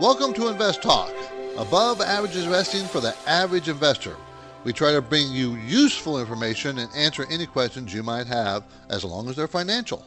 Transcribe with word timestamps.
Welcome 0.00 0.32
to 0.34 0.48
Invest 0.48 0.82
Talk, 0.82 1.14
above 1.56 2.00
average 2.00 2.34
investing 2.34 2.84
for 2.86 3.00
the 3.00 3.14
average 3.28 3.68
investor. 3.68 4.16
We 4.64 4.72
try 4.72 4.90
to 4.90 5.00
bring 5.00 5.30
you 5.30 5.54
useful 5.54 6.18
information 6.18 6.80
and 6.80 6.92
answer 6.96 7.24
any 7.30 7.46
questions 7.46 7.94
you 7.94 8.02
might 8.02 8.26
have 8.26 8.64
as 8.90 9.04
long 9.04 9.28
as 9.28 9.36
they're 9.36 9.46
financial. 9.46 10.04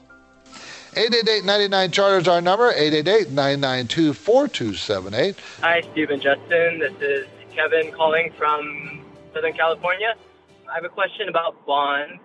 888-99 0.91 1.93
Charter 1.93 2.17
is 2.17 2.27
our 2.27 2.41
number, 2.41 2.73
888-992-4278. 2.73 5.37
Hi, 5.61 5.81
Stephen 5.93 6.19
Justin. 6.19 6.79
This 6.79 6.91
is 6.99 7.25
Kevin 7.55 7.93
calling 7.93 8.33
from 8.37 9.05
Southern 9.33 9.53
California. 9.53 10.15
I 10.69 10.75
have 10.75 10.83
a 10.83 10.89
question 10.89 11.29
about 11.29 11.65
bonds. 11.65 12.19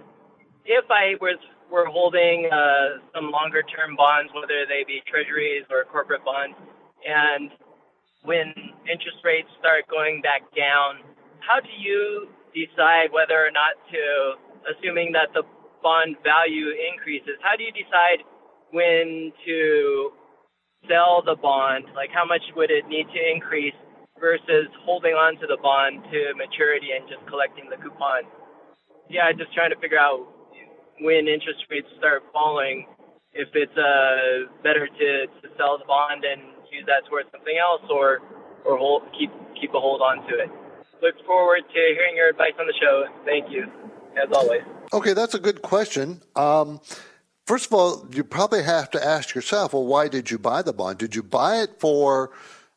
If 0.64 0.90
I 0.90 1.14
was 1.20 1.38
were 1.70 1.86
holding 1.86 2.50
uh, 2.52 2.98
some 3.14 3.30
longer 3.30 3.62
term 3.62 3.94
bonds, 3.96 4.32
whether 4.34 4.66
they 4.68 4.82
be 4.84 5.00
treasuries 5.06 5.62
or 5.70 5.84
corporate 5.84 6.24
bonds, 6.24 6.56
and 7.06 7.50
when 8.24 8.54
interest 8.86 9.18
rates 9.24 9.50
start 9.58 9.86
going 9.90 10.22
back 10.22 10.42
down, 10.54 11.02
how 11.42 11.58
do 11.58 11.70
you 11.78 12.28
decide 12.54 13.10
whether 13.10 13.34
or 13.34 13.50
not 13.50 13.74
to, 13.90 14.02
assuming 14.70 15.12
that 15.12 15.34
the 15.34 15.42
bond 15.82 16.16
value 16.22 16.70
increases, 16.70 17.34
how 17.42 17.58
do 17.58 17.64
you 17.66 17.74
decide 17.74 18.22
when 18.70 19.32
to 19.44 20.12
sell 20.86 21.22
the 21.26 21.34
bond? 21.34 21.90
Like, 21.94 22.10
how 22.14 22.24
much 22.24 22.42
would 22.54 22.70
it 22.70 22.86
need 22.86 23.10
to 23.10 23.20
increase 23.20 23.74
versus 24.20 24.70
holding 24.86 25.18
on 25.18 25.34
to 25.42 25.46
the 25.50 25.58
bond 25.58 26.06
to 26.14 26.20
maturity 26.38 26.94
and 26.94 27.08
just 27.10 27.26
collecting 27.26 27.66
the 27.66 27.76
coupon? 27.76 28.22
Yeah, 29.10 29.34
just 29.34 29.52
trying 29.52 29.74
to 29.74 29.80
figure 29.82 29.98
out 29.98 30.22
when 31.02 31.26
interest 31.26 31.66
rates 31.68 31.90
start 31.98 32.22
falling, 32.32 32.86
if 33.34 33.48
it's 33.54 33.74
uh, 33.74 34.46
better 34.62 34.86
to, 34.86 35.10
to 35.26 35.46
sell 35.58 35.76
the 35.78 35.88
bond 35.88 36.22
and 36.22 36.51
use 36.72 36.84
that 36.86 37.04
towards 37.08 37.28
something 37.30 37.54
else, 37.60 37.84
or 37.90 38.20
or 38.64 38.78
hold, 38.78 39.02
keep 39.18 39.30
keep 39.60 39.70
a 39.74 39.80
hold 39.80 40.00
on 40.00 40.24
to 40.28 40.34
it 40.40 40.50
look 41.02 41.16
forward 41.26 41.62
to 41.68 41.74
hearing 41.74 42.16
your 42.16 42.30
advice 42.30 42.52
on 42.58 42.66
the 42.66 42.74
show. 42.80 43.04
Thank 43.24 43.50
you, 43.50 43.66
as 44.16 44.30
always. 44.32 44.62
Okay, 44.92 45.12
that's 45.12 45.34
a 45.34 45.38
good 45.38 45.60
question. 45.60 46.22
Um, 46.36 46.80
first 47.46 47.66
of 47.66 47.74
all, 47.74 48.06
you 48.12 48.24
probably 48.24 48.62
have 48.62 48.90
to 48.92 49.04
ask 49.04 49.34
yourself, 49.34 49.74
well, 49.74 49.84
why 49.84 50.08
did 50.08 50.30
you 50.30 50.38
buy 50.38 50.62
the 50.62 50.72
bond? 50.72 50.98
Did 50.98 51.14
you 51.14 51.22
buy 51.22 51.62
it 51.62 51.80
for 51.80 52.30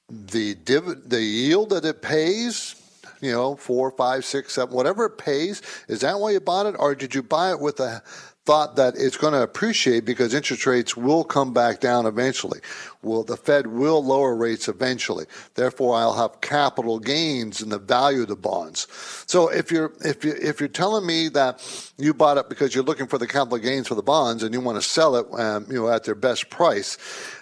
the 0.09 0.56
div- 0.56 1.07
the 1.09 1.22
yield 1.22 1.69
that 1.69 1.85
it 1.85 2.01
pays? 2.01 2.81
You 3.22 3.31
know, 3.31 3.56
four, 3.56 3.91
five, 3.91 4.25
six, 4.25 4.53
seven, 4.53 4.75
whatever 4.75 5.06
it 5.06 5.17
pays. 5.17 5.62
Is 5.88 6.01
that 6.01 6.19
why 6.19 6.31
you 6.31 6.39
bought 6.39 6.66
it, 6.66 6.75
or 6.77 6.95
did 6.95 7.16
you 7.16 7.23
buy 7.23 7.51
it 7.51 7.59
with 7.59 7.79
a 7.79 8.03
thought 8.45 8.75
that 8.75 8.94
it's 8.95 9.17
going 9.17 9.33
to 9.33 9.41
appreciate 9.41 10.06
because 10.06 10.33
interest 10.33 10.67
rates 10.67 10.95
will 10.95 11.23
come 11.23 11.51
back 11.51 11.79
down 11.79 12.06
eventually. 12.06 12.59
Well, 13.01 13.23
the 13.23 13.38
Fed 13.38 13.66
will 13.67 14.03
lower 14.06 14.35
rates 14.35 14.67
eventually. 14.67 15.25
Therefore, 15.56 15.95
I'll 15.95 16.13
have 16.13 16.41
capital 16.41 17.00
gains 17.00 17.61
in 17.61 17.69
the 17.69 17.79
value 17.79 18.22
of 18.22 18.28
the 18.28 18.35
bonds. 18.35 18.88
So 19.25 19.50
if 19.50 19.72
you're 19.72 19.94
if 20.01 20.23
you 20.23 20.33
if 20.39 20.59
you're 20.59 20.69
telling 20.69 21.07
me 21.07 21.28
that 21.29 21.91
you 21.97 22.13
bought 22.13 22.38
it 22.38 22.47
because 22.47 22.75
you're 22.75 22.83
looking 22.83 23.07
for 23.07 23.17
the 23.17 23.28
capital 23.28 23.57
gains 23.57 23.88
for 23.88 23.95
the 23.95 24.03
bonds 24.03 24.44
and 24.44 24.53
you 24.53 24.62
want 24.62 24.77
to 24.77 24.88
sell 24.88 25.16
it, 25.16 25.25
um, 25.39 25.66
you 25.67 25.81
know, 25.81 25.89
at 25.89 26.03
their 26.03 26.16
best 26.16 26.50
price, 26.51 26.97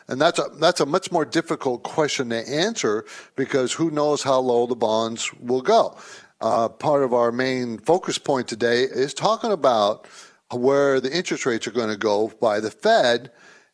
and 0.08 0.22
that's 0.22 0.40
a 0.40 0.48
that's 0.56 0.80
a 0.80 0.86
much 0.86 1.12
more 1.12 1.26
difficult 1.26 1.84
question 1.84 2.30
to 2.30 2.50
answer 2.50 3.06
because 3.36 3.74
who 3.74 3.92
knows 3.92 4.24
how 4.24 4.40
low 4.40 4.66
the 4.68 4.76
bonds 4.76 5.34
will 5.34 5.62
go. 5.62 5.98
Uh, 6.40 6.68
part 6.68 7.04
of 7.04 7.14
our 7.14 7.32
main 7.32 7.78
focus 7.78 8.18
point 8.18 8.48
today 8.48 8.84
is 8.84 9.14
talking 9.14 9.52
about 9.52 10.08
where 10.56 11.00
the 11.00 11.16
interest 11.16 11.46
rates 11.46 11.68
are 11.68 11.72
going 11.72 11.90
to 11.90 11.98
go 11.98 12.32
by 12.42 12.60
the 12.60 12.72
Fed, 12.72 13.32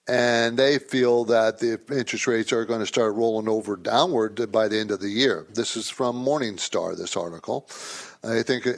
and 0.07 0.57
they 0.57 0.79
feel 0.79 1.23
that 1.25 1.59
the 1.59 1.79
interest 1.91 2.25
rates 2.25 2.51
are 2.51 2.65
going 2.65 2.79
to 2.79 2.85
start 2.87 3.13
rolling 3.13 3.47
over 3.47 3.75
downward 3.75 4.51
by 4.51 4.67
the 4.67 4.79
end 4.79 4.89
of 4.89 4.99
the 4.99 5.09
year. 5.09 5.45
This 5.53 5.77
is 5.77 5.89
from 5.89 6.15
Morningstar, 6.25 6.97
this 6.97 7.15
article. 7.15 7.69
I 8.23 8.41
think 8.41 8.65
uh, 8.65 8.73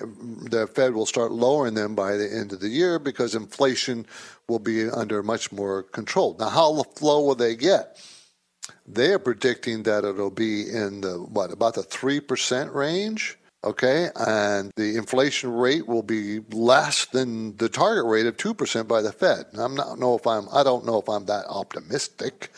the 0.50 0.68
Fed 0.68 0.94
will 0.94 1.06
start 1.06 1.32
lowering 1.32 1.74
them 1.74 1.96
by 1.96 2.18
the 2.18 2.30
end 2.32 2.52
of 2.52 2.60
the 2.60 2.68
year 2.68 3.00
because 3.00 3.34
inflation 3.34 4.06
will 4.50 4.60
be 4.60 4.90
under 4.90 5.24
much 5.24 5.52
more 5.52 5.84
control. 5.84 6.36
Now, 6.38 6.50
how 6.50 6.84
low 7.02 7.26
will 7.26 7.36
they 7.36 7.56
get? 7.56 7.98
They 8.86 9.14
are 9.14 9.20
predicting 9.20 9.84
that 9.84 10.04
it'll 10.04 10.32
be 10.32 10.70
in 10.70 11.02
the 11.02 11.14
what 11.14 11.52
about 11.52 11.76
the 11.76 11.84
three 11.84 12.20
percent 12.20 12.74
range 12.74 13.38
okay 13.64 14.10
and 14.16 14.72
the 14.76 14.98
inflation 14.98 15.54
rate 15.54 15.88
will 15.88 16.04
be 16.04 16.40
less 16.52 17.06
than 17.06 17.56
the 17.58 17.70
target 17.70 18.06
rate 18.06 18.26
of 18.26 18.38
2% 18.38 18.88
by 18.88 19.02
the 19.02 19.12
fed. 19.12 19.46
I'm 19.54 19.76
not 19.76 20.00
know 20.00 20.16
if 20.16 20.26
i'm 20.26 20.48
i 20.52 20.64
don't 20.64 20.86
know 20.86 21.00
if 21.00 21.08
i'm 21.08 21.26
that 21.26 21.46
optimistic 21.48 22.52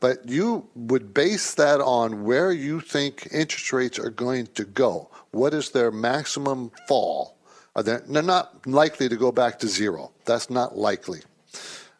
but 0.00 0.28
you 0.28 0.66
would 0.74 1.14
base 1.14 1.54
that 1.54 1.80
on 1.80 2.24
where 2.24 2.50
you 2.52 2.80
think 2.80 3.28
interest 3.30 3.72
rates 3.72 3.98
are 3.98 4.10
going 4.10 4.46
to 4.54 4.64
go. 4.64 5.10
What 5.30 5.52
is 5.52 5.70
their 5.70 5.90
maximum 5.90 6.72
fall? 6.88 7.36
Are 7.76 7.82
they, 7.82 7.98
they're 8.08 8.22
not 8.22 8.66
likely 8.66 9.08
to 9.08 9.16
go 9.16 9.30
back 9.30 9.58
to 9.60 9.68
zero. 9.68 10.10
That's 10.24 10.50
not 10.50 10.76
likely. 10.76 11.20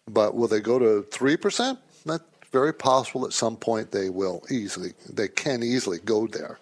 But 0.09 0.35
will 0.35 0.49
they 0.49 0.61
go 0.61 0.79
to 0.79 1.07
3% 1.09 1.79
that's 2.07 2.25
very 2.51 2.73
possible 2.73 3.27
at 3.27 3.33
some 3.33 3.57
point 3.57 3.93
they 3.93 4.11
will 4.11 4.43
easily 4.51 4.93
they 5.09 5.29
can 5.29 5.63
easily 5.63 5.99
go 5.99 6.27
there 6.27 6.59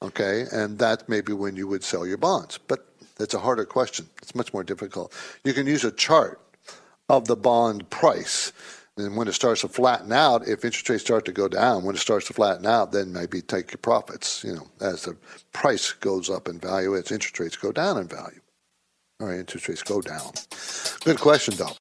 Okay, 0.00 0.44
and 0.52 0.78
that 0.78 1.08
may 1.08 1.20
be 1.20 1.32
when 1.32 1.56
you 1.56 1.66
would 1.66 1.82
sell 1.82 2.06
your 2.06 2.18
bonds. 2.18 2.58
But 2.58 2.86
it's 3.18 3.34
a 3.34 3.38
harder 3.38 3.64
question. 3.64 4.08
It's 4.22 4.34
much 4.34 4.52
more 4.52 4.62
difficult. 4.62 5.12
You 5.44 5.52
can 5.52 5.66
use 5.66 5.84
a 5.84 5.90
chart 5.90 6.40
of 7.08 7.26
the 7.26 7.36
bond 7.36 7.88
price. 7.90 8.52
And 8.96 9.16
when 9.16 9.28
it 9.28 9.32
starts 9.32 9.60
to 9.60 9.68
flatten 9.68 10.12
out, 10.12 10.46
if 10.46 10.64
interest 10.64 10.88
rates 10.88 11.04
start 11.04 11.24
to 11.26 11.32
go 11.32 11.48
down, 11.48 11.84
when 11.84 11.94
it 11.94 12.00
starts 12.00 12.26
to 12.28 12.32
flatten 12.32 12.66
out, 12.66 12.92
then 12.92 13.12
maybe 13.12 13.40
take 13.40 13.70
your 13.70 13.78
profits. 13.78 14.42
You 14.44 14.54
know, 14.54 14.68
as 14.80 15.02
the 15.02 15.16
price 15.52 15.92
goes 15.92 16.28
up 16.28 16.48
in 16.48 16.58
value, 16.58 16.96
as 16.96 17.12
interest 17.12 17.38
rates 17.38 17.56
go 17.56 17.72
down 17.72 17.96
in 17.98 18.08
value. 18.08 18.40
All 19.20 19.28
right, 19.28 19.38
interest 19.38 19.68
rates 19.68 19.82
go 19.82 20.00
down. 20.00 20.32
Good 21.04 21.20
question, 21.20 21.54
though. 21.56 21.76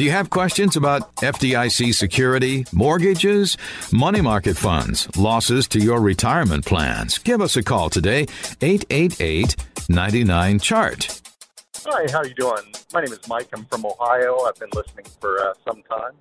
Do 0.00 0.04
you 0.04 0.12
have 0.12 0.30
questions 0.30 0.76
about 0.76 1.14
FDIC 1.16 1.94
security, 1.94 2.64
mortgages, 2.72 3.58
money 3.92 4.22
market 4.22 4.56
funds, 4.56 5.14
losses 5.14 5.68
to 5.68 5.78
your 5.78 6.00
retirement 6.00 6.64
plans? 6.64 7.18
Give 7.18 7.42
us 7.42 7.54
a 7.58 7.62
call 7.62 7.90
today, 7.90 8.22
888 8.62 9.56
99 9.90 10.58
Chart. 10.60 11.20
Hi, 11.84 12.10
how 12.10 12.20
are 12.20 12.26
you 12.26 12.32
doing? 12.32 12.62
My 12.94 13.02
name 13.02 13.12
is 13.12 13.28
Mike. 13.28 13.48
I'm 13.52 13.66
from 13.66 13.84
Ohio. 13.84 14.38
I've 14.44 14.54
been 14.54 14.70
listening 14.72 15.04
for 15.20 15.38
uh, 15.38 15.52
some 15.68 15.82
time. 15.82 16.12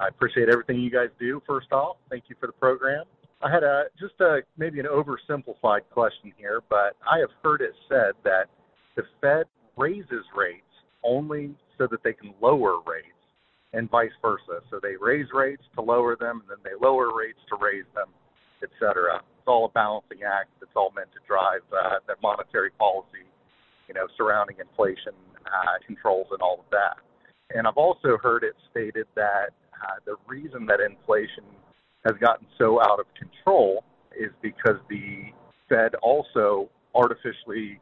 I 0.00 0.08
appreciate 0.08 0.48
everything 0.48 0.80
you 0.80 0.90
guys 0.90 1.10
do. 1.20 1.40
First 1.46 1.70
off, 1.70 1.98
thank 2.10 2.24
you 2.26 2.34
for 2.40 2.48
the 2.48 2.54
program. 2.54 3.04
I 3.40 3.52
had 3.52 3.62
a 3.62 3.84
just 4.00 4.20
a 4.20 4.40
maybe 4.58 4.80
an 4.80 4.86
oversimplified 4.86 5.82
question 5.92 6.32
here, 6.36 6.60
but 6.68 6.96
I 7.08 7.20
have 7.20 7.30
heard 7.44 7.60
it 7.60 7.74
said 7.88 8.14
that 8.24 8.46
the 8.96 9.04
Fed 9.20 9.46
raises 9.76 10.24
rates 10.34 10.66
only 11.04 11.54
so 11.82 11.88
that 11.90 12.02
they 12.04 12.12
can 12.12 12.32
lower 12.40 12.78
rates 12.86 13.18
and 13.72 13.90
vice 13.90 14.14
versa. 14.22 14.62
So 14.70 14.78
they 14.80 14.94
raise 15.00 15.26
rates 15.34 15.64
to 15.74 15.82
lower 15.82 16.14
them, 16.14 16.42
and 16.42 16.48
then 16.50 16.62
they 16.62 16.78
lower 16.80 17.10
rates 17.12 17.40
to 17.48 17.56
raise 17.60 17.88
them, 17.94 18.06
et 18.62 18.70
cetera. 18.78 19.16
It's 19.16 19.48
all 19.48 19.64
a 19.66 19.70
balancing 19.70 20.22
act. 20.22 20.50
It's 20.62 20.70
all 20.76 20.92
meant 20.94 21.08
to 21.12 21.20
drive 21.26 21.62
uh, 21.72 21.98
the 22.06 22.14
monetary 22.22 22.70
policy, 22.78 23.26
you 23.88 23.94
know, 23.94 24.06
surrounding 24.16 24.56
inflation 24.60 25.14
uh, 25.46 25.82
controls 25.84 26.28
and 26.30 26.40
all 26.40 26.60
of 26.60 26.70
that. 26.70 26.98
And 27.54 27.66
I've 27.66 27.76
also 27.76 28.16
heard 28.22 28.44
it 28.44 28.54
stated 28.70 29.06
that 29.16 29.50
uh, 29.74 29.98
the 30.06 30.14
reason 30.28 30.64
that 30.66 30.78
inflation 30.78 31.44
has 32.06 32.14
gotten 32.20 32.46
so 32.58 32.80
out 32.80 33.00
of 33.00 33.06
control 33.18 33.82
is 34.16 34.30
because 34.40 34.78
the 34.88 35.32
Fed 35.68 35.94
also 36.02 36.68
artificially 36.94 37.80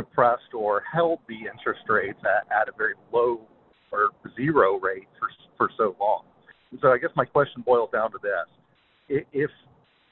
suppressed 0.00 0.54
or 0.54 0.82
held 0.90 1.18
the 1.28 1.36
interest 1.52 1.82
rates 1.88 2.18
at, 2.24 2.46
at 2.50 2.68
a 2.68 2.72
very 2.76 2.94
low 3.12 3.40
or 3.92 4.10
zero 4.36 4.78
rate 4.80 5.08
for 5.18 5.28
for 5.56 5.70
so 5.76 5.94
long. 6.00 6.22
And 6.70 6.80
so 6.80 6.92
I 6.92 6.98
guess 6.98 7.10
my 7.16 7.24
question 7.24 7.62
boils 7.66 7.90
down 7.92 8.10
to 8.12 8.18
this: 8.22 9.24
if 9.32 9.50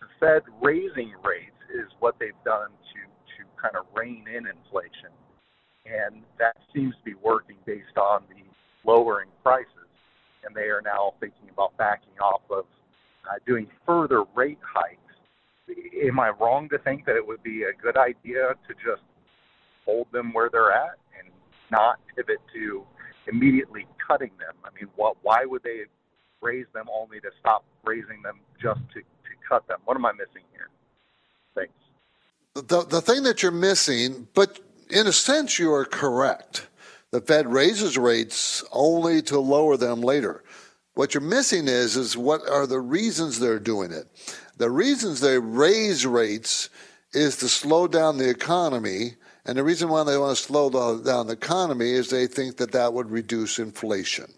the 0.01 0.07
Fed 0.21 0.43
raising 0.63 1.13
rates 1.25 1.61
is 1.73 1.89
what 2.01 2.17
they've 2.19 2.43
done 2.45 2.71
to 2.71 3.01
to 3.37 3.41
kind 3.61 3.77
of 3.77 3.87
rein 3.95 4.25
in 4.29 4.47
inflation, 4.47 5.15
and 5.87 6.23
that 6.39 6.57
seems 6.75 6.95
to 6.97 7.05
be 7.05 7.15
working 7.23 7.57
based 7.65 7.97
on 7.97 8.23
the 8.29 8.43
lowering 8.89 9.31
prices, 9.43 9.91
and 10.45 10.55
they 10.55 10.69
are 10.69 10.83
now 10.85 11.15
thinking 11.21 11.49
about 11.53 11.77
backing 11.77 12.19
off 12.21 12.43
of 12.51 12.65
uh, 13.29 13.39
doing 13.47 13.67
further 13.87 14.25
rate 14.35 14.59
hikes. 14.63 15.01
Am 16.03 16.19
I 16.19 16.31
wrong 16.41 16.69
to 16.71 16.79
think 16.79 17.05
that 17.05 17.17
it 17.17 17.27
would 17.27 17.43
be 17.43 17.65
a 17.65 17.73
good 17.83 17.97
idea 17.97 18.55
to 18.67 18.75
just 18.75 19.03
hold 19.89 20.07
them 20.13 20.33
where 20.35 20.51
they're 20.51 20.71
at 20.71 20.99
and 21.19 21.33
not 21.71 21.99
pivot 22.15 22.39
to 22.53 22.85
immediately 23.27 23.87
cutting 24.07 24.31
them? 24.39 24.55
I 24.65 24.69
mean, 24.79 24.91
what? 24.97 25.17
Why 25.23 25.45
would 25.45 25.63
they 25.63 25.85
raise 26.43 26.67
them 26.75 26.87
only 26.93 27.21
to 27.21 27.31
stop 27.41 27.65
raising 27.85 28.21
them 28.23 28.41
just 28.61 28.81
to, 28.93 29.01
to 29.01 29.33
cut 29.49 29.67
them? 29.67 29.79
What 29.87 29.97
am 29.97 30.05
I 30.05 30.13
missing 30.13 30.43
here? 30.53 30.69
Thanks. 31.55 31.73
The 32.55 32.85
the 32.85 33.01
thing 33.01 33.23
that 33.23 33.43
you're 33.43 33.51
missing, 33.53 34.29
but 34.35 34.61
in 34.91 35.07
a 35.07 35.13
sense, 35.13 35.59
you 35.59 35.73
are 35.73 35.85
correct. 35.85 36.69
The 37.11 37.21
Fed 37.23 37.51
raises 37.51 37.97
rates 37.97 38.63
only 38.71 39.23
to 39.23 39.39
lower 39.41 39.79
them 39.79 40.03
later. 40.03 40.45
What 40.93 41.15
you're 41.15 41.23
missing 41.23 41.69
is 41.69 41.97
is 41.97 42.17
what 42.17 42.47
are 42.47 42.67
the 42.67 42.81
reasons 42.81 43.39
they're 43.39 43.59
doing 43.59 43.93
it? 43.93 44.07
The 44.59 44.71
reasons 44.71 45.21
they 45.21 45.39
raise 45.39 46.05
rates 46.05 46.69
is 47.13 47.37
to 47.37 47.49
slow 47.49 47.87
down 47.87 48.19
the 48.19 48.29
economy, 48.29 49.15
and 49.45 49.57
the 49.57 49.65
reason 49.65 49.89
why 49.89 50.05
they 50.05 50.19
want 50.19 50.37
to 50.37 50.43
slow 50.43 50.71
down 50.71 51.27
the 51.27 51.33
economy 51.33 51.91
is 51.91 52.11
they 52.11 52.27
think 52.27 52.57
that 52.59 52.73
that 52.73 52.93
would 52.93 53.11
reduce 53.11 53.59
inflation. 53.59 54.33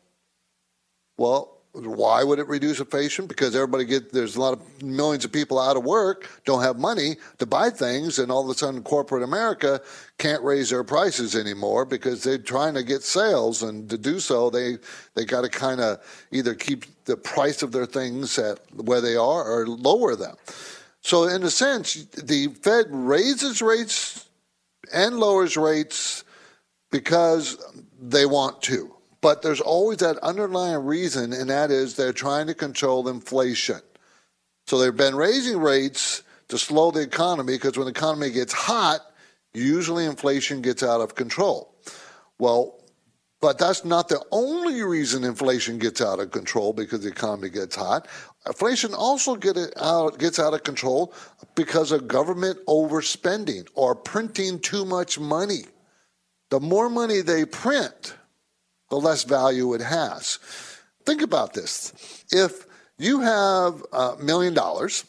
Well, 1.17 1.61
why 1.73 2.25
would 2.25 2.41
it 2.41 2.49
reduce 2.49 2.81
inflation? 2.81 3.27
Because 3.27 3.55
everybody 3.55 3.85
get 3.85 4.13
there's 4.13 4.35
a 4.35 4.41
lot 4.41 4.55
of 4.55 4.83
millions 4.83 5.25
of 5.25 5.31
people 5.31 5.59
out 5.59 5.77
of 5.77 5.85
work, 5.85 6.29
don't 6.45 6.63
have 6.63 6.79
money 6.79 7.17
to 7.39 7.47
buy 7.47 7.71
things, 7.71 8.19
and 8.19 8.31
all 8.33 8.43
of 8.43 8.51
a 8.51 8.59
sudden 8.59 8.83
corporate 8.83 9.23
America 9.23 9.81
can't 10.19 10.43
raise 10.43 10.71
their 10.71 10.83
prices 10.83 11.37
anymore 11.37 11.85
because 11.85 12.25
they're 12.25 12.39
trying 12.39 12.75
to 12.75 12.83
get 12.83 13.03
sales, 13.03 13.63
and 13.63 13.89
to 13.89 13.97
do 13.97 14.19
so 14.19 14.51
they 14.51 14.79
they 15.15 15.25
got 15.25 15.43
to 15.43 15.49
kind 15.49 15.81
of 15.81 16.01
either 16.33 16.55
keep 16.55 16.87
the 17.05 17.17
price 17.17 17.63
of 17.63 17.71
their 17.71 17.87
things 17.87 18.37
at 18.39 18.59
where 18.75 19.01
they 19.01 19.15
are 19.15 19.45
or 19.45 19.67
lower 19.67 20.17
them. 20.17 20.37
So 21.03 21.25
in 21.25 21.45
a 21.45 21.51
sense, 21.51 21.95
the 22.05 22.49
Fed 22.49 22.87
raises 22.91 23.63
rates 23.63 24.27
and 24.93 25.19
lowers 25.19 25.57
rates 25.57 26.25
because 26.91 27.59
they 28.01 28.27
want 28.27 28.63
to 28.63 28.95
but 29.21 29.43
there's 29.43 29.61
always 29.61 29.99
that 29.99 30.19
underlying 30.19 30.85
reason, 30.85 31.33
and 31.33 31.51
that 31.51 31.71
is 31.71 31.95
they're 31.95 32.13
trying 32.13 32.47
to 32.47 32.55
control 32.55 33.09
inflation. 33.09 33.81
So 34.67 34.79
they've 34.79 34.97
been 34.97 35.17
raising 35.17 35.59
rates 35.59 36.23
to 36.49 36.59
slow 36.59 36.91
the 36.91 37.01
economy 37.01 37.55
because 37.55 37.77
when 37.77 37.87
the 37.87 37.93
economy 37.93 38.31
gets 38.31 38.53
hot, 38.53 39.01
usually 39.53 40.07
inflation 40.07 40.63
gets 40.63 40.83
out 40.83 41.01
of 41.01 41.15
control. 41.15 41.75
Well, 42.39 42.80
but 43.41 43.59
that's 43.59 43.85
not 43.85 44.09
the 44.09 44.23
only 44.31 44.83
reason 44.83 45.25
inflation 45.25 45.79
gets 45.79 46.01
out 46.01 46.21
of 46.21 46.31
control 46.31 46.73
because 46.73 47.01
the 47.01 47.09
economy 47.09 47.49
gets 47.49 47.75
hot. 47.75 48.07
Inflation 48.47 48.93
also 48.93 49.35
get 49.35 49.57
out, 49.79 50.19
gets 50.19 50.39
out 50.39 50.53
of 50.53 50.63
control 50.63 51.15
because 51.55 51.91
of 51.91 52.07
government 52.07 52.59
overspending 52.67 53.67
or 53.75 53.95
printing 53.95 54.59
too 54.61 54.85
much 54.85 55.19
money. 55.19 55.65
The 56.51 56.61
more 56.61 56.91
money 56.91 57.23
they 57.23 57.45
print, 57.47 58.15
the 58.91 58.97
less 58.97 59.25
value 59.25 59.73
it 59.75 59.81
has. 59.81 60.39
Think 61.07 61.23
about 61.23 61.55
this. 61.55 62.25
If 62.31 62.67
you 62.99 63.21
have 63.21 63.83
a 63.93 64.17
million 64.21 64.53
dollars 64.53 65.05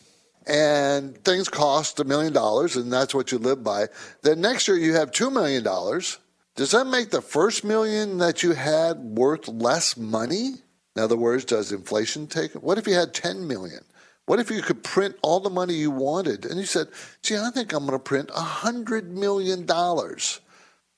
and 0.47 1.17
things 1.25 1.49
cost 1.49 1.99
a 1.99 2.05
million 2.05 2.31
dollars 2.31 2.77
and 2.77 2.91
that's 2.93 3.13
what 3.13 3.31
you 3.31 3.39
live 3.39 3.63
by, 3.63 3.87
then 4.21 4.39
next 4.39 4.67
year 4.67 4.77
you 4.77 4.93
have 4.93 5.11
two 5.11 5.29
million 5.29 5.63
dollars. 5.63 6.17
Does 6.61 6.69
that 6.73 6.85
make 6.85 7.09
the 7.09 7.23
first 7.23 7.63
million 7.63 8.19
that 8.19 8.43
you 8.43 8.51
had 8.51 8.99
worth 8.99 9.47
less 9.47 9.97
money? 9.97 10.51
In 10.95 11.01
other 11.01 11.17
words, 11.17 11.43
does 11.43 11.71
inflation 11.71 12.27
take 12.27 12.53
it? 12.53 12.61
What 12.61 12.77
if 12.77 12.85
you 12.85 12.93
had 12.93 13.15
10 13.15 13.47
million? 13.47 13.79
What 14.27 14.39
if 14.39 14.51
you 14.51 14.61
could 14.61 14.83
print 14.83 15.15
all 15.23 15.39
the 15.39 15.49
money 15.49 15.73
you 15.73 15.89
wanted 15.89 16.45
and 16.45 16.59
you 16.59 16.67
said, 16.67 16.89
gee, 17.23 17.35
I 17.35 17.49
think 17.49 17.73
I'm 17.73 17.87
going 17.87 17.97
to 17.97 18.03
print 18.03 18.29
$100 18.29 19.07
million? 19.07 19.61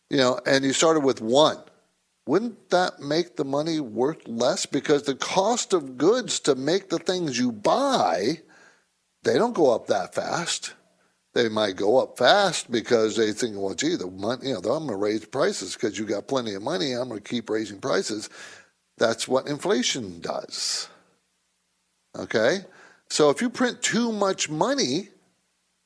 You 0.09 0.17
know, 0.17 0.37
and 0.45 0.65
you 0.65 0.73
started 0.73 0.99
with 0.99 1.21
one 1.21 1.59
wouldn't 2.27 2.69
that 2.71 2.99
make 2.99 3.37
the 3.37 3.45
money 3.45 3.79
worth 3.79 4.27
less? 4.27 4.65
Because 4.65 5.03
the 5.03 5.15
cost 5.15 5.71
of 5.71 5.97
goods 5.97 6.41
to 6.41 6.55
make 6.55 6.89
the 6.89 6.99
things 6.99 7.39
you 7.39 7.53
buy, 7.53 8.39
they 9.23 9.35
don't 9.35 9.55
go 9.55 9.73
up 9.73 9.87
that 9.87 10.13
fast. 10.13 10.73
They 11.33 11.49
might 11.49 11.75
go 11.75 11.97
up 11.97 12.17
fast 12.17 12.71
because 12.71 13.15
they 13.15 13.31
think, 13.31 13.55
well, 13.57 13.73
gee, 13.73 13.95
the 13.95 14.07
money, 14.07 14.49
you 14.49 14.53
know, 14.53 14.59
I'm 14.59 14.85
going 14.85 14.89
to 14.89 14.95
raise 14.95 15.25
prices 15.25 15.73
because 15.73 15.97
you 15.97 16.05
got 16.05 16.27
plenty 16.27 16.53
of 16.53 16.61
money. 16.61 16.93
I'm 16.93 17.09
going 17.09 17.21
to 17.21 17.29
keep 17.29 17.49
raising 17.49 17.79
prices. 17.79 18.29
That's 18.97 19.27
what 19.27 19.47
inflation 19.47 20.21
does. 20.21 20.87
Okay? 22.15 22.59
So 23.09 23.29
if 23.31 23.41
you 23.41 23.49
print 23.49 23.81
too 23.81 24.11
much 24.11 24.49
money 24.49 25.09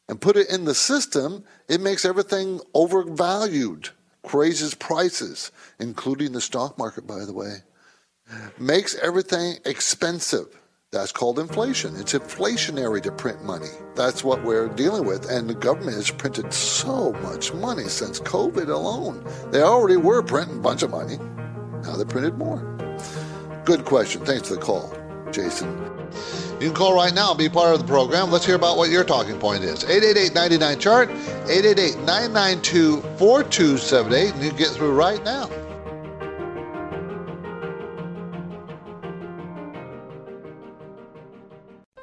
and 0.10 0.20
put 0.20 0.36
it 0.36 0.50
in 0.50 0.66
the 0.66 0.76
system, 0.76 1.46
it 1.70 1.80
makes 1.80 2.04
everything 2.04 2.60
overvalued 2.74 3.90
raises 4.34 4.74
prices, 4.74 5.52
including 5.80 6.32
the 6.32 6.42
stock 6.42 6.78
market, 6.78 7.08
by 7.08 7.26
the 7.26 7.34
way, 7.34 7.58
makes 8.60 8.96
everything 8.96 9.58
expensive. 9.66 10.48
That's 10.98 11.12
called 11.12 11.38
inflation. 11.38 11.96
It's 11.96 12.14
inflationary 12.14 13.04
to 13.04 13.12
print 13.12 13.44
money. 13.44 13.70
That's 13.94 14.24
what 14.24 14.44
we're 14.44 14.68
dealing 14.68 15.06
with. 15.06 15.30
And 15.30 15.48
the 15.48 15.54
government 15.54 15.96
has 15.96 16.10
printed 16.10 16.52
so 16.52 17.14
much 17.22 17.54
money 17.54 17.84
since 17.84 18.20
COVID 18.20 18.68
alone. 18.68 19.24
They 19.52 19.62
already 19.62 19.98
were 19.98 20.24
printing 20.24 20.58
a 20.58 20.60
bunch 20.60 20.82
of 20.82 20.90
money. 20.90 21.20
Now 21.84 21.98
they 21.98 22.04
printed 22.04 22.40
more. 22.40 22.64
Good 23.64 23.86
question. 23.86 24.26
Thanks 24.26 24.48
for 24.48 24.56
the 24.56 24.60
call, 24.60 24.92
Jason. 25.32 25.70
You 26.60 26.70
can 26.70 26.74
call 26.74 26.96
right 26.96 27.14
now 27.14 27.30
and 27.30 27.38
be 27.38 27.48
part 27.48 27.76
of 27.76 27.80
the 27.80 27.86
program. 27.86 28.32
Let's 28.32 28.48
hear 28.48 28.56
about 28.56 28.78
what 28.78 28.90
your 28.90 29.04
talking 29.04 29.38
point 29.38 29.64
is. 29.64 29.84
888 29.84 30.80
chart 30.80 31.12
888 31.12 31.96
992 32.08 33.02
4278, 33.20 34.34
and 34.34 34.44
you 34.44 34.52
get 34.52 34.70
through 34.70 34.96
right 34.96 35.24
now. 35.24 35.48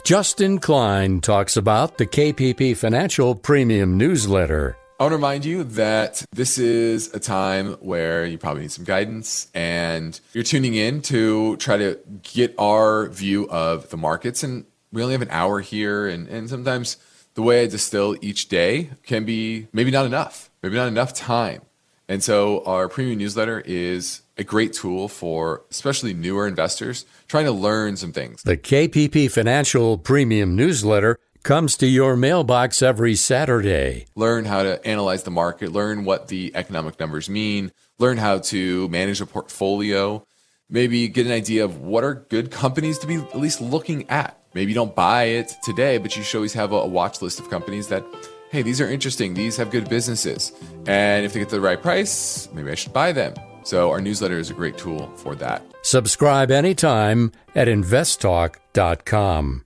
Justin 0.05 0.59
Klein 0.59 1.23
talks 1.23 1.57
about 1.57 1.97
the 1.97 2.07
KPP 2.07 2.77
Financial 2.77 3.35
Premium 3.35 3.97
Newsletter. 3.97 4.77
I 5.01 5.05
want 5.05 5.13
to 5.13 5.17
remind 5.17 5.47
you 5.47 5.65
that 5.65 6.23
this 6.31 6.59
is 6.59 7.15
a 7.15 7.19
time 7.19 7.73
where 7.81 8.27
you 8.27 8.37
probably 8.37 8.65
need 8.65 8.73
some 8.73 8.85
guidance 8.85 9.49
and 9.55 10.21
you're 10.35 10.45
tuning 10.45 10.75
in 10.75 11.01
to 11.03 11.57
try 11.57 11.79
to 11.79 11.99
get 12.23 12.55
our 12.59 13.09
view 13.09 13.49
of 13.49 13.89
the 13.89 13.97
markets. 13.97 14.43
And 14.43 14.67
we 14.93 15.01
only 15.01 15.15
have 15.15 15.23
an 15.23 15.31
hour 15.31 15.61
here. 15.61 16.07
And, 16.07 16.29
and 16.29 16.51
sometimes 16.51 16.99
the 17.33 17.41
way 17.41 17.63
I 17.63 17.67
distill 17.67 18.15
each 18.21 18.51
day 18.51 18.91
can 19.05 19.25
be 19.25 19.69
maybe 19.73 19.91
not 19.91 20.05
enough, 20.05 20.51
maybe 20.63 20.77
not 20.77 20.89
enough 20.89 21.15
time. 21.15 21.63
And 22.09 22.23
so 22.23 22.63
our 22.65 22.89
premium 22.89 23.19
newsletter 23.19 23.63
is 23.65 24.23
a 24.37 24.45
great 24.45 24.73
tool 24.73 25.09
for 25.09 25.63
especially 25.71 26.13
newer 26.13 26.47
investors 26.47 27.07
trying 27.29 27.47
to 27.47 27.53
learn 27.53 27.97
some 27.97 28.13
things. 28.13 28.43
The 28.43 28.57
KPP 28.57 29.31
Financial 29.31 29.97
Premium 29.97 30.57
Newsletter 30.57 31.19
comes 31.45 31.77
to 31.77 31.87
your 31.87 32.17
mailbox 32.17 32.83
every 32.83 33.15
Saturday. 33.15 34.07
Learn 34.15 34.47
how 34.47 34.63
to 34.63 34.85
analyze 34.87 35.23
the 35.23 35.31
market, 35.31 35.73
learn 35.73 36.05
what 36.05 36.29
the 36.29 36.53
economic 36.55 36.99
numbers 36.99 37.29
mean, 37.29 37.71
learn 37.99 38.17
how 38.17 38.39
to 38.39 38.89
manage 38.89 39.21
a 39.21 39.27
portfolio, 39.27 40.27
maybe 40.69 41.07
get 41.09 41.27
an 41.27 41.33
idea 41.33 41.65
of 41.65 41.81
what 41.81 42.03
are 42.03 42.15
good 42.15 42.51
companies 42.51 42.99
to 42.99 43.07
be 43.07 43.17
at 43.17 43.39
least 43.39 43.61
looking 43.61 44.09
at. 44.11 44.41
Maybe 44.55 44.73
you 44.73 44.75
don't 44.75 44.95
buy 44.95 45.25
it 45.25 45.53
today, 45.63 45.99
but 45.99 46.17
you 46.17 46.23
should 46.23 46.39
always 46.39 46.55
have 46.55 46.73
a, 46.73 46.87
watch 46.87 47.21
list 47.21 47.41
of 47.41 47.51
companies 47.51 47.89
that, 47.89 48.05
hey, 48.55 48.63
these 48.63 48.81
are 48.81 48.89
interesting, 48.89 49.35
these 49.35 49.57
have 49.57 49.73
good 49.73 49.89
businesses. 49.89 50.53
And 50.87 51.27
if 51.27 51.33
they 51.33 51.41
get 51.41 51.49
the 51.49 51.61
right 51.61 51.83
price, 51.83 52.49
maybe 52.53 52.71
I 52.71 52.77
should 52.77 52.93
buy 52.93 53.11
them. 53.11 53.35
So 53.65 53.91
our 53.91 54.01
newsletter 54.01 54.39
is 54.39 54.49
a 54.49 54.55
great 54.55 54.79
tool 54.79 55.11
for 55.17 55.35
that. 55.37 55.65
Subscribe 55.83 56.53
anytime 56.53 57.33
at 57.57 57.67
investtalk.com. 57.67 59.65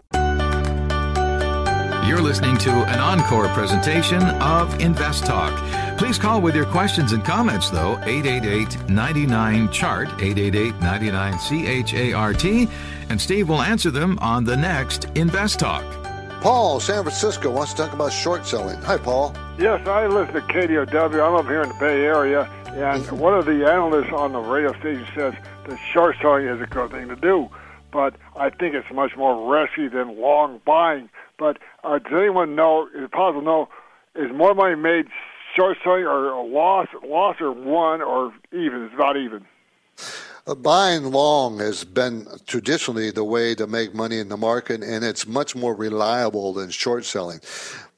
You're 2.09 2.23
listening 2.23 2.57
to 2.59 2.71
an 2.71 2.99
encore 2.99 3.49
presentation 3.49 4.23
of 4.23 4.81
Invest 4.81 5.27
Talk. 5.27 5.53
Please 5.99 6.17
call 6.17 6.41
with 6.41 6.57
your 6.57 6.65
questions 6.65 7.13
and 7.13 7.23
comments, 7.23 7.69
though, 7.69 7.99
888 8.05 8.89
99 8.89 9.71
Chart, 9.71 10.09
888 10.09 10.81
99 10.81 11.39
C 11.39 11.67
H 11.67 11.93
A 11.93 12.15
R 12.15 12.33
T, 12.33 12.67
and 13.11 13.21
Steve 13.21 13.51
will 13.51 13.61
answer 13.61 13.91
them 13.91 14.19
on 14.21 14.45
the 14.45 14.57
next 14.57 15.05
Invest 15.15 15.59
Talk. 15.59 16.08
Paul, 16.41 16.79
San 16.79 17.03
Francisco, 17.03 17.51
wants 17.51 17.73
to 17.75 17.83
talk 17.83 17.93
about 17.93 18.13
short 18.13 18.47
selling. 18.47 18.77
Hi, 18.83 18.97
Paul. 18.97 19.35
Yes, 19.59 19.87
I 19.89 20.07
listen 20.07 20.35
to 20.35 20.41
KDOW. 20.43 21.27
I'm 21.27 21.35
up 21.35 21.47
here 21.47 21.63
in 21.63 21.69
the 21.69 21.75
Bay 21.75 22.05
Area, 22.05 22.43
and 22.67 23.03
Mm-hmm. 23.03 23.19
one 23.19 23.35
of 23.35 23.45
the 23.45 23.67
analysts 23.69 24.13
on 24.13 24.33
the 24.33 24.39
radio 24.39 24.73
station 24.79 25.05
says 25.17 25.35
that 25.67 25.79
short 25.93 26.17
selling 26.23 26.47
is 26.47 26.61
a 26.61 26.67
good 26.67 26.93
thing 26.93 27.09
to 27.09 27.17
do, 27.17 27.49
but 27.93 28.15
I 28.37 28.51
think 28.51 28.75
it's 28.75 28.87
much 28.93 29.17
more 29.17 29.53
risky 29.53 29.89
than 29.89 30.21
long 30.21 30.61
buying. 30.65 31.09
But 31.39 31.59
uh, 31.83 31.99
does 31.99 32.13
anyone 32.13 32.55
know, 32.55 32.87
is 32.95 33.03
it 33.05 33.11
possible 33.11 33.41
to 33.41 33.45
know, 33.47 33.69
is 34.15 34.31
more 34.33 34.55
money 34.55 34.77
made 34.77 35.07
short 35.57 35.77
selling 35.83 36.05
or 36.05 36.29
a 36.29 36.41
loss, 36.43 36.87
loss 37.05 37.37
or 37.41 37.51
one 37.51 38.01
or 38.01 38.33
even? 38.53 38.85
It's 38.85 38.95
about 38.95 39.17
even. 39.17 39.45
Uh, 40.49 40.55
Buying 40.55 41.05
long 41.05 41.59
has 41.59 41.85
been 41.85 42.27
traditionally 42.47 43.11
the 43.11 43.23
way 43.23 43.55
to 43.55 43.67
make 43.67 43.95
money 43.95 44.19
in 44.19 44.31
the 44.31 44.37
market, 44.39 44.83
and 44.83 45.05
it's 45.05 45.27
much 45.27 45.55
more 45.55 45.75
reliable 45.75 46.55
than 46.55 46.71
short 46.71 47.05
selling. 47.05 47.41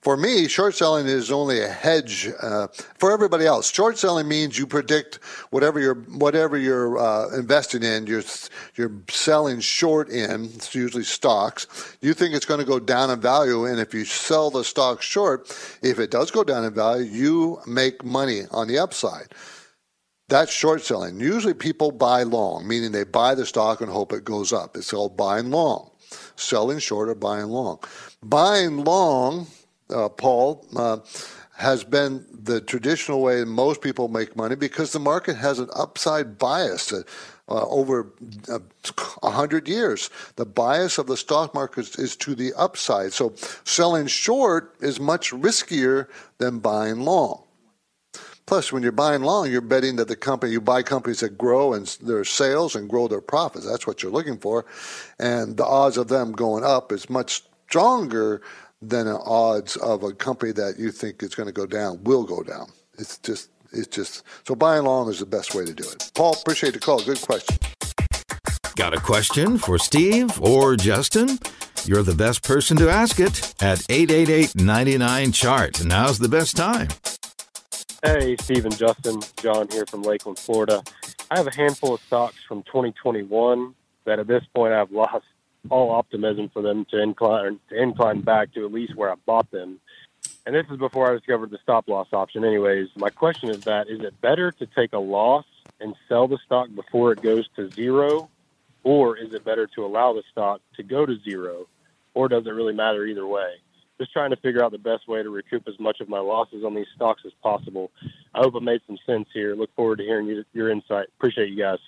For 0.02 0.16
me, 0.16 0.48
short 0.48 0.74
selling 0.74 1.06
is 1.06 1.30
only 1.30 1.60
a 1.60 1.68
hedge 1.68 2.28
uh, 2.42 2.66
for 2.98 3.12
everybody 3.12 3.46
else. 3.46 3.70
Short 3.70 3.98
selling 3.98 4.26
means 4.26 4.58
you 4.58 4.66
predict 4.66 5.16
whatever 5.50 5.78
you're 5.78 5.94
whatever 5.94 6.58
you're 6.58 6.98
uh, 6.98 7.28
investing 7.36 7.84
in. 7.84 8.08
You're 8.08 8.24
you're 8.74 8.92
selling 9.08 9.60
short 9.60 10.08
in. 10.08 10.46
It's 10.46 10.74
usually 10.74 11.04
stocks. 11.04 11.68
You 12.00 12.14
think 12.14 12.34
it's 12.34 12.46
going 12.46 12.60
to 12.60 12.66
go 12.66 12.80
down 12.80 13.10
in 13.10 13.20
value, 13.20 13.66
and 13.66 13.78
if 13.78 13.94
you 13.94 14.04
sell 14.04 14.50
the 14.50 14.64
stock 14.64 15.02
short, 15.02 15.56
if 15.82 16.00
it 16.00 16.10
does 16.10 16.32
go 16.32 16.42
down 16.42 16.64
in 16.64 16.74
value, 16.74 17.04
you 17.04 17.60
make 17.64 18.04
money 18.04 18.42
on 18.50 18.66
the 18.66 18.78
upside. 18.78 19.28
That's 20.30 20.52
short 20.52 20.82
selling. 20.82 21.18
Usually 21.18 21.54
people 21.54 21.90
buy 21.90 22.22
long, 22.22 22.66
meaning 22.66 22.92
they 22.92 23.02
buy 23.02 23.34
the 23.34 23.44
stock 23.44 23.80
and 23.80 23.90
hope 23.90 24.12
it 24.12 24.24
goes 24.24 24.52
up. 24.52 24.76
It's 24.76 24.92
called 24.92 25.16
buying 25.16 25.50
long. 25.50 25.90
Selling 26.36 26.78
short 26.78 27.08
or 27.08 27.16
buying 27.16 27.48
long. 27.48 27.80
Buying 28.22 28.84
long, 28.84 29.48
uh, 29.90 30.08
Paul, 30.08 30.64
uh, 30.76 30.98
has 31.56 31.82
been 31.82 32.24
the 32.32 32.60
traditional 32.60 33.20
way 33.22 33.44
most 33.44 33.82
people 33.82 34.06
make 34.06 34.36
money 34.36 34.54
because 34.54 34.92
the 34.92 35.00
market 35.00 35.36
has 35.36 35.58
an 35.58 35.68
upside 35.74 36.38
bias. 36.38 36.92
Uh, 36.92 37.02
over 37.48 38.12
uh, 38.48 38.60
a 39.24 39.30
hundred 39.30 39.66
years, 39.66 40.08
the 40.36 40.46
bias 40.46 40.96
of 40.98 41.08
the 41.08 41.16
stock 41.16 41.52
market 41.52 41.98
is 41.98 42.14
to 42.14 42.36
the 42.36 42.54
upside. 42.54 43.12
So, 43.12 43.34
selling 43.64 44.06
short 44.06 44.76
is 44.80 45.00
much 45.00 45.32
riskier 45.32 46.06
than 46.38 46.60
buying 46.60 47.00
long. 47.00 47.42
Plus, 48.50 48.72
when 48.72 48.82
you're 48.82 48.90
buying 48.90 49.22
long, 49.22 49.48
you're 49.48 49.60
betting 49.60 49.94
that 49.94 50.08
the 50.08 50.16
company 50.16 50.50
you 50.50 50.60
buy 50.60 50.82
companies 50.82 51.20
that 51.20 51.38
grow 51.38 51.72
and 51.72 51.86
their 52.02 52.24
sales 52.24 52.74
and 52.74 52.90
grow 52.90 53.06
their 53.06 53.20
profits. 53.20 53.64
That's 53.64 53.86
what 53.86 54.02
you're 54.02 54.10
looking 54.10 54.38
for, 54.38 54.66
and 55.20 55.56
the 55.56 55.64
odds 55.64 55.96
of 55.96 56.08
them 56.08 56.32
going 56.32 56.64
up 56.64 56.90
is 56.90 57.08
much 57.08 57.44
stronger 57.68 58.42
than 58.82 59.06
the 59.06 59.20
odds 59.20 59.76
of 59.76 60.02
a 60.02 60.12
company 60.12 60.50
that 60.50 60.80
you 60.80 60.90
think 60.90 61.22
is 61.22 61.36
going 61.36 61.46
to 61.46 61.52
go 61.52 61.64
down 61.64 62.02
will 62.02 62.24
go 62.24 62.42
down. 62.42 62.72
It's 62.98 63.18
just 63.18 63.50
it's 63.70 63.86
just 63.86 64.24
so 64.44 64.56
buying 64.56 64.82
long 64.82 65.08
is 65.08 65.20
the 65.20 65.26
best 65.26 65.54
way 65.54 65.64
to 65.64 65.72
do 65.72 65.88
it. 65.88 66.10
Paul, 66.16 66.36
appreciate 66.36 66.72
the 66.72 66.80
call. 66.80 67.04
Good 67.04 67.20
question. 67.20 67.56
Got 68.74 68.94
a 68.94 69.00
question 69.00 69.58
for 69.58 69.78
Steve 69.78 70.42
or 70.42 70.74
Justin? 70.74 71.38
You're 71.84 72.02
the 72.02 72.16
best 72.16 72.42
person 72.42 72.76
to 72.78 72.90
ask 72.90 73.20
it 73.20 73.54
at 73.62 73.88
888 73.88 74.56
99 74.56 75.30
Chart. 75.30 75.84
Now's 75.84 76.18
the 76.18 76.28
best 76.28 76.56
time. 76.56 76.88
Hey, 78.02 78.34
Stephen, 78.40 78.72
Justin. 78.72 79.20
John 79.36 79.68
here 79.68 79.84
from 79.84 80.00
Lakeland, 80.00 80.38
Florida. 80.38 80.82
I 81.30 81.36
have 81.36 81.46
a 81.46 81.54
handful 81.54 81.92
of 81.92 82.00
stocks 82.00 82.42
from 82.48 82.62
2021 82.62 83.74
that 84.06 84.18
at 84.18 84.26
this 84.26 84.42
point 84.54 84.72
I've 84.72 84.90
lost 84.90 85.26
all 85.68 85.90
optimism 85.90 86.48
for 86.48 86.62
them 86.62 86.86
to 86.86 87.02
incline 87.02 87.60
to 87.68 87.76
incline 87.76 88.22
back 88.22 88.54
to 88.54 88.64
at 88.64 88.72
least 88.72 88.96
where 88.96 89.12
I 89.12 89.16
bought 89.26 89.50
them. 89.50 89.80
And 90.46 90.54
this 90.54 90.64
is 90.70 90.78
before 90.78 91.10
I 91.10 91.14
discovered 91.14 91.50
the 91.50 91.58
stop 91.62 91.88
loss 91.88 92.08
option. 92.14 92.42
Anyways, 92.42 92.88
my 92.96 93.10
question 93.10 93.50
is 93.50 93.60
that 93.64 93.90
is 93.90 94.00
it 94.00 94.18
better 94.22 94.50
to 94.50 94.64
take 94.64 94.94
a 94.94 94.98
loss 94.98 95.44
and 95.78 95.94
sell 96.08 96.26
the 96.26 96.38
stock 96.46 96.68
before 96.74 97.12
it 97.12 97.20
goes 97.20 97.50
to 97.56 97.70
zero, 97.70 98.30
or 98.82 99.18
is 99.18 99.34
it 99.34 99.44
better 99.44 99.66
to 99.74 99.84
allow 99.84 100.14
the 100.14 100.22
stock 100.32 100.62
to 100.76 100.82
go 100.82 101.04
to 101.04 101.18
zero, 101.20 101.66
or 102.14 102.30
does 102.30 102.46
it 102.46 102.50
really 102.50 102.74
matter 102.74 103.04
either 103.04 103.26
way? 103.26 103.56
Just 104.00 104.12
trying 104.12 104.30
to 104.30 104.36
figure 104.36 104.64
out 104.64 104.72
the 104.72 104.78
best 104.78 105.06
way 105.06 105.22
to 105.22 105.30
recoup 105.30 105.68
as 105.68 105.78
much 105.78 106.00
of 106.00 106.08
my 106.08 106.18
losses 106.18 106.64
on 106.64 106.74
these 106.74 106.86
stocks 106.96 107.22
as 107.26 107.32
possible. 107.42 107.90
I 108.34 108.38
hope 108.38 108.54
it 108.54 108.62
made 108.62 108.80
some 108.86 108.98
sense 109.06 109.28
here. 109.32 109.54
Look 109.54 109.74
forward 109.76 109.98
to 109.98 110.04
hearing 110.04 110.26
you, 110.26 110.42
your 110.52 110.70
insight. 110.70 111.08
Appreciate 111.18 111.50
you 111.50 111.62
guys. 111.62 111.78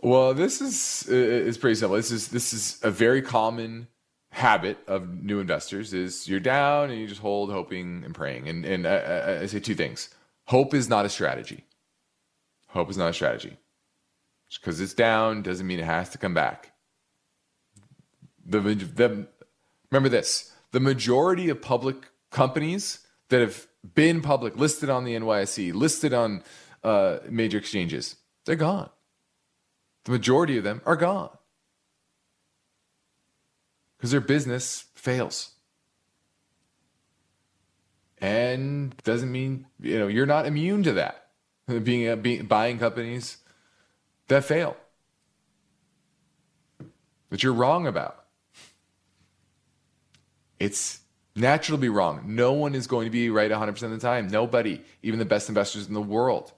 Well, 0.00 0.34
this 0.34 0.60
is 0.60 1.08
is 1.08 1.56
pretty 1.56 1.76
simple. 1.76 1.96
This 1.96 2.10
is 2.10 2.28
this 2.28 2.52
is 2.52 2.78
a 2.82 2.90
very 2.90 3.22
common 3.22 3.88
habit 4.34 4.76
of 4.88 5.22
new 5.22 5.38
investors 5.38 5.94
is 5.94 6.26
you're 6.28 6.40
down 6.40 6.90
and 6.90 7.00
you 7.00 7.06
just 7.06 7.20
hold 7.20 7.52
hoping 7.52 8.02
and 8.04 8.16
praying 8.16 8.48
and 8.48 8.64
and 8.64 8.84
I, 8.84 9.42
I 9.42 9.46
say 9.46 9.60
two 9.60 9.76
things 9.76 10.12
hope 10.46 10.74
is 10.74 10.88
not 10.88 11.06
a 11.06 11.08
strategy 11.08 11.64
hope 12.66 12.90
is 12.90 12.96
not 12.96 13.10
a 13.10 13.12
strategy 13.12 13.56
because 14.60 14.80
it's 14.80 14.92
down 14.92 15.42
doesn't 15.42 15.64
mean 15.64 15.78
it 15.78 15.84
has 15.84 16.08
to 16.10 16.18
come 16.18 16.34
back 16.34 16.72
the, 18.44 18.58
the 18.58 19.28
remember 19.92 20.08
this 20.08 20.52
the 20.74 20.80
majority 20.80 21.48
of 21.48 21.62
public 21.62 21.96
companies 22.30 23.06
that 23.28 23.40
have 23.40 23.66
been 23.94 24.20
public 24.20 24.56
listed 24.56 24.90
on 24.90 25.04
the 25.04 25.14
NYSE 25.14 25.72
listed 25.72 26.12
on 26.12 26.42
uh, 26.82 27.18
major 27.28 27.58
exchanges 27.58 28.16
they're 28.44 28.56
gone 28.56 28.90
the 30.04 30.12
majority 30.12 30.58
of 30.58 30.64
them 30.64 30.82
are 30.84 30.96
gone 30.96 31.30
because 34.04 34.10
their 34.10 34.20
business 34.20 34.84
fails. 34.94 35.52
And 38.18 38.94
doesn't 38.98 39.32
mean 39.32 39.66
you 39.80 39.98
know 39.98 40.08
you're 40.08 40.26
not 40.26 40.44
immune 40.44 40.82
to 40.82 40.92
that. 40.92 41.28
Being, 41.84 42.08
uh, 42.08 42.16
being 42.16 42.44
buying 42.44 42.78
companies 42.78 43.38
that 44.28 44.44
fail 44.44 44.76
that 47.30 47.42
you're 47.42 47.54
wrong 47.54 47.86
about. 47.86 48.23
It's 50.58 51.00
natural 51.36 51.78
to 51.78 51.82
be 51.82 51.88
wrong. 51.88 52.22
No 52.26 52.52
one 52.52 52.74
is 52.74 52.86
going 52.86 53.06
to 53.06 53.10
be 53.10 53.30
right 53.30 53.50
100% 53.50 53.82
of 53.82 53.90
the 53.90 53.98
time. 53.98 54.28
Nobody, 54.28 54.82
even 55.02 55.18
the 55.18 55.24
best 55.24 55.48
investors 55.48 55.86
in 55.88 55.94
the 55.94 56.02
world. 56.02 56.52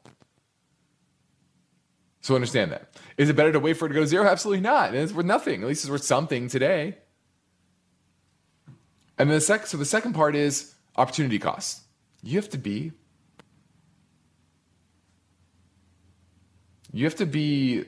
So 2.21 2.35
understand 2.35 2.73
that. 2.73 2.91
Is 3.17 3.29
it 3.29 3.37
better 3.37 3.53
to 3.53 3.61
wait 3.61 3.75
for 3.75 3.87
it 3.87 3.91
to 3.91 3.95
go 3.95 4.01
to 4.01 4.07
zero? 4.07 4.27
Absolutely 4.27 4.61
not. 4.61 4.89
And 4.89 4.99
it's 4.99 5.13
worth 5.13 5.27
nothing. 5.27 5.63
At 5.63 5.69
least 5.69 5.85
it's 5.85 5.91
worth 5.91 6.03
something 6.03 6.49
today. 6.49 6.97
And 9.19 9.31
then 9.31 9.37
the 9.37 9.41
sec- 9.41 9.67
so 9.67 9.77
the 9.77 9.85
second 9.85 10.15
part 10.15 10.35
is 10.35 10.75
opportunity 10.97 11.39
cost. 11.39 11.83
You 12.23 12.37
have 12.37 12.51
to 12.51 12.59
be 12.59 12.93
you 16.93 17.05
have 17.05 17.15
to 17.17 17.27
be 17.27 17.85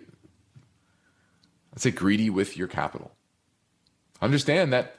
let's 1.72 1.82
say 1.82 1.90
greedy 1.90 2.30
with 2.30 2.56
your 2.56 2.68
capital. 2.68 3.10
Understand 4.22 4.72
that 4.72 4.97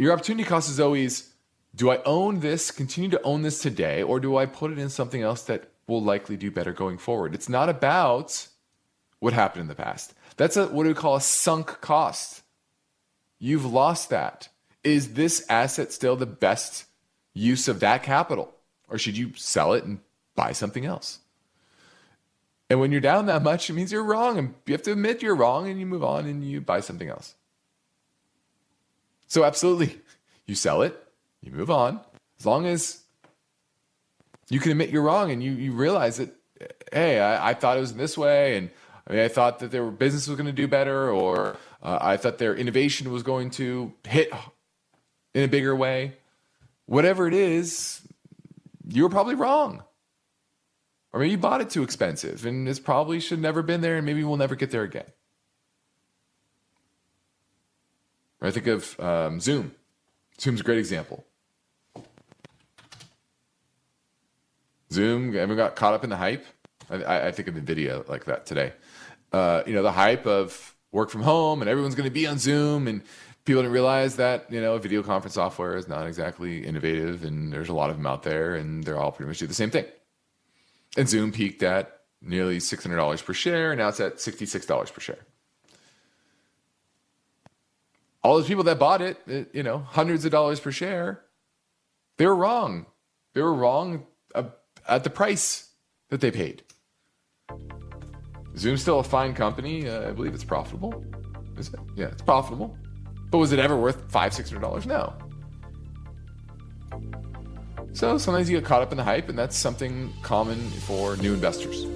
your 0.00 0.12
opportunity 0.12 0.48
cost 0.48 0.70
is 0.70 0.80
always 0.80 1.30
do 1.74 1.90
I 1.90 2.02
own 2.04 2.40
this, 2.40 2.70
continue 2.70 3.10
to 3.10 3.22
own 3.22 3.42
this 3.42 3.60
today, 3.60 4.02
or 4.02 4.18
do 4.18 4.36
I 4.36 4.46
put 4.46 4.72
it 4.72 4.78
in 4.78 4.88
something 4.88 5.22
else 5.22 5.42
that 5.42 5.70
will 5.86 6.02
likely 6.02 6.36
do 6.36 6.50
better 6.50 6.72
going 6.72 6.98
forward? 6.98 7.34
It's 7.34 7.48
not 7.48 7.68
about 7.68 8.48
what 9.20 9.34
happened 9.34 9.62
in 9.62 9.68
the 9.68 9.74
past. 9.74 10.14
That's 10.36 10.56
a 10.56 10.66
what 10.66 10.86
we 10.86 10.94
call 10.94 11.16
a 11.16 11.20
sunk 11.20 11.80
cost. 11.80 12.42
You've 13.38 13.66
lost 13.66 14.10
that. 14.10 14.48
Is 14.82 15.14
this 15.14 15.44
asset 15.48 15.92
still 15.92 16.16
the 16.16 16.26
best 16.26 16.86
use 17.34 17.68
of 17.68 17.80
that 17.80 18.02
capital? 18.02 18.54
Or 18.88 18.98
should 18.98 19.16
you 19.16 19.32
sell 19.36 19.74
it 19.74 19.84
and 19.84 20.00
buy 20.34 20.52
something 20.52 20.86
else? 20.86 21.18
And 22.70 22.80
when 22.80 22.90
you're 22.90 23.00
down 23.00 23.26
that 23.26 23.42
much, 23.42 23.68
it 23.68 23.74
means 23.74 23.92
you're 23.92 24.02
wrong. 24.02 24.38
And 24.38 24.54
you 24.66 24.72
have 24.72 24.82
to 24.82 24.92
admit 24.92 25.22
you're 25.22 25.34
wrong 25.34 25.68
and 25.68 25.78
you 25.78 25.86
move 25.86 26.04
on 26.04 26.26
and 26.26 26.42
you 26.42 26.60
buy 26.60 26.80
something 26.80 27.08
else. 27.08 27.34
So, 29.30 29.44
absolutely, 29.44 29.98
you 30.46 30.54
sell 30.54 30.82
it, 30.82 31.00
you 31.40 31.52
move 31.52 31.70
on. 31.70 32.00
As 32.38 32.44
long 32.44 32.66
as 32.66 33.02
you 34.50 34.58
can 34.58 34.72
admit 34.72 34.90
you're 34.90 35.02
wrong 35.02 35.30
and 35.30 35.42
you, 35.42 35.52
you 35.52 35.72
realize 35.72 36.16
that, 36.16 36.34
hey, 36.92 37.20
I, 37.20 37.50
I 37.50 37.54
thought 37.54 37.76
it 37.76 37.80
was 37.80 37.92
in 37.92 37.98
this 37.98 38.18
way. 38.18 38.56
And 38.56 38.70
I, 39.06 39.12
mean, 39.12 39.22
I 39.22 39.28
thought 39.28 39.60
that 39.60 39.70
their 39.70 39.88
business 39.90 40.26
was 40.26 40.36
going 40.36 40.48
to 40.48 40.52
do 40.52 40.66
better, 40.66 41.10
or 41.10 41.56
uh, 41.82 41.98
I 42.00 42.16
thought 42.16 42.38
their 42.38 42.56
innovation 42.56 43.12
was 43.12 43.22
going 43.22 43.50
to 43.50 43.92
hit 44.04 44.32
in 45.34 45.44
a 45.44 45.48
bigger 45.48 45.76
way. 45.76 46.16
Whatever 46.86 47.28
it 47.28 47.34
is, 47.34 48.00
you 48.88 49.04
were 49.04 49.10
probably 49.10 49.36
wrong. 49.36 49.84
Or 51.12 51.20
maybe 51.20 51.30
you 51.30 51.38
bought 51.38 51.60
it 51.60 51.70
too 51.70 51.82
expensive 51.82 52.46
and 52.46 52.68
it's 52.68 52.80
probably 52.80 53.20
should 53.20 53.40
never 53.40 53.62
been 53.62 53.80
there 53.80 53.96
and 53.96 54.06
maybe 54.06 54.22
we'll 54.22 54.36
never 54.36 54.54
get 54.54 54.70
there 54.70 54.82
again. 54.82 55.06
I 58.42 58.50
think 58.50 58.66
of 58.66 58.98
um, 59.00 59.40
Zoom. 59.40 59.74
Zoom's 60.40 60.60
a 60.60 60.64
great 60.64 60.78
example. 60.78 61.24
Zoom, 64.92 65.28
everyone 65.28 65.56
got 65.56 65.76
caught 65.76 65.94
up 65.94 66.04
in 66.04 66.10
the 66.10 66.16
hype. 66.16 66.44
I, 66.88 67.28
I 67.28 67.30
think 67.32 67.48
of 67.48 67.54
video 67.54 68.04
like 68.08 68.24
that 68.24 68.46
today. 68.46 68.72
Uh, 69.32 69.62
you 69.66 69.74
know, 69.74 69.82
the 69.82 69.92
hype 69.92 70.26
of 70.26 70.74
work 70.90 71.10
from 71.10 71.22
home 71.22 71.60
and 71.60 71.70
everyone's 71.70 71.94
going 71.94 72.08
to 72.08 72.12
be 72.12 72.26
on 72.26 72.38
Zoom 72.38 72.88
and 72.88 73.02
people 73.44 73.62
didn't 73.62 73.72
realize 73.72 74.16
that 74.16 74.50
you 74.50 74.60
know 74.60 74.76
video 74.78 75.02
conference 75.02 75.34
software 75.34 75.76
is 75.76 75.88
not 75.88 76.06
exactly 76.06 76.64
innovative 76.64 77.24
and 77.24 77.52
there's 77.52 77.68
a 77.68 77.74
lot 77.74 77.90
of 77.90 77.96
them 77.96 78.06
out 78.06 78.22
there 78.22 78.54
and 78.54 78.84
they're 78.84 78.98
all 78.98 79.12
pretty 79.12 79.28
much 79.28 79.38
do 79.38 79.46
the 79.46 79.54
same 79.54 79.70
thing 79.70 79.84
and 80.96 81.08
zoom 81.08 81.32
peaked 81.32 81.62
at 81.62 82.00
nearly 82.22 82.58
$600 82.58 83.24
per 83.24 83.32
share 83.32 83.74
now 83.74 83.88
it's 83.88 84.00
at 84.00 84.16
$66 84.16 84.92
per 84.92 85.00
share 85.00 85.18
all 88.22 88.36
those 88.36 88.46
people 88.46 88.64
that 88.64 88.78
bought 88.78 89.00
it, 89.02 89.18
it 89.26 89.50
you 89.52 89.62
know 89.62 89.78
hundreds 89.78 90.24
of 90.24 90.30
dollars 90.30 90.60
per 90.60 90.70
share 90.70 91.22
they 92.18 92.26
were 92.26 92.36
wrong 92.36 92.86
they 93.34 93.40
were 93.40 93.54
wrong 93.54 94.06
at 94.88 95.04
the 95.04 95.10
price 95.10 95.70
that 96.10 96.20
they 96.20 96.30
paid 96.30 96.62
zoom's 98.56 98.82
still 98.82 98.98
a 98.98 99.04
fine 99.04 99.34
company 99.34 99.88
uh, 99.88 100.08
i 100.08 100.12
believe 100.12 100.34
it's 100.34 100.44
profitable 100.44 101.04
is 101.56 101.68
it 101.68 101.80
yeah 101.96 102.06
it's 102.06 102.22
profitable 102.22 102.76
but 103.30 103.38
was 103.38 103.52
it 103.52 103.58
ever 103.58 103.76
worth 103.76 104.10
five, 104.10 104.34
six 104.34 104.50
hundred 104.50 104.62
dollars? 104.62 104.86
No. 104.86 105.14
So 107.92 108.18
sometimes 108.18 108.48
you 108.48 108.58
get 108.58 108.64
caught 108.64 108.82
up 108.82 108.92
in 108.92 108.96
the 108.96 109.04
hype, 109.04 109.28
and 109.28 109.38
that's 109.38 109.56
something 109.56 110.12
common 110.22 110.58
for 110.86 111.16
new 111.16 111.34
investors. 111.34 111.86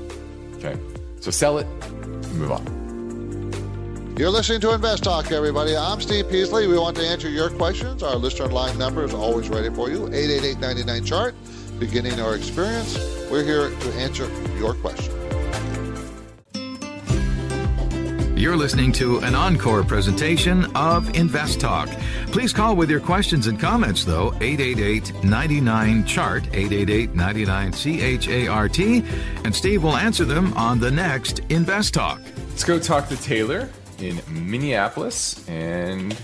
Okay. 0.56 0.78
So 1.20 1.30
sell 1.30 1.58
it 1.58 1.66
and 1.92 2.34
move 2.34 2.52
on. 2.52 2.83
You're 4.16 4.30
listening 4.30 4.60
to 4.60 4.72
Invest 4.72 5.02
Talk, 5.02 5.32
everybody. 5.32 5.76
I'm 5.76 6.00
Steve 6.00 6.30
Peasley. 6.30 6.68
We 6.68 6.78
want 6.78 6.96
to 6.98 7.02
answer 7.04 7.28
your 7.28 7.50
questions. 7.50 8.00
Our 8.00 8.14
listener 8.14 8.46
line 8.46 8.78
number 8.78 9.02
is 9.02 9.12
always 9.12 9.48
ready 9.48 9.74
for 9.74 9.90
you 9.90 10.06
888 10.06 10.60
99 10.60 11.04
chart. 11.04 11.34
Beginning 11.80 12.20
our 12.20 12.36
experience, 12.36 12.96
we're 13.28 13.42
here 13.42 13.70
to 13.70 13.92
answer 13.94 14.30
your 14.56 14.74
question. 14.74 15.12
You're 18.38 18.56
listening 18.56 18.92
to 18.92 19.18
an 19.18 19.34
encore 19.34 19.82
presentation 19.82 20.66
of 20.76 21.12
Invest 21.16 21.58
Talk. 21.58 21.88
Please 22.28 22.52
call 22.52 22.76
with 22.76 22.88
your 22.88 23.00
questions 23.00 23.48
and 23.48 23.58
comments, 23.58 24.04
though, 24.04 24.32
888 24.40 25.24
99 25.24 26.06
Chart, 26.06 26.44
888 26.52 27.16
99 27.16 27.72
C 27.72 28.00
H 28.00 28.28
A 28.28 28.46
R 28.46 28.68
T, 28.68 29.04
and 29.44 29.52
Steve 29.52 29.82
will 29.82 29.96
answer 29.96 30.24
them 30.24 30.52
on 30.52 30.78
the 30.78 30.90
next 30.90 31.40
Invest 31.48 31.94
Talk. 31.94 32.20
Let's 32.50 32.62
go 32.62 32.78
talk 32.78 33.08
to 33.08 33.16
Taylor 33.16 33.68
in 34.00 34.20
Minneapolis, 34.28 35.46
and 35.48 36.16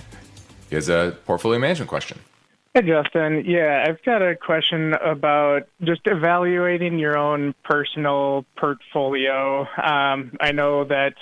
he 0.68 0.74
has 0.74 0.88
a 0.88 1.16
portfolio 1.26 1.58
management 1.58 1.88
question. 1.88 2.18
Hey, 2.74 2.82
Justin. 2.82 3.44
Yeah, 3.46 3.84
I've 3.88 4.00
got 4.04 4.22
a 4.22 4.36
question 4.36 4.94
about 4.94 5.62
just 5.82 6.02
evaluating 6.04 7.00
your 7.00 7.18
own 7.18 7.52
personal 7.64 8.46
portfolio. 8.56 9.62
Um, 9.82 10.36
I 10.40 10.52
know 10.52 10.84
that 10.84 11.14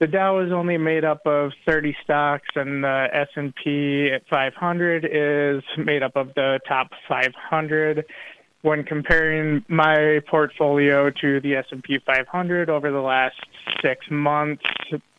the 0.00 0.06
Dow 0.06 0.40
is 0.40 0.52
only 0.52 0.78
made 0.78 1.04
up 1.04 1.26
of 1.26 1.52
30 1.66 1.94
stocks, 2.02 2.48
and 2.54 2.82
the 2.82 3.08
S&P 3.12 4.10
500 4.30 5.04
is 5.04 5.62
made 5.76 6.02
up 6.02 6.16
of 6.16 6.34
the 6.34 6.60
top 6.66 6.92
500. 7.08 8.04
When 8.64 8.82
comparing 8.82 9.62
my 9.68 10.22
portfolio 10.26 11.10
to 11.10 11.38
the 11.38 11.56
S&P 11.56 11.98
500 11.98 12.70
over 12.70 12.90
the 12.90 13.02
last 13.02 13.36
six 13.82 14.06
months, 14.10 14.64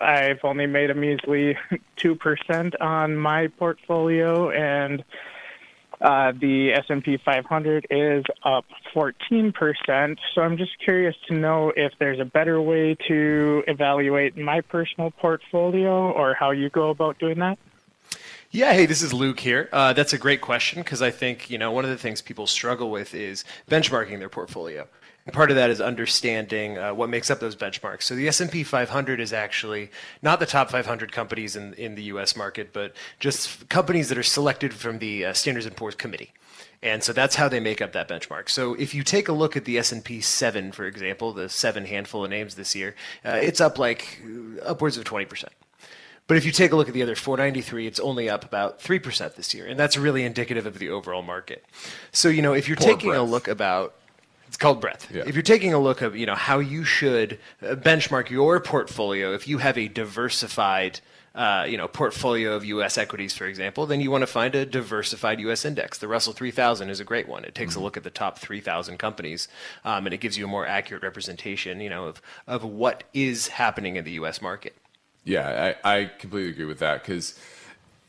I've 0.02 0.40
only 0.44 0.66
made 0.66 0.90
a 0.90 0.96
measly 0.96 1.56
two 1.96 2.16
percent 2.16 2.74
on 2.82 3.16
my 3.16 3.50
portfolio, 3.60 4.50
and 4.50 5.04
uh, 6.02 6.32
the 6.42 6.74
S&P 6.74 7.20
500 7.24 7.86
is 7.92 8.26
up 8.44 8.66
14%. 8.96 10.18
So 10.34 10.42
I'm 10.42 10.58
just 10.58 10.72
curious 10.84 11.16
to 11.28 11.36
know 11.36 11.72
if 11.76 11.94
there's 12.00 12.20
a 12.20 12.26
better 12.26 12.60
way 12.60 12.98
to 13.08 13.64
evaluate 13.68 14.36
my 14.36 14.62
personal 14.62 15.12
portfolio 15.12 16.12
or 16.12 16.34
how 16.34 16.50
you 16.50 16.72
go 16.72 16.90
about 16.90 17.20
doing 17.20 17.38
that. 17.42 17.60
Yeah, 18.56 18.72
hey, 18.72 18.86
this 18.86 19.02
is 19.02 19.12
Luke 19.12 19.42
here. 19.42 19.68
Uh, 19.74 19.92
that's 19.92 20.14
a 20.14 20.18
great 20.18 20.40
question 20.40 20.82
because 20.82 21.02
I 21.02 21.12
think 21.12 21.50
you 21.50 21.58
know 21.58 21.74
one 21.74 21.84
of 21.84 21.92
the 21.92 21.98
things 21.98 22.22
people 22.22 22.48
struggle 22.48 22.90
with 22.90 23.14
is 23.14 23.44
benchmarking 23.70 24.20
their 24.20 24.30
portfolio. 24.30 24.88
And 25.26 25.34
part 25.34 25.50
of 25.50 25.58
that 25.58 25.70
is 25.70 25.82
understanding 25.82 26.78
uh, 26.78 26.94
what 26.94 27.10
makes 27.10 27.30
up 27.30 27.42
those 27.42 27.58
benchmarks. 27.58 28.04
So 28.04 28.16
the 28.16 28.30
S&P 28.30 28.64
500 28.64 29.20
is 29.20 29.34
actually 29.34 29.92
not 30.22 30.40
the 30.40 30.46
top 30.46 30.72
500 30.72 31.12
companies 31.12 31.58
in, 31.58 31.74
in 31.74 31.96
the 31.96 32.04
U.S. 32.04 32.38
market, 32.38 32.72
but 32.72 32.94
just 33.20 33.68
companies 33.68 34.08
that 34.08 34.18
are 34.18 34.24
selected 34.24 34.74
from 34.74 35.00
the 35.00 35.26
uh, 35.26 35.34
Standards 35.34 35.70
& 35.70 35.76
Poor's 35.76 35.96
Committee. 35.96 36.32
And 36.82 37.04
so 37.04 37.12
that's 37.12 37.36
how 37.36 37.50
they 37.50 37.60
make 37.60 37.82
up 37.82 37.92
that 37.92 38.08
benchmark. 38.08 38.48
So 38.48 38.74
if 38.76 38.96
you 38.96 39.04
take 39.04 39.28
a 39.28 39.34
look 39.34 39.58
at 39.58 39.66
the 39.66 39.78
S&P 39.80 40.22
7, 40.22 40.72
for 40.72 40.86
example, 40.86 41.34
the 41.34 41.50
seven 41.50 41.84
handful 41.84 42.24
of 42.24 42.30
names 42.30 42.56
this 42.56 42.74
year, 42.74 42.96
uh, 43.26 43.32
it's 43.32 43.60
up 43.60 43.78
like 43.78 44.22
upwards 44.64 44.96
of 44.96 45.04
20%. 45.04 45.44
But 46.28 46.38
if 46.38 46.46
you 46.46 46.52
take 46.52 46.72
a 46.72 46.76
look 46.76 46.88
at 46.88 46.94
the 46.94 47.04
other 47.04 47.16
493, 47.16 47.86
it's 47.86 48.00
only 48.00 48.30
up 48.30 48.44
about 48.44 48.80
3% 48.80 49.36
this 49.36 49.54
year. 49.54 49.68
And 49.68 49.80
that's 49.80 49.96
really 49.96 50.24
indicative 50.24 50.66
of 50.66 50.80
the 50.80 50.90
overall 50.90 51.22
market. 51.22 51.64
So, 52.12 52.30
you 52.30 52.42
know, 52.42 52.54
if 52.54 52.68
you're 52.68 52.78
Poor 52.78 52.88
taking 52.88 53.10
breath. 53.12 53.20
a 53.20 53.24
look 53.24 53.48
about 53.48 53.94
it's 54.48 54.58
called 54.58 54.80
breadth. 54.80 55.12
Yeah. 55.12 55.24
If 55.26 55.36
you're 55.36 55.42
taking 55.42 55.74
a 55.74 55.80
look 55.80 56.02
at 56.02 56.14
you 56.16 56.26
know 56.26 56.36
how 56.36 56.60
you 56.60 56.84
should 56.84 57.40
uh, 57.62 57.76
benchmark 57.76 58.30
your 58.30 58.60
portfolio, 58.60 59.34
if 59.34 59.48
you 59.48 59.58
have 59.58 59.78
a 59.78 59.88
diversified 59.88 61.00
uh, 61.34 61.66
you 61.68 61.78
know 61.78 61.88
portfolio 61.88 62.54
of 62.54 62.64
U.S. 62.64 62.98
equities, 62.98 63.34
for 63.34 63.46
example, 63.48 63.86
then 63.86 64.00
you 64.00 64.12
want 64.12 64.22
to 64.22 64.28
find 64.28 64.56
a 64.56 64.66
diversified 64.66 65.40
U.S. 65.42 65.66
index. 65.66 65.98
The 65.98 66.08
Russell 66.08 66.32
3000 66.32 66.90
is 66.90 67.00
a 67.00 67.04
great 67.04 67.28
one. 67.28 67.44
It 67.44 67.54
takes 67.54 67.74
mm-hmm. 67.74 67.82
a 67.82 67.84
look 67.84 67.98
at 67.98 68.04
the 68.04 68.10
top 68.10 68.40
3,000 68.40 68.98
companies, 68.98 69.48
um, 69.84 70.06
and 70.06 70.14
it 70.14 70.20
gives 70.20 70.38
you 70.38 70.46
a 70.46 70.48
more 70.48 70.66
accurate 70.66 71.04
representation, 71.04 71.82
you 71.82 71.90
know, 71.90 72.06
of 72.06 72.22
of 72.48 72.64
what 72.64 73.04
is 73.14 73.50
happening 73.50 73.96
in 73.98 74.06
the 74.06 74.12
U.S. 74.12 74.42
market. 74.42 74.76
Yeah, 75.26 75.74
I, 75.84 75.98
I 75.98 76.06
completely 76.06 76.52
agree 76.52 76.66
with 76.66 76.80
that 76.80 77.02
because 77.02 77.38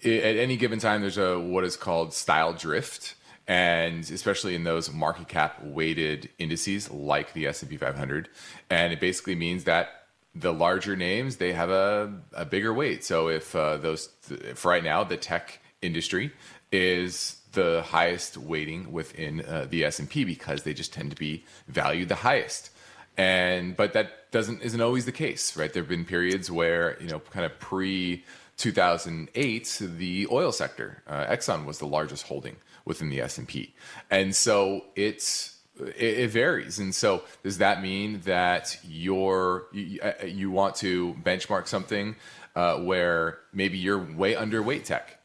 at 0.05 0.37
any 0.37 0.57
given 0.57 0.79
time, 0.79 1.01
there's 1.01 1.19
a 1.19 1.41
what 1.41 1.65
is 1.65 1.77
called 1.77 2.13
style 2.13 2.53
drift 2.53 3.15
and 3.49 4.09
especially 4.11 4.55
in 4.55 4.65
those 4.65 4.93
market 4.93 5.29
cap 5.29 5.63
weighted 5.63 6.29
indices 6.39 6.91
like 6.91 7.33
the 7.33 7.47
S&P 7.47 7.77
500 7.77 8.29
and 8.71 8.93
it 8.93 9.01
basically 9.01 9.37
means 9.37 9.65
that 9.65 10.07
the 10.35 10.53
larger 10.53 10.97
names 10.97 11.37
they 11.37 11.53
have 11.53 11.71
a, 11.71 12.13
a 12.33 12.45
bigger 12.45 12.75
weight. 12.75 13.05
So 13.05 13.29
if 13.29 13.55
uh, 13.57 13.79
those 13.79 14.09
for 14.55 14.71
right 14.71 14.85
now 14.85 15.05
the 15.05 15.17
tech 15.17 15.61
industry 15.81 16.33
is 16.73 17.41
the 17.53 17.83
highest 17.83 18.37
weighting 18.37 18.93
within 18.93 19.43
uh, 19.43 19.67
the 19.71 19.85
S&P 19.85 20.25
because 20.25 20.65
they 20.65 20.75
just 20.75 20.93
tend 20.93 21.11
to 21.11 21.17
be 21.17 21.45
valued 21.69 22.09
the 22.09 22.17
highest 22.17 22.71
and 23.17 23.77
but 23.77 23.93
that 23.93 24.31
doesn't 24.31 24.63
isn't 24.63 24.81
always 24.81 25.05
the 25.07 25.13
case 25.13 25.57
right 25.57 25.73
there 25.73 25.83
have 25.83 25.89
been 25.89 26.05
periods 26.05 26.51
where 26.51 27.01
you 27.01 27.09
know 27.09 27.21
kind 27.21 27.47
of 27.47 27.59
pre 27.59 28.25
2008 28.59 29.83
the 29.97 30.27
oil 30.31 30.53
sector 30.53 31.03
uh, 31.07 31.25
exxon 31.27 31.65
was 31.65 31.79
the 31.79 31.87
largest 31.87 32.27
holding 32.27 32.57
within 32.87 33.11
the 33.11 33.21
S&P. 33.21 33.75
And 34.11 34.35
so 34.35 34.85
it's 34.95 35.59
it, 35.79 36.19
it 36.19 36.31
varies. 36.31 36.79
And 36.79 36.95
so 36.95 37.25
does 37.43 37.59
that 37.59 37.83
mean 37.83 38.21
that 38.25 38.79
you're 38.83 39.67
you, 39.73 40.01
uh, 40.01 40.25
you 40.25 40.51
want 40.51 40.77
to 40.77 41.15
benchmark 41.23 41.67
something 41.67 42.17
uh, 42.55 42.79
where 42.79 43.41
maybe 43.53 43.77
you're 43.77 43.99
way 43.99 44.35
underweight 44.35 44.85
tech? 44.85 45.19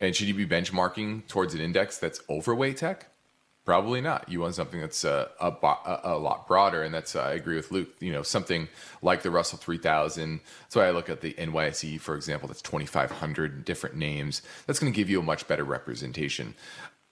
And 0.00 0.16
should 0.16 0.28
you 0.28 0.34
be 0.34 0.46
benchmarking 0.46 1.26
towards 1.26 1.54
an 1.54 1.60
index 1.60 1.98
that's 1.98 2.20
overweight 2.30 2.78
tech? 2.78 3.08
Probably 3.64 4.02
not. 4.02 4.28
You 4.28 4.40
want 4.40 4.54
something 4.54 4.78
that's 4.78 5.06
uh, 5.06 5.28
a, 5.40 5.46
a, 5.46 6.00
a, 6.04 6.18
lot 6.18 6.46
broader, 6.46 6.82
and 6.82 6.92
that's 6.92 7.16
uh, 7.16 7.22
I 7.22 7.32
agree 7.32 7.56
with 7.56 7.70
Luke. 7.70 7.88
You 7.98 8.12
know, 8.12 8.22
something 8.22 8.68
like 9.00 9.22
the 9.22 9.30
Russell 9.30 9.56
3000. 9.56 10.40
That's 10.60 10.76
why 10.76 10.86
I 10.86 10.90
look 10.90 11.08
at 11.08 11.22
the 11.22 11.32
NYSE, 11.32 11.98
for 11.98 12.14
example. 12.14 12.46
That's 12.46 12.60
2,500 12.60 13.64
different 13.64 13.96
names. 13.96 14.42
That's 14.66 14.78
going 14.78 14.92
to 14.92 14.96
give 14.96 15.08
you 15.08 15.18
a 15.18 15.22
much 15.22 15.48
better 15.48 15.64
representation. 15.64 16.54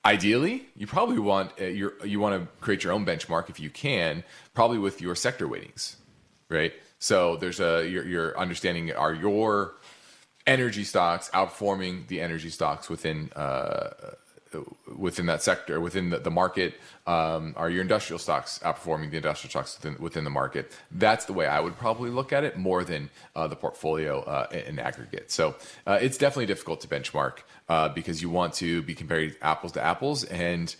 Ideally, 0.05 0.67
you 0.77 0.87
probably 0.87 1.19
want 1.19 1.53
uh, 1.59 1.65
your, 1.65 1.95
you 2.05 2.21
want 2.21 2.43
to 2.43 2.49
create 2.61 2.85
your 2.85 2.93
own 2.93 3.07
benchmark 3.07 3.49
if 3.49 3.59
you 3.59 3.71
can, 3.71 4.23
probably 4.53 4.79
with 4.79 5.01
your 5.01 5.15
sector 5.15 5.49
weightings, 5.49 5.97
right? 6.51 6.75
So 6.99 7.37
there's 7.37 7.61
a 7.61 7.89
your, 7.89 8.05
your 8.07 8.39
understanding 8.39 8.93
are 8.93 9.15
your 9.15 9.77
energy 10.47 10.85
stocks 10.85 11.31
outperforming 11.31 12.09
the 12.09 12.21
energy 12.21 12.51
stocks 12.51 12.91
within 12.91 13.31
uh, 13.35 13.91
within 14.97 15.27
that 15.27 15.43
sector, 15.43 15.81
within 15.81 16.11
the, 16.11 16.19
the 16.19 16.31
market? 16.31 16.75
Um, 17.07 17.55
are 17.57 17.71
your 17.71 17.83
industrial 17.83 18.19
stocks 18.19 18.61
outperforming 18.63 19.11
the 19.11 19.17
industrial 19.17 19.51
stocks 19.51 19.79
within, 19.79 20.03
within 20.03 20.25
the 20.25 20.31
market? 20.31 20.73
That's 20.91 21.25
the 21.25 21.33
way 21.33 21.47
I 21.47 21.61
would 21.61 21.77
probably 21.77 22.11
look 22.11 22.33
at 22.33 22.45
it 22.45 22.57
more 22.57 22.85
than 22.85 23.11
uh, 23.35 23.49
the 23.49 23.57
portfolio 23.57 24.21
uh, 24.21 24.47
in 24.67 24.79
aggregate. 24.79 25.31
So 25.31 25.57
uh, 25.87 25.99
it's 26.01 26.19
definitely 26.19 26.47
difficult 26.47 26.81
to 26.83 26.89
benchmark 26.89 27.39
uh, 27.69 27.89
because 27.89 28.23
you 28.23 28.31
want 28.31 28.55
to 28.55 28.83
be 28.83 28.95
comparing 28.95 29.35
apples 29.43 29.73
to 29.73 29.83
apples. 29.83 30.25
And 30.25 30.75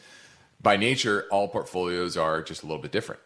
by 0.63 0.77
nature, 0.77 1.27
all 1.31 1.49
portfolios 1.49 2.17
are 2.17 2.43
just 2.43 2.63
a 2.63 2.67
little 2.67 2.83
bit 2.83 2.93
different. 2.93 3.21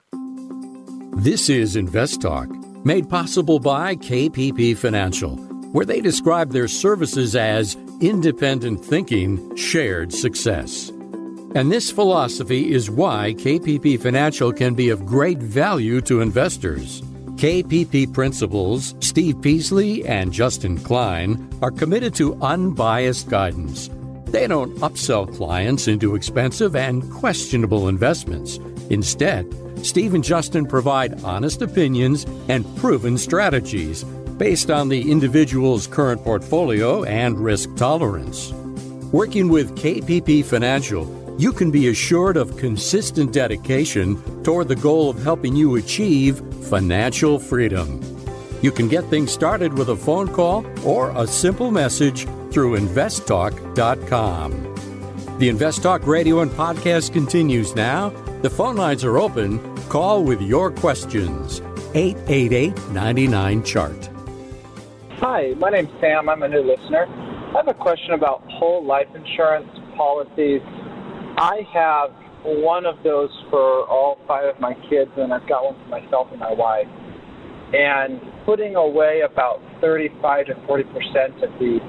This 1.22 1.48
is 1.48 1.76
Invest 1.76 2.20
Talk, 2.20 2.48
made 2.84 3.08
possible 3.08 3.58
by 3.58 3.96
KPP 3.96 4.76
Financial 4.76 5.36
where 5.76 5.84
they 5.84 6.00
describe 6.00 6.52
their 6.52 6.68
services 6.68 7.36
as 7.36 7.76
independent 8.00 8.84
thinking, 8.84 9.54
shared 9.56 10.12
success. 10.12 10.90
And 11.54 11.72
this 11.72 11.90
philosophy 11.90 12.72
is 12.72 12.90
why 12.90 13.34
KPP 13.38 14.00
Financial 14.00 14.52
can 14.52 14.74
be 14.74 14.90
of 14.90 15.06
great 15.06 15.38
value 15.38 16.00
to 16.02 16.20
investors. 16.20 17.00
KPP 17.36 18.12
principals 18.12 18.94
Steve 19.00 19.40
Peasley 19.40 20.06
and 20.06 20.32
Justin 20.32 20.78
Klein 20.78 21.48
are 21.62 21.70
committed 21.70 22.14
to 22.16 22.34
unbiased 22.42 23.28
guidance. 23.28 23.88
They 24.26 24.46
don't 24.46 24.76
upsell 24.78 25.34
clients 25.34 25.88
into 25.88 26.14
expensive 26.14 26.76
and 26.76 27.10
questionable 27.12 27.88
investments. 27.88 28.58
Instead, 28.90 29.46
Steve 29.84 30.14
and 30.14 30.24
Justin 30.24 30.66
provide 30.66 31.22
honest 31.22 31.62
opinions 31.62 32.24
and 32.48 32.64
proven 32.76 33.16
strategies 33.16 34.04
based 34.38 34.70
on 34.70 34.88
the 34.88 35.10
individual's 35.10 35.86
current 35.86 36.22
portfolio 36.22 37.04
and 37.04 37.38
risk 37.38 37.74
tolerance. 37.76 38.52
Working 39.12 39.48
with 39.48 39.76
KPP 39.76 40.44
Financial, 40.44 41.06
you 41.38 41.52
can 41.52 41.70
be 41.70 41.88
assured 41.88 42.36
of 42.36 42.56
consistent 42.56 43.32
dedication 43.32 44.42
toward 44.42 44.68
the 44.68 44.76
goal 44.76 45.10
of 45.10 45.22
helping 45.22 45.54
you 45.54 45.76
achieve 45.76 46.40
financial 46.66 47.38
freedom. 47.38 48.00
You 48.62 48.72
can 48.72 48.88
get 48.88 49.04
things 49.04 49.30
started 49.32 49.76
with 49.78 49.90
a 49.90 49.96
phone 49.96 50.28
call 50.28 50.66
or 50.84 51.10
a 51.16 51.26
simple 51.26 51.70
message 51.70 52.26
through 52.50 52.78
investtalk.com. 52.78 54.74
The 55.38 55.50
Invest 55.50 55.82
Talk 55.82 56.06
radio 56.06 56.40
and 56.40 56.50
podcast 56.50 57.12
continues 57.12 57.74
now. 57.74 58.08
The 58.40 58.48
phone 58.48 58.76
lines 58.76 59.04
are 59.04 59.18
open. 59.18 59.60
Call 59.88 60.24
with 60.24 60.40
your 60.40 60.70
questions. 60.70 61.60
888 61.94 62.88
99 62.88 63.62
Chart. 63.62 64.15
Hi, 65.20 65.54
my 65.56 65.70
name's 65.70 65.88
Sam. 65.98 66.28
I'm 66.28 66.42
a 66.42 66.48
new 66.48 66.60
listener. 66.60 67.06
I 67.08 67.56
have 67.56 67.68
a 67.68 67.72
question 67.72 68.12
about 68.12 68.42
whole 68.50 68.84
life 68.84 69.06
insurance 69.14 69.66
policies. 69.96 70.60
I 71.38 71.66
have 71.72 72.10
one 72.44 72.84
of 72.84 73.02
those 73.02 73.30
for 73.48 73.88
all 73.88 74.18
five 74.28 74.44
of 74.44 74.60
my 74.60 74.74
kids, 74.90 75.10
and 75.16 75.32
I've 75.32 75.48
got 75.48 75.64
one 75.64 75.82
for 75.82 75.88
myself 75.88 76.28
and 76.32 76.40
my 76.40 76.52
wife. 76.52 76.86
And 77.72 78.20
putting 78.44 78.76
away 78.76 79.22
about 79.22 79.62
35 79.80 80.46
to 80.48 80.54
40 80.66 80.84
percent 80.84 81.42
of 81.42 81.48
the 81.58 81.80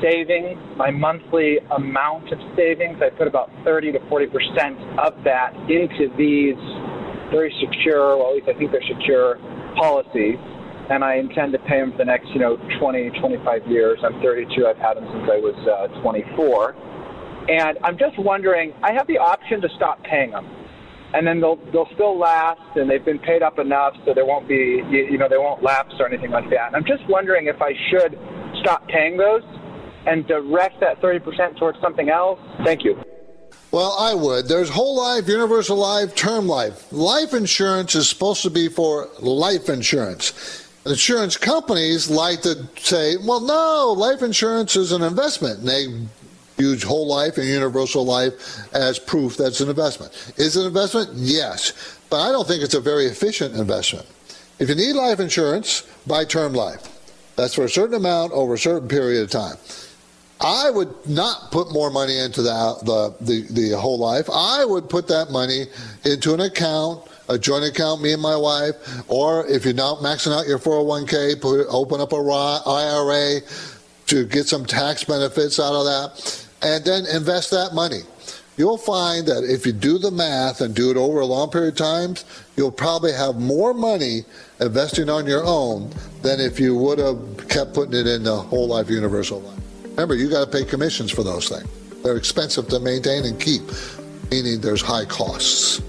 savings, 0.00 0.58
my 0.78 0.90
monthly 0.90 1.58
amount 1.76 2.32
of 2.32 2.38
savings, 2.56 2.96
I 3.02 3.10
put 3.10 3.28
about 3.28 3.50
30 3.62 3.92
to 3.92 4.00
40 4.08 4.26
percent 4.28 4.78
of 4.98 5.22
that 5.24 5.52
into 5.68 6.08
these 6.16 6.56
very 7.28 7.54
secure, 7.60 8.16
well, 8.16 8.30
at 8.30 8.36
least 8.36 8.48
I 8.48 8.58
think 8.58 8.72
they're 8.72 8.80
secure 8.88 9.36
policies 9.76 10.38
and 10.90 11.04
I 11.04 11.14
intend 11.16 11.52
to 11.52 11.58
pay 11.60 11.78
them 11.78 11.92
for 11.92 11.98
the 11.98 12.04
next, 12.04 12.28
you 12.30 12.40
know, 12.40 12.56
20, 12.80 13.10
25 13.20 13.66
years. 13.68 14.00
I'm 14.02 14.20
32. 14.20 14.66
I've 14.66 14.76
had 14.76 14.94
them 14.94 15.06
since 15.06 15.30
I 15.30 15.38
was 15.38 15.54
uh, 15.66 16.02
24. 16.02 16.74
And 17.48 17.78
I'm 17.84 17.96
just 17.96 18.18
wondering, 18.18 18.74
I 18.82 18.92
have 18.92 19.06
the 19.06 19.18
option 19.18 19.60
to 19.60 19.68
stop 19.76 20.02
paying 20.02 20.32
them. 20.32 20.46
And 21.14 21.26
then 21.26 21.40
they'll 21.40 21.58
they'll 21.72 21.88
still 21.94 22.16
last, 22.16 22.60
and 22.76 22.88
they've 22.88 23.04
been 23.04 23.18
paid 23.18 23.42
up 23.42 23.58
enough, 23.58 23.94
so 24.04 24.14
there 24.14 24.24
won't 24.24 24.46
be 24.46 24.80
you, 24.90 25.08
you 25.10 25.18
know 25.18 25.28
they 25.28 25.38
won't 25.38 25.60
lapse 25.60 25.92
or 25.98 26.06
anything 26.06 26.30
like 26.30 26.48
that. 26.50 26.68
And 26.68 26.76
I'm 26.76 26.84
just 26.84 27.02
wondering 27.08 27.48
if 27.48 27.60
I 27.60 27.72
should 27.90 28.16
stop 28.60 28.86
paying 28.86 29.16
those 29.16 29.42
and 30.06 30.24
direct 30.28 30.78
that 30.78 31.02
30% 31.02 31.58
towards 31.58 31.80
something 31.80 32.10
else. 32.10 32.38
Thank 32.64 32.84
you. 32.84 33.02
Well, 33.72 33.96
I 33.98 34.14
would. 34.14 34.46
There's 34.46 34.70
whole 34.70 34.96
life, 34.96 35.26
universal 35.26 35.76
life, 35.76 36.14
term 36.14 36.46
life. 36.46 36.92
Life 36.92 37.34
insurance 37.34 37.96
is 37.96 38.08
supposed 38.08 38.42
to 38.42 38.50
be 38.50 38.68
for 38.68 39.08
life 39.18 39.68
insurance 39.68 40.69
insurance 40.86 41.36
companies 41.36 42.08
like 42.08 42.42
to 42.42 42.66
say, 42.76 43.16
well, 43.16 43.40
no, 43.40 43.94
life 43.96 44.22
insurance 44.22 44.76
is 44.76 44.92
an 44.92 45.02
investment. 45.02 45.60
And 45.60 45.68
they 45.68 45.86
use 46.62 46.82
whole 46.82 47.06
life 47.06 47.38
and 47.38 47.46
universal 47.46 48.04
life 48.04 48.32
as 48.74 48.98
proof 48.98 49.36
that's 49.36 49.60
an 49.60 49.68
investment. 49.68 50.12
Is 50.36 50.56
it 50.56 50.60
an 50.60 50.66
investment? 50.66 51.10
Yes. 51.14 51.98
But 52.10 52.28
I 52.28 52.32
don't 52.32 52.46
think 52.46 52.62
it's 52.62 52.74
a 52.74 52.80
very 52.80 53.06
efficient 53.06 53.54
investment. 53.54 54.06
If 54.58 54.68
you 54.68 54.74
need 54.74 54.92
life 54.92 55.20
insurance, 55.20 55.82
buy 56.06 56.24
term 56.24 56.52
life. 56.52 56.86
That's 57.36 57.54
for 57.54 57.64
a 57.64 57.68
certain 57.68 57.94
amount 57.94 58.32
over 58.32 58.54
a 58.54 58.58
certain 58.58 58.88
period 58.88 59.22
of 59.22 59.30
time. 59.30 59.56
I 60.40 60.70
would 60.70 60.94
not 61.06 61.50
put 61.50 61.70
more 61.70 61.90
money 61.90 62.18
into 62.18 62.42
the, 62.42 62.78
the, 62.82 63.24
the, 63.24 63.70
the 63.70 63.78
whole 63.78 63.98
life. 63.98 64.28
I 64.32 64.64
would 64.64 64.88
put 64.88 65.06
that 65.08 65.30
money 65.30 65.66
into 66.04 66.32
an 66.34 66.40
account 66.40 67.06
a 67.30 67.38
joint 67.38 67.64
account, 67.64 68.02
me 68.02 68.12
and 68.12 68.20
my 68.20 68.36
wife, 68.36 68.74
or 69.08 69.46
if 69.46 69.64
you're 69.64 69.72
not 69.72 69.98
maxing 69.98 70.36
out 70.36 70.46
your 70.46 70.58
401k, 70.58 71.40
put, 71.40 71.64
open 71.68 72.00
up 72.00 72.12
a 72.12 72.16
IRA 72.16 73.40
to 74.06 74.26
get 74.26 74.46
some 74.46 74.66
tax 74.66 75.04
benefits 75.04 75.60
out 75.60 75.72
of 75.72 75.84
that, 75.84 76.46
and 76.62 76.84
then 76.84 77.06
invest 77.06 77.50
that 77.52 77.72
money. 77.72 78.00
You'll 78.56 78.76
find 78.76 79.26
that 79.26 79.44
if 79.44 79.64
you 79.64 79.72
do 79.72 79.96
the 79.96 80.10
math 80.10 80.60
and 80.60 80.74
do 80.74 80.90
it 80.90 80.96
over 80.96 81.20
a 81.20 81.26
long 81.26 81.48
period 81.50 81.74
of 81.74 81.78
time, 81.78 82.16
you'll 82.56 82.72
probably 82.72 83.12
have 83.12 83.36
more 83.36 83.72
money 83.72 84.24
investing 84.60 85.08
on 85.08 85.24
your 85.24 85.44
own 85.44 85.90
than 86.22 86.40
if 86.40 86.60
you 86.60 86.76
would 86.76 86.98
have 86.98 87.48
kept 87.48 87.72
putting 87.72 87.94
it 87.94 88.06
in 88.06 88.24
the 88.24 88.36
whole 88.36 88.66
life 88.66 88.90
universal 88.90 89.40
life. 89.40 89.58
Remember, 89.84 90.14
you 90.14 90.28
got 90.28 90.44
to 90.44 90.50
pay 90.50 90.64
commissions 90.64 91.10
for 91.10 91.22
those 91.22 91.48
things. 91.48 91.68
They're 92.02 92.16
expensive 92.16 92.68
to 92.68 92.80
maintain 92.80 93.24
and 93.24 93.40
keep, 93.40 93.62
meaning 94.30 94.60
there's 94.60 94.82
high 94.82 95.04
costs. 95.04 95.80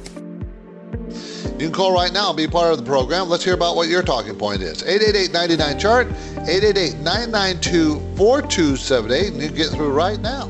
You 1.43 1.67
can 1.67 1.71
call 1.71 1.93
right 1.93 2.11
now 2.11 2.29
and 2.29 2.37
be 2.37 2.47
part 2.47 2.71
of 2.71 2.77
the 2.77 2.85
program. 2.85 3.29
Let's 3.29 3.43
hear 3.43 3.53
about 3.53 3.75
what 3.75 3.87
your 3.87 4.03
talking 4.03 4.35
point 4.35 4.61
is. 4.61 4.83
888 4.83 5.79
chart 5.79 6.07
888 6.47 6.97
992 6.97 7.99
4278, 8.17 9.33
and 9.33 9.41
you 9.41 9.49
get 9.49 9.69
through 9.69 9.91
right 9.91 10.19
now. 10.19 10.47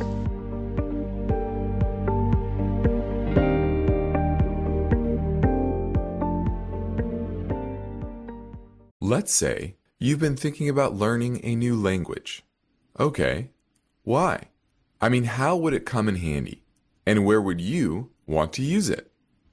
Let's 9.00 9.36
say 9.36 9.76
you've 10.00 10.20
been 10.20 10.38
thinking 10.38 10.70
about 10.70 10.96
learning 10.96 11.42
a 11.44 11.56
new 11.56 11.76
language. 11.76 12.44
Okay, 13.00 13.50
why? 14.04 14.50
I 15.02 15.10
mean, 15.10 15.26
how 15.26 15.58
would 15.58 15.74
it 15.74 15.86
come 15.86 16.08
in 16.08 16.16
handy? 16.16 16.64
And 17.06 17.26
where 17.26 17.42
would 17.42 17.60
you 17.60 18.12
want 18.26 18.54
to 18.54 18.62
use 18.62 18.90
it? 18.90 19.11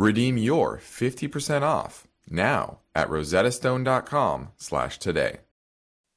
Redeem 0.00 0.38
your 0.38 0.78
50% 0.78 1.60
off 1.60 2.08
now 2.26 2.78
at 2.94 3.10
rosettastone.com 3.10 4.48
slash 4.56 4.98
today. 4.98 5.40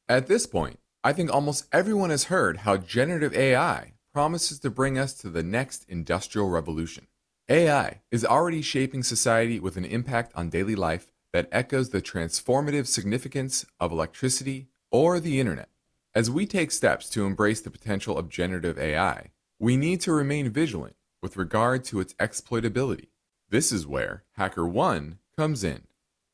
At 0.08 0.28
this 0.28 0.46
point, 0.46 0.80
I 1.04 1.12
think 1.12 1.30
almost 1.30 1.66
everyone 1.70 2.10
has 2.10 2.32
heard 2.32 2.60
how 2.60 2.78
generative 2.78 3.36
AI 3.36 3.92
promises 4.14 4.60
to 4.60 4.70
bring 4.70 4.98
us 4.98 5.14
to 5.16 5.30
the 5.30 5.44
next 5.44 5.84
industrial 5.90 6.48
revolution. 6.48 7.08
AI 7.50 8.00
is 8.10 8.24
already 8.24 8.62
shaping 8.62 9.04
society 9.04 9.60
with 9.60 9.76
an 9.76 9.84
impact 9.84 10.32
on 10.34 10.50
daily 10.50 10.76
life 10.76 11.12
that 11.34 11.50
echoes 11.52 11.90
the 11.90 12.02
transformative 12.02 12.88
significance 12.88 13.66
of 13.82 13.92
electricity 13.92 14.70
or 14.94 15.20
the 15.20 15.42
internet. 15.42 15.68
As 16.16 16.32
we 16.32 16.46
take 16.46 16.72
steps 16.72 17.10
to 17.10 17.26
embrace 17.26 17.60
the 17.60 17.70
potential 17.70 18.18
of 18.18 18.30
generative 18.30 18.80
AI, 18.80 19.32
we 19.60 19.76
need 19.76 20.00
to 20.00 20.14
remain 20.14 20.52
vigilant 20.52 20.96
with 21.22 21.36
regard 21.36 21.84
to 21.84 22.00
its 22.00 22.14
exploitability. 22.14 23.08
This 23.54 23.72
is 23.72 23.86
where 23.86 24.24
HackerOne 24.36 25.20
comes 25.38 25.64
in. 25.64 25.84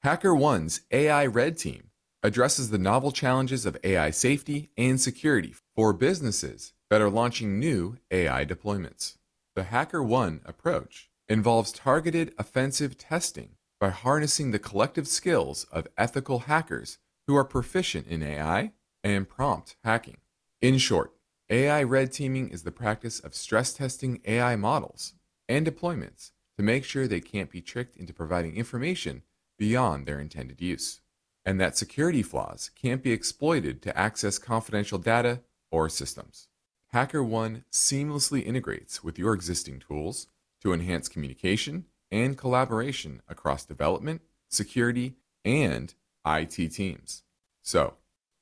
HackerOne's 0.06 0.84
AI 0.90 1.26
Red 1.26 1.58
Team 1.58 1.90
addresses 2.24 2.70
the 2.70 2.78
novel 2.78 3.12
challenges 3.12 3.66
of 3.66 3.76
AI 3.84 4.10
safety 4.10 4.70
and 4.78 5.02
security 5.02 5.54
for 5.76 5.92
businesses 5.92 6.72
that 6.90 7.02
are 7.02 7.10
launching 7.10 7.60
new 7.60 7.98
AI 8.10 8.46
deployments. 8.46 9.18
The 9.54 9.64
HackerOne 9.64 10.40
approach 10.46 11.10
involves 11.28 11.74
targeted 11.74 12.34
offensive 12.38 12.98
testing 12.98 13.58
by 13.82 13.90
harnessing 13.90 14.52
the 14.52 14.58
collective 14.58 15.06
skills 15.06 15.66
of 15.74 15.90
ethical 15.98 16.40
hackers 16.40 17.00
who 17.28 17.36
are 17.36 17.44
proficient 17.44 18.08
in 18.08 18.24
AI 18.24 18.72
and 19.04 19.28
prompt 19.28 19.76
hacking. 19.84 20.20
In 20.62 20.78
short, 20.78 21.12
AI 21.50 21.84
red 21.84 22.14
teaming 22.14 22.48
is 22.48 22.64
the 22.64 22.72
practice 22.72 23.20
of 23.20 23.36
stress 23.36 23.74
testing 23.74 24.22
AI 24.24 24.56
models 24.56 25.16
and 25.50 25.68
deployments 25.68 26.32
to 26.60 26.64
make 26.64 26.84
sure 26.84 27.08
they 27.08 27.22
can't 27.22 27.50
be 27.50 27.62
tricked 27.62 27.96
into 27.96 28.14
providing 28.14 28.58
information 28.58 29.22
beyond 29.58 30.06
their 30.06 30.20
intended 30.20 30.60
use, 30.60 31.00
and 31.46 31.58
that 31.58 31.78
security 31.78 32.22
flaws 32.22 32.70
can't 32.76 33.02
be 33.02 33.14
exploited 33.14 33.82
to 33.82 33.98
access 33.98 34.38
confidential 34.38 34.98
data 34.98 35.40
or 35.72 35.88
systems. 35.88 36.50
HackerOne 36.94 37.64
seamlessly 37.72 38.46
integrates 38.46 39.02
with 39.02 39.18
your 39.18 39.34
existing 39.34 39.80
tools 39.80 40.28
to 40.62 40.74
enhance 40.74 41.08
communication 41.08 41.86
and 42.12 42.38
collaboration 42.38 43.22
across 43.30 43.64
development, 43.64 44.20
security, 44.50 45.16
and 45.46 45.94
IT 46.28 46.74
teams. 46.74 47.24
So, 47.62 47.94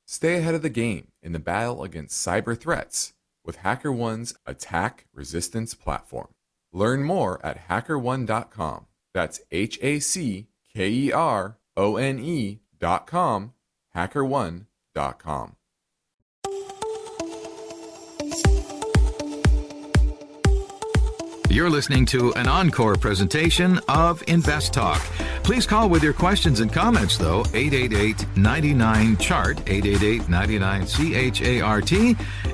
stay 0.08 0.38
ahead 0.38 0.56
of 0.56 0.64
the 0.64 0.70
game 0.70 1.10
in 1.22 1.34
the 1.34 1.40
battle 1.40 1.84
against 1.84 2.26
cyber 2.26 2.60
threats 2.60 3.14
with 3.46 3.60
HackerOne's 3.60 4.34
attack 4.48 5.06
resistance 5.14 5.76
platform. 5.76 6.30
Learn 6.78 7.04
more 7.04 7.44
at 7.44 7.70
hackerone.com. 7.70 8.86
That's 9.12 9.42
H 9.50 9.80
A 9.82 10.00
C 10.00 10.48
K 10.76 10.88
E 10.88 11.12
R 11.12 11.58
O 11.76 11.98
N 11.98 12.20
E.com, 12.20 13.54
hackerone.com. 13.96 15.56
You're 21.50 21.70
listening 21.72 22.06
to 22.08 22.32
an 22.36 22.48
encore 22.48 22.96
presentation 22.96 23.80
of 23.88 24.24
Invest 24.28 24.74
Talk. 24.74 25.02
Please 25.44 25.66
call 25.66 25.90
with 25.90 26.04
your 26.04 26.14
questions 26.14 26.60
and 26.60 26.72
comments, 26.72 27.18
though, 27.18 27.40
888 27.56 28.38
99 28.38 29.18
Chart, 29.18 29.58
888 29.66 30.30
99 30.30 30.86
CHART, 30.86 31.92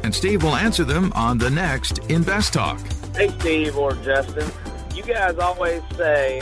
and 0.05 0.15
Steve 0.15 0.43
will 0.43 0.55
answer 0.55 0.85
them 0.85 1.11
on 1.13 1.37
the 1.37 1.49
next 1.49 1.97
Invest 2.09 2.53
Talk. 2.53 2.79
Hey, 3.15 3.29
Steve 3.39 3.77
or 3.77 3.93
Justin. 3.97 4.49
You 4.95 5.03
guys 5.03 5.37
always 5.37 5.83
say 5.95 6.41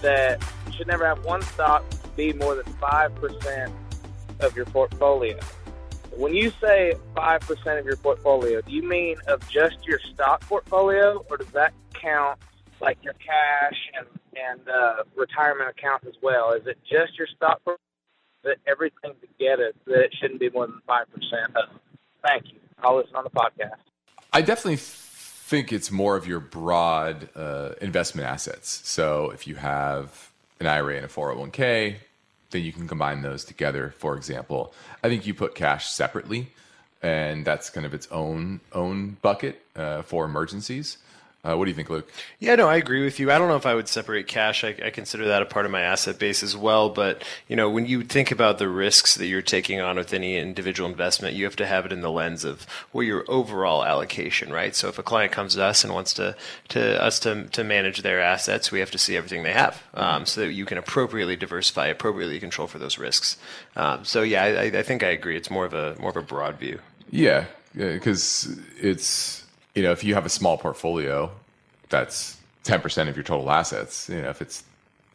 that 0.00 0.40
you 0.64 0.72
should 0.72 0.86
never 0.86 1.04
have 1.04 1.24
one 1.24 1.42
stock 1.42 1.84
be 2.14 2.32
more 2.32 2.54
than 2.54 2.64
5% 2.74 3.72
of 4.38 4.54
your 4.54 4.64
portfolio. 4.66 5.36
When 6.16 6.32
you 6.32 6.52
say 6.60 6.94
5% 7.16 7.78
of 7.80 7.84
your 7.84 7.96
portfolio, 7.96 8.60
do 8.60 8.70
you 8.70 8.84
mean 8.88 9.16
of 9.26 9.40
just 9.48 9.84
your 9.84 9.98
stock 10.12 10.42
portfolio, 10.42 11.24
or 11.28 11.36
does 11.36 11.48
that 11.48 11.74
count 11.94 12.38
like 12.80 12.98
your 13.02 13.14
cash 13.14 13.76
and, 13.98 14.06
and 14.36 14.68
uh, 14.68 15.02
retirement 15.16 15.68
account 15.68 16.04
as 16.06 16.14
well? 16.22 16.52
Is 16.52 16.64
it 16.68 16.78
just 16.88 17.18
your 17.18 17.26
stock 17.26 17.56
portfolio? 17.64 17.78
That 18.44 18.58
everything 18.68 19.14
together 19.20 19.72
that 19.86 20.00
it 20.00 20.14
shouldn't 20.20 20.38
be 20.38 20.50
more 20.50 20.68
than 20.68 20.80
5% 20.88 21.06
of? 21.56 21.70
Thank 22.22 22.52
you. 22.52 22.60
I'll 22.82 22.98
listen 22.98 23.16
on 23.16 23.24
the 23.24 23.30
podcast. 23.30 23.80
I 24.32 24.42
definitely 24.42 24.76
think 25.44 25.74
it's 25.74 25.90
more 25.90 26.16
of 26.16 26.26
your 26.26 26.40
broad 26.40 27.28
uh, 27.36 27.74
investment 27.82 28.26
assets. 28.26 28.80
So 28.88 29.30
if 29.30 29.46
you 29.46 29.56
have 29.56 30.30
an 30.58 30.66
IRA 30.66 30.96
and 30.96 31.04
a 31.04 31.08
401k, 31.08 31.96
then 32.50 32.62
you 32.62 32.72
can 32.72 32.88
combine 32.88 33.20
those 33.20 33.44
together. 33.44 33.92
For 33.98 34.16
example, 34.16 34.72
I 35.02 35.10
think 35.10 35.26
you 35.26 35.34
put 35.34 35.54
cash 35.54 35.90
separately, 35.90 36.48
and 37.02 37.44
that's 37.44 37.68
kind 37.68 37.84
of 37.84 37.92
its 37.92 38.08
own 38.10 38.60
own 38.72 39.18
bucket 39.20 39.60
uh, 39.76 40.00
for 40.00 40.24
emergencies. 40.24 40.96
Uh, 41.44 41.54
what 41.58 41.66
do 41.66 41.70
you 41.70 41.74
think, 41.74 41.90
Luke? 41.90 42.10
Yeah, 42.38 42.54
no, 42.54 42.68
I 42.68 42.76
agree 42.76 43.04
with 43.04 43.20
you. 43.20 43.30
I 43.30 43.38
don't 43.38 43.48
know 43.48 43.56
if 43.56 43.66
I 43.66 43.74
would 43.74 43.86
separate 43.86 44.26
cash. 44.26 44.64
I, 44.64 44.74
I, 44.82 44.88
consider 44.88 45.26
that 45.26 45.42
a 45.42 45.44
part 45.44 45.66
of 45.66 45.72
my 45.72 45.82
asset 45.82 46.18
base 46.18 46.42
as 46.42 46.56
well. 46.56 46.88
But 46.88 47.22
you 47.48 47.54
know, 47.54 47.68
when 47.68 47.84
you 47.84 48.02
think 48.02 48.30
about 48.30 48.56
the 48.56 48.68
risks 48.68 49.14
that 49.16 49.26
you're 49.26 49.42
taking 49.42 49.78
on 49.78 49.96
with 49.96 50.14
any 50.14 50.38
individual 50.38 50.88
investment, 50.88 51.36
you 51.36 51.44
have 51.44 51.56
to 51.56 51.66
have 51.66 51.84
it 51.84 51.92
in 51.92 52.00
the 52.00 52.10
lens 52.10 52.44
of 52.44 52.66
well, 52.94 53.02
your 53.02 53.26
overall 53.28 53.84
allocation, 53.84 54.50
right? 54.50 54.74
So 54.74 54.88
if 54.88 54.98
a 54.98 55.02
client 55.02 55.32
comes 55.32 55.54
to 55.56 55.62
us 55.62 55.84
and 55.84 55.92
wants 55.92 56.14
to 56.14 56.34
to 56.68 57.02
us 57.02 57.20
to 57.20 57.44
to 57.44 57.62
manage 57.62 58.00
their 58.00 58.22
assets, 58.22 58.72
we 58.72 58.80
have 58.80 58.90
to 58.92 58.98
see 58.98 59.14
everything 59.14 59.42
they 59.42 59.52
have, 59.52 59.82
um, 59.92 60.24
so 60.24 60.40
that 60.40 60.52
you 60.54 60.64
can 60.64 60.78
appropriately 60.78 61.36
diversify, 61.36 61.88
appropriately 61.88 62.40
control 62.40 62.68
for 62.68 62.78
those 62.78 62.96
risks. 62.96 63.36
Um, 63.76 64.02
so 64.06 64.22
yeah, 64.22 64.44
I, 64.44 64.78
I 64.78 64.82
think 64.82 65.02
I 65.02 65.08
agree. 65.08 65.36
It's 65.36 65.50
more 65.50 65.66
of 65.66 65.74
a 65.74 65.94
more 65.98 66.10
of 66.10 66.16
a 66.16 66.22
broad 66.22 66.58
view. 66.58 66.80
Yeah, 67.10 67.44
because 67.74 68.58
it's 68.80 69.43
you 69.74 69.82
know, 69.82 69.92
if 69.92 70.04
you 70.04 70.14
have 70.14 70.24
a 70.24 70.30
small 70.30 70.56
portfolio, 70.56 71.30
that's 71.88 72.38
10% 72.64 73.08
of 73.08 73.16
your 73.16 73.24
total 73.24 73.50
assets. 73.50 74.08
You 74.08 74.22
know, 74.22 74.30
if 74.30 74.40
it's 74.40 74.64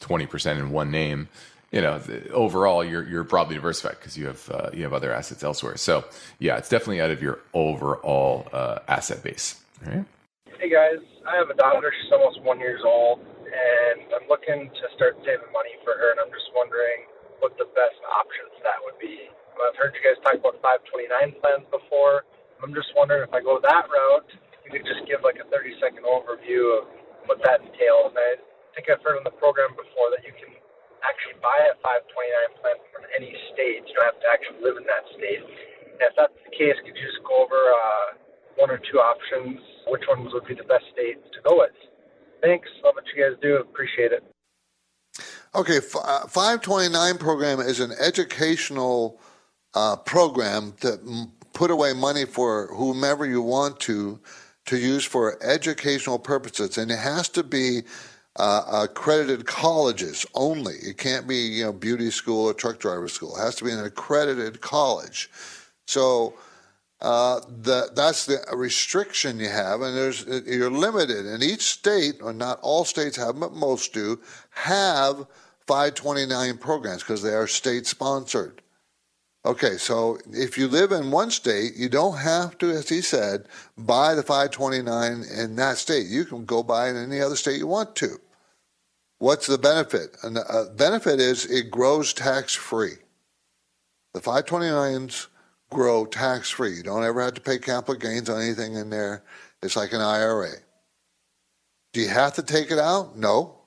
20% 0.02 0.60
in 0.60 0.72
one 0.72 0.91
name, 0.91 1.30
you 1.72 1.82
know, 1.82 2.02
overall 2.34 2.84
you're 2.84 3.06
you're 3.08 3.24
broadly 3.24 3.54
diversified 3.54 3.98
because 4.00 4.17
you 4.17 4.26
have 4.26 4.50
uh, 4.50 4.69
you 4.74 4.82
have 4.84 4.93
other 4.93 5.13
assets 5.13 5.43
elsewhere. 5.43 5.78
So 5.78 6.04
yeah, 6.39 6.58
it's 6.58 6.67
definitely 6.67 7.00
out 7.00 7.12
of 7.12 7.22
your 7.22 7.39
overall 7.54 8.48
uh, 8.52 8.80
asset 8.88 9.22
base. 9.22 9.62
All 9.86 9.93
right. 9.93 10.06
Hey 10.58 10.69
guys, 10.74 10.98
I 11.30 11.38
have 11.38 11.50
a 11.50 11.54
daughter. 11.54 11.93
She's 12.02 12.12
almost 12.12 12.41
one 12.41 12.60
years 12.60 12.82
old, 12.84 13.19
and 13.22 14.02
I'm 14.17 14.28
looking 14.28 14.65
to 14.65 14.86
start 14.98 15.22
saving 15.22 15.54
money 15.54 15.78
for 15.86 15.93
her. 15.93 16.10
And 16.17 16.26
I'm 16.26 16.34
just 16.34 16.50
wondering 16.58 17.06
what 17.38 17.54
the 17.62 17.69
best 17.78 18.02
options 18.17 18.58
that 18.65 18.82
would 18.89 18.98
be. 18.98 19.30
I've 19.62 19.78
heard 19.78 19.93
you 19.93 20.02
guys 20.02 20.17
talk 20.26 20.41
about 20.41 20.58
529 20.89 21.38
plans 21.38 21.69
before. 21.69 22.26
I'm 22.63 22.74
just 22.74 22.89
wondering 22.98 23.24
if 23.24 23.32
I 23.32 23.45
go 23.45 23.62
that 23.62 23.86
route 23.88 24.32
you 24.70 24.78
could 24.78 24.86
just 24.86 25.02
give 25.10 25.26
like 25.26 25.42
a 25.42 25.50
30 25.50 25.82
second 25.82 26.06
overview 26.06 26.78
of 26.78 26.86
what 27.26 27.42
that 27.42 27.66
entails. 27.66 28.14
And 28.14 28.22
I 28.22 28.70
think 28.78 28.86
I've 28.86 29.02
heard 29.02 29.18
on 29.18 29.26
the 29.26 29.34
program 29.42 29.74
before 29.74 30.14
that 30.14 30.22
you 30.22 30.30
can 30.38 30.54
actually 31.02 31.42
buy 31.42 31.58
a 31.74 31.76
529 31.82 32.62
plan 32.62 32.78
from 32.94 33.10
any 33.18 33.34
state. 33.50 33.82
You 33.90 33.98
don't 33.98 34.14
have 34.14 34.22
to 34.22 34.30
actually 34.30 34.62
live 34.62 34.78
in 34.78 34.86
that 34.86 35.10
state. 35.18 35.42
And 35.42 36.06
if 36.06 36.14
that's 36.14 36.38
the 36.46 36.54
case, 36.54 36.78
could 36.86 36.94
you 36.94 37.02
just 37.02 37.18
go 37.26 37.42
over 37.42 37.58
uh, 37.58 38.06
one 38.62 38.70
or 38.70 38.78
two 38.78 39.02
options? 39.02 39.58
Which 39.90 40.06
ones 40.06 40.30
would 40.38 40.46
be 40.46 40.54
the 40.54 40.70
best 40.70 40.86
states 40.94 41.26
to 41.34 41.42
go 41.42 41.66
with? 41.66 41.74
Thanks. 42.46 42.70
Love 42.86 42.94
what 42.94 43.10
you 43.10 43.18
guys 43.18 43.42
do. 43.42 43.58
Appreciate 43.58 44.14
it. 44.14 44.22
Okay, 45.58 45.82
529 45.82 46.94
uh, 46.94 47.18
program 47.18 47.58
is 47.58 47.82
an 47.82 47.90
educational 47.98 49.20
uh, 49.74 49.98
program 49.98 50.78
that 50.86 51.02
put 51.54 51.72
away 51.72 51.94
money 51.94 52.26
for 52.26 52.68
whomever 52.68 53.26
you 53.26 53.42
want 53.42 53.80
to 53.82 54.22
to 54.65 54.78
use 54.78 55.06
for 55.06 55.41
educational 55.43 56.19
purposes, 56.19 56.78
and 56.78 56.91
it 56.91 57.00
has 57.00 57.30
to 57.30 57.43
be 57.43 57.82
uh, 58.36 58.86
accredited 58.88 59.45
colleges 59.45 60.26
only. 60.34 60.76
It 60.76 60.98
can't 60.98 61.28
be 61.28 61.36
you 61.36 61.65
know 61.65 61.74
beauty 61.74 62.12
school 62.12 62.50
or 62.50 62.54
truck 62.54 62.80
driver 62.80 63.08
school. 63.08 63.36
It 63.36 63.41
has 63.41 63.56
to 63.56 63.65
be 63.65 63.72
an 63.72 63.84
accredited 63.84 64.62
college. 64.62 65.30
So 65.88 66.36
uh, 67.02 67.39
the, 67.62 67.89
that's 67.95 68.26
the 68.26 68.43
restriction 68.54 69.39
you 69.39 69.50
have, 69.50 69.82
and 69.82 69.95
there's 69.95 70.26
you're 70.45 70.69
limited. 70.69 71.26
And 71.26 71.41
each 71.41 71.63
state, 71.63 72.15
or 72.22 72.34
not 72.34 72.60
all 72.62 72.86
states 72.86 73.17
have, 73.17 73.39
but 73.39 73.54
most 73.54 73.93
do, 73.93 74.19
have 74.52 75.26
529 75.67 76.58
programs 76.58 77.04
because 77.04 77.22
they 77.22 77.34
are 77.34 77.48
state 77.48 77.88
sponsored. 77.88 78.62
Okay, 79.50 79.78
so 79.78 80.20
if 80.32 80.60
you 80.60 80.68
live 80.68 80.92
in 80.92 81.10
one 81.10 81.32
state, 81.32 81.76
you 81.76 81.90
don't 81.90 82.20
have 82.20 82.56
to, 82.60 82.70
as 82.70 82.88
he 82.88 83.02
said, 83.02 83.48
buy 83.80 84.14
the 84.14 84.22
529 84.22 85.24
in 85.24 85.56
that 85.56 85.80
state. 85.80 86.06
You 86.06 86.24
can 86.26 86.46
go 86.46 86.62
buy 86.62 86.90
it 86.90 86.92
in 86.92 87.12
any 87.12 87.20
other 87.20 87.36
state 87.36 87.58
you 87.58 87.66
want 87.66 87.96
to. 87.96 88.20
What's 89.18 89.48
the 89.48 89.58
benefit? 89.58 90.16
And 90.22 90.36
the 90.36 90.42
uh, 90.42 90.70
benefit 90.76 91.20
is 91.20 91.48
it 91.48 91.72
grows 91.72 92.14
tax 92.14 92.54
free. 92.54 92.98
The 94.14 94.20
529s 94.20 95.30
grow 95.72 96.06
tax 96.06 96.52
free. 96.52 96.76
You 96.76 96.84
don't 96.84 97.04
ever 97.04 97.20
have 97.20 97.34
to 97.34 97.42
pay 97.42 97.58
capital 97.58 97.96
gains 97.96 98.30
on 98.30 98.40
anything 98.40 98.76
in 98.76 98.92
there. 98.92 99.24
It's 99.64 99.76
like 99.76 99.94
an 99.94 100.02
IRA. 100.02 100.52
Do 101.94 102.02
you 102.02 102.10
have 102.10 102.36
to 102.36 102.44
take 102.44 102.70
it 102.70 102.78
out? 102.78 103.18
No. 103.18 103.59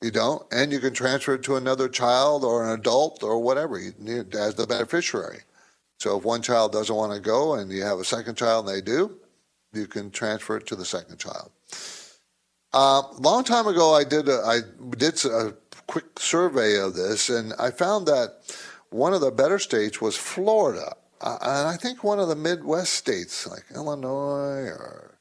You 0.00 0.12
don't, 0.12 0.42
and 0.52 0.70
you 0.70 0.78
can 0.78 0.94
transfer 0.94 1.34
it 1.34 1.42
to 1.44 1.56
another 1.56 1.88
child 1.88 2.44
or 2.44 2.64
an 2.64 2.78
adult 2.78 3.22
or 3.22 3.40
whatever 3.40 3.76
as 3.76 4.54
the 4.54 4.66
beneficiary. 4.68 5.40
So 5.98 6.16
if 6.18 6.24
one 6.24 6.42
child 6.42 6.72
doesn't 6.72 6.94
want 6.94 7.12
to 7.12 7.20
go 7.20 7.54
and 7.54 7.72
you 7.72 7.82
have 7.82 7.98
a 7.98 8.04
second 8.04 8.36
child 8.36 8.68
and 8.68 8.76
they 8.76 8.80
do, 8.80 9.18
you 9.72 9.86
can 9.86 10.10
transfer 10.10 10.56
it 10.56 10.66
to 10.68 10.76
the 10.76 10.84
second 10.84 11.18
child. 11.18 11.50
Uh, 12.72 13.02
long 13.18 13.44
time 13.44 13.66
ago, 13.66 13.94
I 13.94 14.04
did 14.04 14.28
a, 14.28 14.40
I 14.44 14.60
did 14.96 15.24
a 15.24 15.54
quick 15.86 16.18
survey 16.18 16.78
of 16.78 16.94
this, 16.94 17.30
and 17.30 17.54
I 17.58 17.70
found 17.70 18.06
that 18.06 18.36
one 18.90 19.14
of 19.14 19.20
the 19.20 19.30
better 19.30 19.58
states 19.58 20.00
was 20.00 20.16
Florida, 20.16 20.94
uh, 21.20 21.38
and 21.40 21.68
I 21.68 21.76
think 21.76 22.04
one 22.04 22.20
of 22.20 22.28
the 22.28 22.36
Midwest 22.36 22.92
states, 22.92 23.46
like 23.46 23.64
Illinois 23.74 24.68
or 24.68 25.18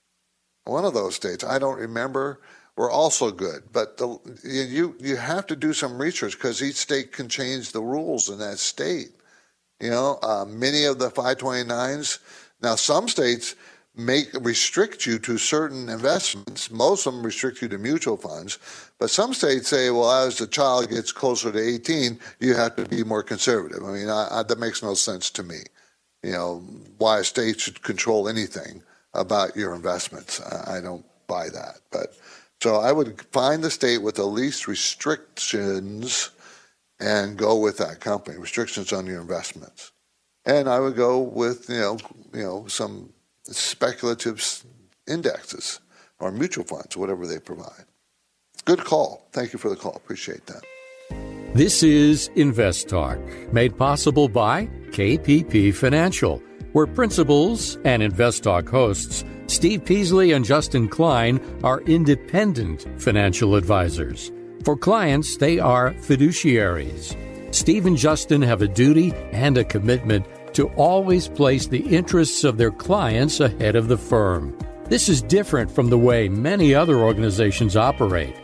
one 0.66 0.86
of 0.86 0.94
those 0.94 1.16
states, 1.16 1.44
I 1.44 1.58
don't 1.58 1.80
remember, 1.80 2.42
were 2.78 2.92
also 2.92 3.32
good. 3.32 3.64
But 3.74 3.98
the, 3.98 4.18
you 4.44 4.96
you 5.00 5.18
have 5.18 5.48
to 5.48 5.56
do 5.56 5.74
some 5.74 6.00
research 6.00 6.34
because 6.34 6.64
each 6.64 6.76
state 6.76 7.12
can 7.12 7.28
change 7.28 7.72
the 7.72 7.82
rules 7.82 8.30
in 8.30 8.40
that 8.40 8.60
state. 8.60 9.10
You 9.82 9.90
know, 9.90 10.20
uh, 10.24 10.46
many 10.48 10.86
of 10.86 11.00
the 11.00 11.10
529s. 11.10 12.20
Now, 12.62 12.76
some 12.76 13.08
states 13.08 13.56
make 13.96 14.28
restrict 14.42 15.06
you 15.06 15.20
to 15.20 15.38
certain 15.38 15.90
investments. 15.90 16.72
Most 16.72 17.06
of 17.06 17.14
them 17.14 17.24
restrict 17.26 17.62
you 17.62 17.68
to 17.68 17.78
mutual 17.78 18.18
funds, 18.18 18.60
but 19.00 19.10
some 19.10 19.34
states 19.34 19.68
say, 19.68 19.90
well, 19.90 20.12
as 20.12 20.38
the 20.38 20.48
child 20.48 20.90
gets 20.90 21.12
closer 21.12 21.52
to 21.52 21.60
18, 21.60 22.20
you 22.40 22.56
have 22.56 22.76
to 22.76 22.86
be 22.86 23.04
more 23.04 23.24
conservative. 23.24 23.84
I 23.84 23.92
mean, 23.92 24.10
I, 24.10 24.28
I, 24.32 24.44
that 24.44 24.60
makes 24.60 24.82
no 24.82 24.94
sense 24.94 25.30
to 25.32 25.44
me. 25.44 25.60
You 26.24 26.32
know, 26.32 26.64
why 26.98 27.20
a 27.20 27.24
state 27.24 27.60
should 27.60 27.82
control 27.82 28.28
anything 28.28 28.82
about 29.14 29.56
your 29.56 29.74
investments. 29.76 30.42
I, 30.42 30.78
I 30.78 30.82
don't 30.82 31.06
buy 31.28 31.50
that. 31.50 31.80
But 31.92 32.16
so 32.62 32.78
I 32.78 32.92
would 32.92 33.22
find 33.32 33.64
the 33.64 33.72
state 33.72 34.02
with 34.02 34.16
the 34.16 34.26
least 34.26 34.68
restrictions 34.68 36.32
and 37.00 37.38
go 37.38 37.56
with 37.56 37.78
that 37.78 38.00
company. 38.00 38.38
Restrictions 38.38 38.92
on 38.92 39.06
your 39.06 39.22
investments, 39.22 39.92
and 40.46 40.68
I 40.68 40.80
would 40.80 40.96
go 40.96 41.20
with 41.20 41.70
you 41.70 41.80
know 41.80 41.98
you 42.34 42.44
know 42.44 42.68
some 42.68 43.14
speculative 43.44 44.64
indexes 45.08 45.80
or 46.20 46.32
mutual 46.32 46.66
funds, 46.66 46.98
whatever 46.98 47.28
they 47.28 47.40
provide. 47.40 47.86
Good 48.66 48.84
call. 48.84 49.28
Thank 49.32 49.54
you 49.54 49.60
for 49.60 49.70
the 49.70 49.76
call. 49.76 49.96
Appreciate 49.96 50.46
that. 50.48 50.64
This 51.54 51.82
is 51.82 52.30
Invest 52.36 52.90
Talk, 52.90 53.20
made 53.54 53.78
possible 53.78 54.28
by 54.28 54.68
KPP 54.92 55.74
Financial, 55.74 56.42
where 56.74 56.88
principals 56.88 57.78
and 57.84 58.02
Invest 58.02 58.44
Talk 58.44 58.70
hosts 58.70 59.24
Steve 59.48 59.86
Peasley 59.86 60.34
and 60.34 60.44
Justin 60.44 60.88
Klein 60.88 61.40
are 61.64 61.82
independent 61.82 62.86
financial 63.02 63.56
advisors. 63.56 64.32
For 64.64 64.76
clients, 64.76 65.38
they 65.38 65.60
are 65.60 65.94
fiduciaries. 65.94 67.16
Steve 67.56 67.86
and 67.86 67.98
Justin 67.98 68.42
have 68.42 68.62
a 68.62 68.68
duty 68.68 69.14
and 69.32 69.58
a 69.58 69.64
commitment 69.64 70.26
to 70.54 70.68
always 70.70 71.30
place 71.30 71.68
the 71.68 71.88
interests 71.96 72.44
of 72.44 72.58
their 72.58 72.72
clients 72.72 73.40
ahead 73.40 73.76
of 73.76 73.88
the 73.88 73.98
firm. 73.98 74.58
This 74.90 75.08
is 75.08 75.22
different 75.22 75.72
from 75.72 75.90
the 75.90 75.98
way 75.98 76.28
many 76.28 76.76
other 76.76 76.98
organizations 76.98 77.78
operate. 77.78 78.36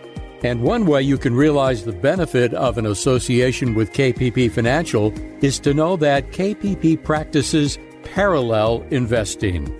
And 0.43 0.61
one 0.61 0.85
way 0.85 1.01
you 1.01 1.17
can 1.17 1.33
realize 1.33 1.83
the 1.83 1.93
benefit 1.93 2.53
of 2.53 2.77
an 2.77 2.85
association 2.85 3.75
with 3.75 3.93
KPP 3.93 4.51
Financial 4.51 5.13
is 5.41 5.57
to 5.59 5.73
know 5.73 5.95
that 5.97 6.31
KPP 6.31 7.01
practices 7.01 7.77
parallel 8.03 8.85
investing. 8.91 9.73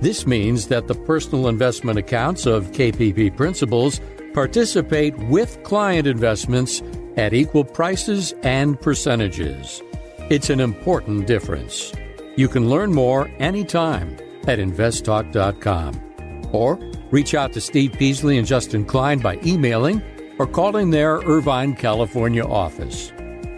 This 0.00 0.26
means 0.26 0.68
that 0.68 0.88
the 0.88 0.94
personal 0.94 1.48
investment 1.48 1.98
accounts 1.98 2.46
of 2.46 2.72
KPP 2.72 3.36
principals 3.36 4.00
participate 4.32 5.16
with 5.18 5.62
client 5.62 6.06
investments 6.06 6.82
at 7.16 7.34
equal 7.34 7.64
prices 7.64 8.32
and 8.42 8.80
percentages. 8.80 9.82
It's 10.30 10.48
an 10.48 10.60
important 10.60 11.26
difference. 11.26 11.92
You 12.36 12.48
can 12.48 12.70
learn 12.70 12.92
more 12.92 13.30
anytime 13.38 14.16
at 14.46 14.58
investtalk.com 14.58 16.48
or 16.52 16.78
reach 17.10 17.34
out 17.34 17.52
to 17.52 17.60
Steve 17.60 17.92
Peasley 17.92 18.38
and 18.38 18.46
Justin 18.46 18.84
Klein 18.84 19.18
by 19.18 19.38
emailing 19.44 20.02
or 20.38 20.46
calling 20.46 20.90
their 20.90 21.16
Irvine, 21.18 21.74
California 21.74 22.44
office. 22.44 23.12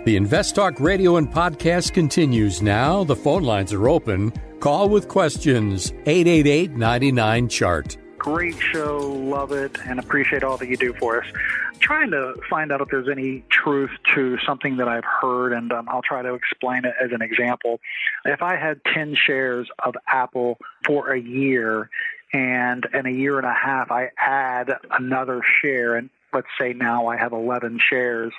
The 0.05 0.17
Invest 0.17 0.57
Talk 0.57 0.81
radio 0.81 1.15
and 1.15 1.31
podcast 1.31 1.93
continues 1.93 2.61
now. 2.61 3.05
The 3.05 3.15
phone 3.15 3.45
lines 3.45 3.73
are 3.73 3.88
open. 3.88 4.33
Call 4.59 4.88
with 4.88 5.07
questions 5.07 5.93
888 6.07 6.73
99 6.73 7.49
Chart. 7.49 7.97
Great 8.19 8.59
show, 8.59 8.99
love 8.99 9.53
it, 9.53 9.79
and 9.87 10.01
appreciate 10.01 10.43
all 10.43 10.57
that 10.57 10.69
you 10.69 10.77
do 10.77 10.93
for 10.95 11.23
us. 11.23 11.27
I'm 11.73 11.79
trying 11.79 12.11
to 12.11 12.35
find 12.51 12.73
out 12.73 12.81
if 12.81 12.88
there's 12.88 13.09
any 13.09 13.45
truth 13.49 13.93
to 14.17 14.38
something 14.45 14.79
that 14.79 14.88
I've 14.88 15.05
heard, 15.05 15.53
and 15.53 15.71
um, 15.73 15.88
I'll 15.88 16.03
try 16.03 16.21
to 16.21 16.35
explain 16.35 16.85
it 16.85 16.95
as 17.01 17.12
an 17.12 17.23
example. 17.23 17.79
If 18.25 18.43
I 18.43 18.57
had 18.57 18.81
10 18.93 19.15
shares 19.15 19.69
of 19.85 19.95
Apple 20.09 20.59
for 20.85 21.12
a 21.12 21.21
year, 21.21 21.91
and 22.33 22.85
in 22.93 23.07
a 23.07 23.11
year 23.11 23.38
and 23.38 23.47
a 23.47 23.55
half, 23.55 23.93
I 23.93 24.11
add 24.19 24.73
another 24.91 25.43
share, 25.61 25.95
and 25.95 26.11
let's 26.33 26.49
say 26.61 26.73
now 26.73 27.07
I 27.07 27.17
have 27.19 27.33
11 27.33 27.79
shares, 27.88 28.33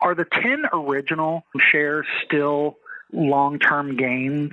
are 0.00 0.14
the 0.14 0.24
10 0.24 0.66
original 0.72 1.44
shares 1.58 2.06
still 2.24 2.78
long 3.12 3.58
term 3.58 3.96
gains? 3.96 4.52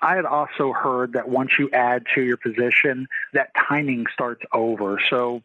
I 0.00 0.16
had 0.16 0.26
also 0.26 0.72
heard 0.72 1.14
that 1.14 1.28
once 1.28 1.52
you 1.58 1.70
add 1.72 2.04
to 2.14 2.22
your 2.22 2.36
position, 2.36 3.08
that 3.32 3.50
timing 3.68 4.06
starts 4.12 4.42
over. 4.52 5.00
So 5.08 5.42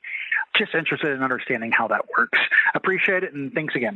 just 0.57 0.75
interested 0.75 1.11
in 1.11 1.23
understanding 1.23 1.71
how 1.71 1.87
that 1.87 2.05
works. 2.17 2.39
Appreciate 2.75 3.23
it 3.23 3.33
and 3.33 3.53
thanks 3.53 3.75
again. 3.75 3.95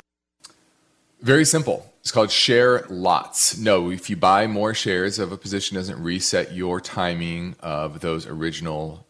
Very 1.22 1.46
simple. 1.46 1.94
It's 2.02 2.12
called 2.12 2.32
share 2.32 2.86
lots. 2.90 3.58
No, 3.58 3.90
if 3.90 4.10
you 4.10 4.18
buy 4.18 4.48
more 4.48 4.74
shares 4.74 5.20
of 5.20 5.32
a 5.32 5.38
position, 5.38 5.76
doesn't 5.76 6.02
reset 6.02 6.54
your 6.54 6.82
timing 6.82 7.56
of 7.62 8.02
those 8.02 8.28
original 8.28 9.06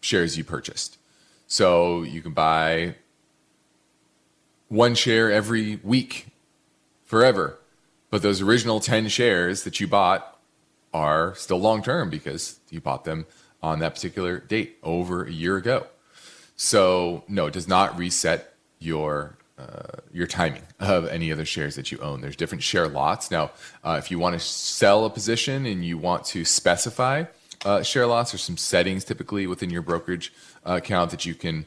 shares 0.00 0.36
you 0.36 0.44
purchased. 0.44 0.98
So 1.48 2.02
you 2.02 2.22
can 2.22 2.32
buy 2.32 2.94
one 4.72 4.94
share 4.94 5.30
every 5.30 5.76
week 5.82 6.28
forever. 7.04 7.58
But 8.10 8.22
those 8.22 8.40
original 8.40 8.80
10 8.80 9.08
shares 9.08 9.64
that 9.64 9.80
you 9.80 9.86
bought 9.86 10.38
are 10.94 11.34
still 11.34 11.60
long 11.60 11.82
term 11.82 12.08
because 12.08 12.58
you 12.70 12.80
bought 12.80 13.04
them 13.04 13.26
on 13.62 13.80
that 13.80 13.94
particular 13.94 14.38
date 14.38 14.78
over 14.82 15.24
a 15.24 15.30
year 15.30 15.58
ago. 15.58 15.86
So 16.56 17.22
no, 17.28 17.46
it 17.46 17.52
does 17.52 17.68
not 17.68 17.98
reset 17.98 18.54
your 18.78 19.36
uh, 19.58 20.00
your 20.10 20.26
timing 20.26 20.62
of 20.80 21.06
any 21.06 21.30
other 21.30 21.44
shares 21.44 21.76
that 21.76 21.92
you 21.92 21.98
own. 21.98 22.22
There's 22.22 22.34
different 22.34 22.64
share 22.64 22.88
lots. 22.88 23.30
Now, 23.30 23.50
uh, 23.84 23.96
if 24.02 24.10
you 24.10 24.18
want 24.18 24.34
to 24.34 24.40
sell 24.40 25.04
a 25.04 25.10
position 25.10 25.66
and 25.66 25.84
you 25.84 25.98
want 25.98 26.24
to 26.26 26.44
specify 26.44 27.24
uh, 27.64 27.82
share 27.82 28.06
lots, 28.06 28.32
there's 28.32 28.42
some 28.42 28.56
settings 28.56 29.04
typically 29.04 29.46
within 29.46 29.68
your 29.68 29.82
brokerage 29.82 30.32
uh, 30.66 30.76
account 30.76 31.10
that 31.10 31.26
you 31.26 31.34
can 31.34 31.66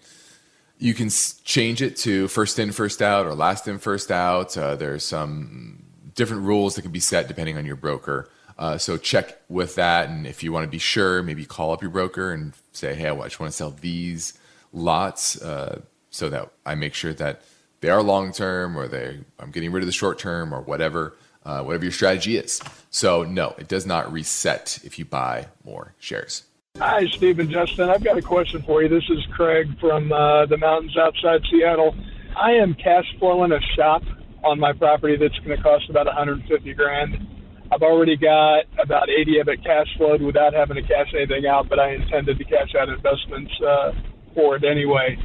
you 0.77 0.93
can 0.93 1.09
change 1.43 1.81
it 1.81 1.95
to 1.97 2.27
first 2.27 2.59
in, 2.59 2.71
first 2.71 3.01
out, 3.01 3.25
or 3.25 3.33
last 3.33 3.67
in, 3.67 3.79
first 3.79 4.11
out. 4.11 4.57
Uh, 4.57 4.75
there's 4.75 5.03
some 5.03 5.85
different 6.15 6.43
rules 6.43 6.75
that 6.75 6.81
can 6.81 6.91
be 6.91 6.99
set 6.99 7.27
depending 7.27 7.57
on 7.57 7.65
your 7.65 7.75
broker. 7.75 8.29
Uh, 8.57 8.77
so 8.77 8.95
check 8.97 9.41
with 9.49 9.75
that, 9.75 10.09
and 10.09 10.25
if 10.25 10.41
you 10.41 10.51
want 10.51 10.63
to 10.63 10.69
be 10.69 10.77
sure, 10.79 11.21
maybe 11.21 11.45
call 11.45 11.73
up 11.73 11.81
your 11.81 11.91
broker 11.91 12.31
and 12.31 12.53
say, 12.71 12.95
"Hey, 12.95 13.09
I 13.09 13.23
just 13.23 13.39
want 13.39 13.51
to 13.51 13.55
sell 13.55 13.71
these 13.71 14.33
lots, 14.71 15.41
uh, 15.41 15.81
so 16.09 16.29
that 16.29 16.49
I 16.65 16.75
make 16.75 16.93
sure 16.93 17.13
that 17.13 17.41
they 17.81 17.89
are 17.89 18.01
long 18.01 18.31
term, 18.31 18.77
or 18.77 18.87
they 18.87 19.19
I'm 19.39 19.51
getting 19.51 19.71
rid 19.73 19.83
of 19.83 19.87
the 19.87 19.93
short 19.93 20.19
term, 20.19 20.53
or 20.53 20.61
whatever, 20.61 21.17
uh, 21.45 21.63
whatever 21.63 21.83
your 21.83 21.91
strategy 21.91 22.37
is." 22.37 22.61
So 22.89 23.23
no, 23.23 23.55
it 23.57 23.67
does 23.67 23.85
not 23.85 24.11
reset 24.11 24.79
if 24.85 24.97
you 24.97 25.03
buy 25.03 25.47
more 25.65 25.93
shares. 25.99 26.43
Hi, 26.77 27.05
Steve 27.07 27.39
and 27.39 27.49
Justin. 27.49 27.89
I've 27.89 28.03
got 28.03 28.17
a 28.17 28.21
question 28.21 28.61
for 28.63 28.83
you. 28.83 28.89
This 28.89 29.09
is 29.09 29.25
Craig 29.33 29.79
from 29.79 30.11
uh, 30.11 30.45
the 30.45 30.57
mountains 30.57 30.97
outside 30.97 31.41
Seattle. 31.49 31.95
I 32.35 32.51
am 32.51 32.73
cash 32.73 33.05
flowing 33.19 33.51
a 33.51 33.61
shop 33.75 34.03
on 34.43 34.59
my 34.59 34.73
property 34.73 35.15
that's 35.17 35.37
going 35.39 35.57
to 35.57 35.63
cost 35.63 35.89
about 35.89 36.05
150 36.05 36.73
grand 36.73 37.25
I've 37.71 37.81
already 37.81 38.15
got 38.15 38.65
about 38.81 39.09
80 39.09 39.39
of 39.39 39.47
it 39.47 39.63
cash 39.63 39.87
flowed 39.97 40.21
without 40.21 40.53
having 40.53 40.75
to 40.75 40.81
cash 40.81 41.11
anything 41.15 41.45
out, 41.45 41.67
but 41.67 41.79
I 41.79 41.93
intended 41.93 42.37
to 42.37 42.43
cash 42.45 42.75
out 42.79 42.89
investments 42.89 43.51
uh, 43.61 43.91
for 44.33 44.55
it 44.55 44.63
anyway. 44.63 45.17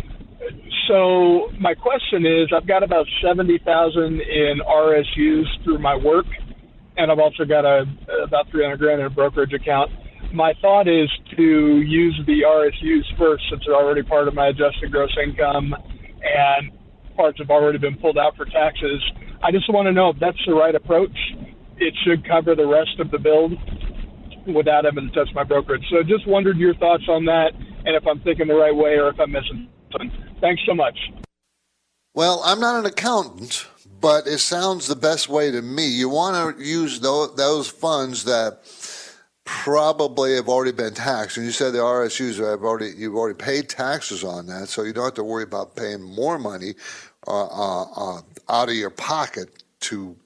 So 0.89 1.53
my 1.61 1.75
question 1.75 2.25
is, 2.25 2.49
I've 2.55 2.67
got 2.67 2.83
about 2.83 3.07
70,000 3.23 4.21
in 4.21 4.61
RSUs 4.67 5.65
through 5.65 5.79
my 5.79 5.95
work, 5.95 6.27
and 6.97 7.13
I've 7.13 7.19
also 7.19 7.45
got 7.45 7.65
a 7.65 7.85
about 8.25 8.51
300 8.51 8.79
grand 8.79 9.01
in 9.01 9.07
a 9.07 9.11
brokerage 9.11 9.53
account. 9.53 9.91
My 10.33 10.55
thought 10.61 10.87
is 10.89 11.11
to 11.37 11.81
use 11.81 12.21
the 12.27 12.43
RSUs 12.43 13.19
first, 13.19 13.45
since 13.51 13.63
they're 13.67 13.75
already 13.75 14.03
part 14.03 14.29
of 14.29 14.35
my 14.35 14.49
adjusted 14.49 14.93
gross 14.93 15.11
income, 15.23 15.75
and 16.23 16.71
parts 17.17 17.39
have 17.39 17.51
already 17.51 17.79
been 17.79 17.97
pulled 17.97 18.19
out 18.19 18.37
for 18.37 18.45
taxes. 18.45 19.03
I 19.43 19.51
just 19.51 19.73
want 19.73 19.87
to 19.87 19.93
know 19.93 20.11
if 20.11 20.19
that's 20.21 20.39
the 20.47 20.55
right 20.55 20.75
approach 20.75 21.17
it 21.81 21.95
should 22.05 22.27
cover 22.29 22.55
the 22.55 22.67
rest 22.67 23.01
of 23.01 23.11
the 23.11 23.19
build 23.19 23.53
without 24.55 24.85
having 24.85 25.09
to 25.09 25.15
touch 25.15 25.35
my 25.35 25.43
brokerage. 25.43 25.85
So 25.91 26.03
just 26.03 26.27
wondered 26.27 26.59
your 26.59 26.75
thoughts 26.75 27.05
on 27.09 27.25
that 27.25 27.53
and 27.85 27.97
if 27.97 28.07
I'm 28.07 28.21
thinking 28.21 28.47
the 28.47 28.55
right 28.55 28.75
way 28.75 28.99
or 28.99 29.09
if 29.09 29.19
I'm 29.19 29.33
missing 29.33 29.69
something. 29.91 30.13
Thanks 30.41 30.63
so 30.67 30.75
much. 30.75 30.99
Well, 32.15 32.43
I'm 32.45 32.61
not 32.61 32.79
an 32.79 32.87
accountant, 32.87 33.67
but 34.01 34.27
it 34.27 34.39
sounds 34.39 34.87
the 34.87 34.97
best 34.97 35.29
way 35.29 35.51
to 35.51 35.63
me. 35.63 35.87
You 35.87 36.09
want 36.09 36.59
to 36.59 36.65
use 36.65 37.01
those 37.01 37.69
funds 37.69 38.25
that 38.25 38.67
probably 39.51 40.37
have 40.37 40.49
already 40.49 40.73
been 40.73 40.95
taxed. 40.95 41.37
And 41.37 41.45
you 41.45 41.53
said 41.53 41.73
the 41.73 41.79
RSUs 41.79 42.39
have 42.39 42.63
already 42.63 42.93
you've 42.97 43.17
already 43.17 43.37
paid 43.37 43.69
taxes 43.69 44.23
on 44.23 44.47
that, 44.47 44.69
so 44.69 44.83
you 44.83 44.93
don't 44.93 45.07
have 45.07 45.15
to 45.15 45.25
worry 45.25 45.43
about 45.43 45.75
paying 45.75 46.03
more 46.03 46.39
money 46.39 46.75
uh, 47.27 47.47
uh, 47.47 47.83
uh, 47.83 48.21
out 48.49 48.69
of 48.69 48.75
your 48.75 48.91
pocket 48.91 49.63
to 49.81 50.17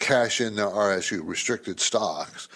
cash 0.00 0.40
in 0.40 0.56
the 0.56 0.62
RSU 0.62 1.20
restricted 1.24 1.78
stocks. 1.78 2.48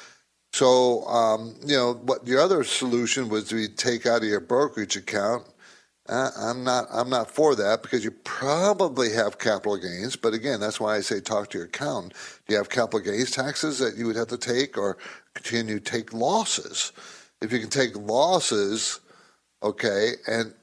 So 0.52 1.06
um, 1.06 1.54
you 1.64 1.76
know 1.76 1.94
what 1.94 2.26
the 2.26 2.42
other 2.42 2.64
solution 2.64 3.28
was 3.28 3.48
to 3.48 3.68
take 3.68 4.04
out 4.04 4.22
of 4.22 4.28
your 4.28 4.40
brokerage 4.40 4.96
account. 4.96 5.44
Uh, 6.08 6.30
I'm 6.38 6.64
not. 6.64 6.86
I'm 6.92 7.10
not 7.10 7.30
for 7.30 7.54
that 7.56 7.82
because 7.82 8.04
you 8.04 8.12
probably 8.12 9.12
have 9.12 9.38
capital 9.38 9.76
gains. 9.76 10.16
But 10.16 10.34
again, 10.34 10.60
that's 10.60 10.80
why 10.80 10.96
I 10.96 11.00
say 11.00 11.20
talk 11.20 11.50
to 11.50 11.58
your 11.58 11.66
accountant. 11.66 12.14
Do 12.46 12.54
you 12.54 12.58
have 12.58 12.70
capital 12.70 13.00
gains 13.00 13.30
taxes 13.32 13.78
that 13.80 13.96
you 13.96 14.06
would 14.06 14.16
have 14.16 14.28
to 14.28 14.38
take, 14.38 14.78
or 14.78 14.98
continue 15.34 15.80
to 15.80 15.84
take 15.84 16.14
losses? 16.14 16.92
If 17.42 17.52
you 17.52 17.60
can 17.60 17.70
take 17.70 17.96
losses, 17.96 19.00
okay, 19.62 20.12
and 20.26 20.54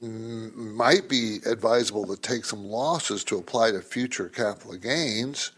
might 0.00 1.08
be 1.08 1.38
advisable 1.46 2.06
to 2.06 2.16
take 2.20 2.44
some 2.44 2.64
losses 2.64 3.24
to 3.24 3.38
apply 3.38 3.72
to 3.72 3.80
future 3.82 4.28
capital 4.28 4.76
gains. 4.76 5.52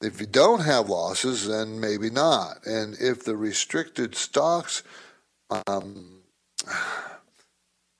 If 0.00 0.20
you 0.20 0.26
don't 0.26 0.60
have 0.60 0.88
losses, 0.88 1.48
then 1.48 1.80
maybe 1.80 2.10
not. 2.10 2.66
And 2.66 2.96
if 3.00 3.24
the 3.24 3.36
restricted 3.36 4.14
stocks, 4.16 4.82
um, 5.66 6.20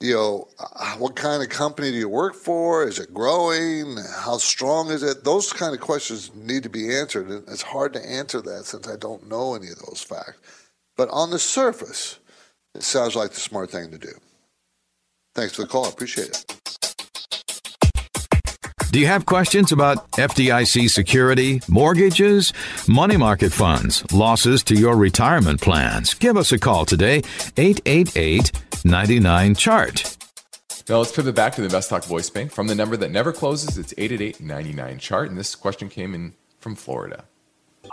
you 0.03 0.15
know, 0.15 0.49
uh, 0.59 0.97
what 0.97 1.15
kind 1.15 1.43
of 1.43 1.49
company 1.49 1.93
do 1.93 1.97
you 1.97 2.09
work 2.09 2.35
for? 2.35 2.85
Is 2.85 2.99
it 2.99 3.15
growing? 3.15 3.97
How 4.19 4.37
strong 4.37 4.91
is 4.91 5.05
it? 5.05 5.23
Those 5.23 5.53
kind 5.53 5.73
of 5.75 5.81
questions 5.81 6.33
need 6.35 6.65
to 6.65 6.69
be 6.69 6.93
answered. 6.93 7.29
And 7.29 7.49
it's 7.49 7.63
hard 7.63 7.93
to 7.93 8.05
answer 8.05 8.41
that 8.43 8.65
since 8.65 8.89
I 8.89 8.97
don't 8.97 9.29
know 9.29 9.55
any 9.55 9.69
of 9.69 9.79
those 9.79 10.03
facts. 10.03 10.39
But 10.97 11.09
on 11.11 11.31
the 11.31 11.39
surface, 11.39 12.19
it 12.75 12.83
sounds 12.83 13.15
like 13.15 13.31
the 13.31 13.41
smart 13.41 13.71
thing 13.71 13.93
to 13.93 13.99
do. 13.99 14.13
Thanks 15.37 15.55
for 15.55 15.63
the 15.63 15.69
call. 15.69 15.87
I 15.87 15.91
appreciate 15.91 16.31
it. 16.31 16.45
Do 18.91 18.99
you 18.99 19.07
have 19.07 19.25
questions 19.25 19.73
about 19.73 20.11
FDIC 20.13 20.91
security, 20.91 21.63
mortgages, 21.69 22.53
money 22.89 23.17
market 23.17 23.53
funds, 23.53 24.05
losses 24.13 24.63
to 24.65 24.75
your 24.75 24.97
retirement 24.97 25.63
plans? 25.63 26.13
Give 26.13 26.37
us 26.37 26.53
a 26.53 26.59
call 26.59 26.85
today, 26.85 27.23
888 27.57 28.53
99 28.85 29.55
Chart. 29.55 30.17
Now 30.89 30.99
let's 30.99 31.13
pivot 31.13 31.35
back 31.35 31.55
to 31.55 31.61
the 31.61 31.67
Invest 31.67 31.91
Talk 31.91 32.05
voice 32.05 32.29
bank 32.29 32.51
from 32.51 32.67
the 32.67 32.75
number 32.75 32.97
that 32.97 33.11
never 33.11 33.33
closes. 33.33 33.79
It's 33.79 33.95
888 33.97 34.41
99 34.41 34.99
Chart. 34.99 35.29
And 35.29 35.39
this 35.39 35.55
question 35.55 35.89
came 35.89 36.15
in 36.15 36.35
from 36.59 36.75
Florida. 36.75 37.25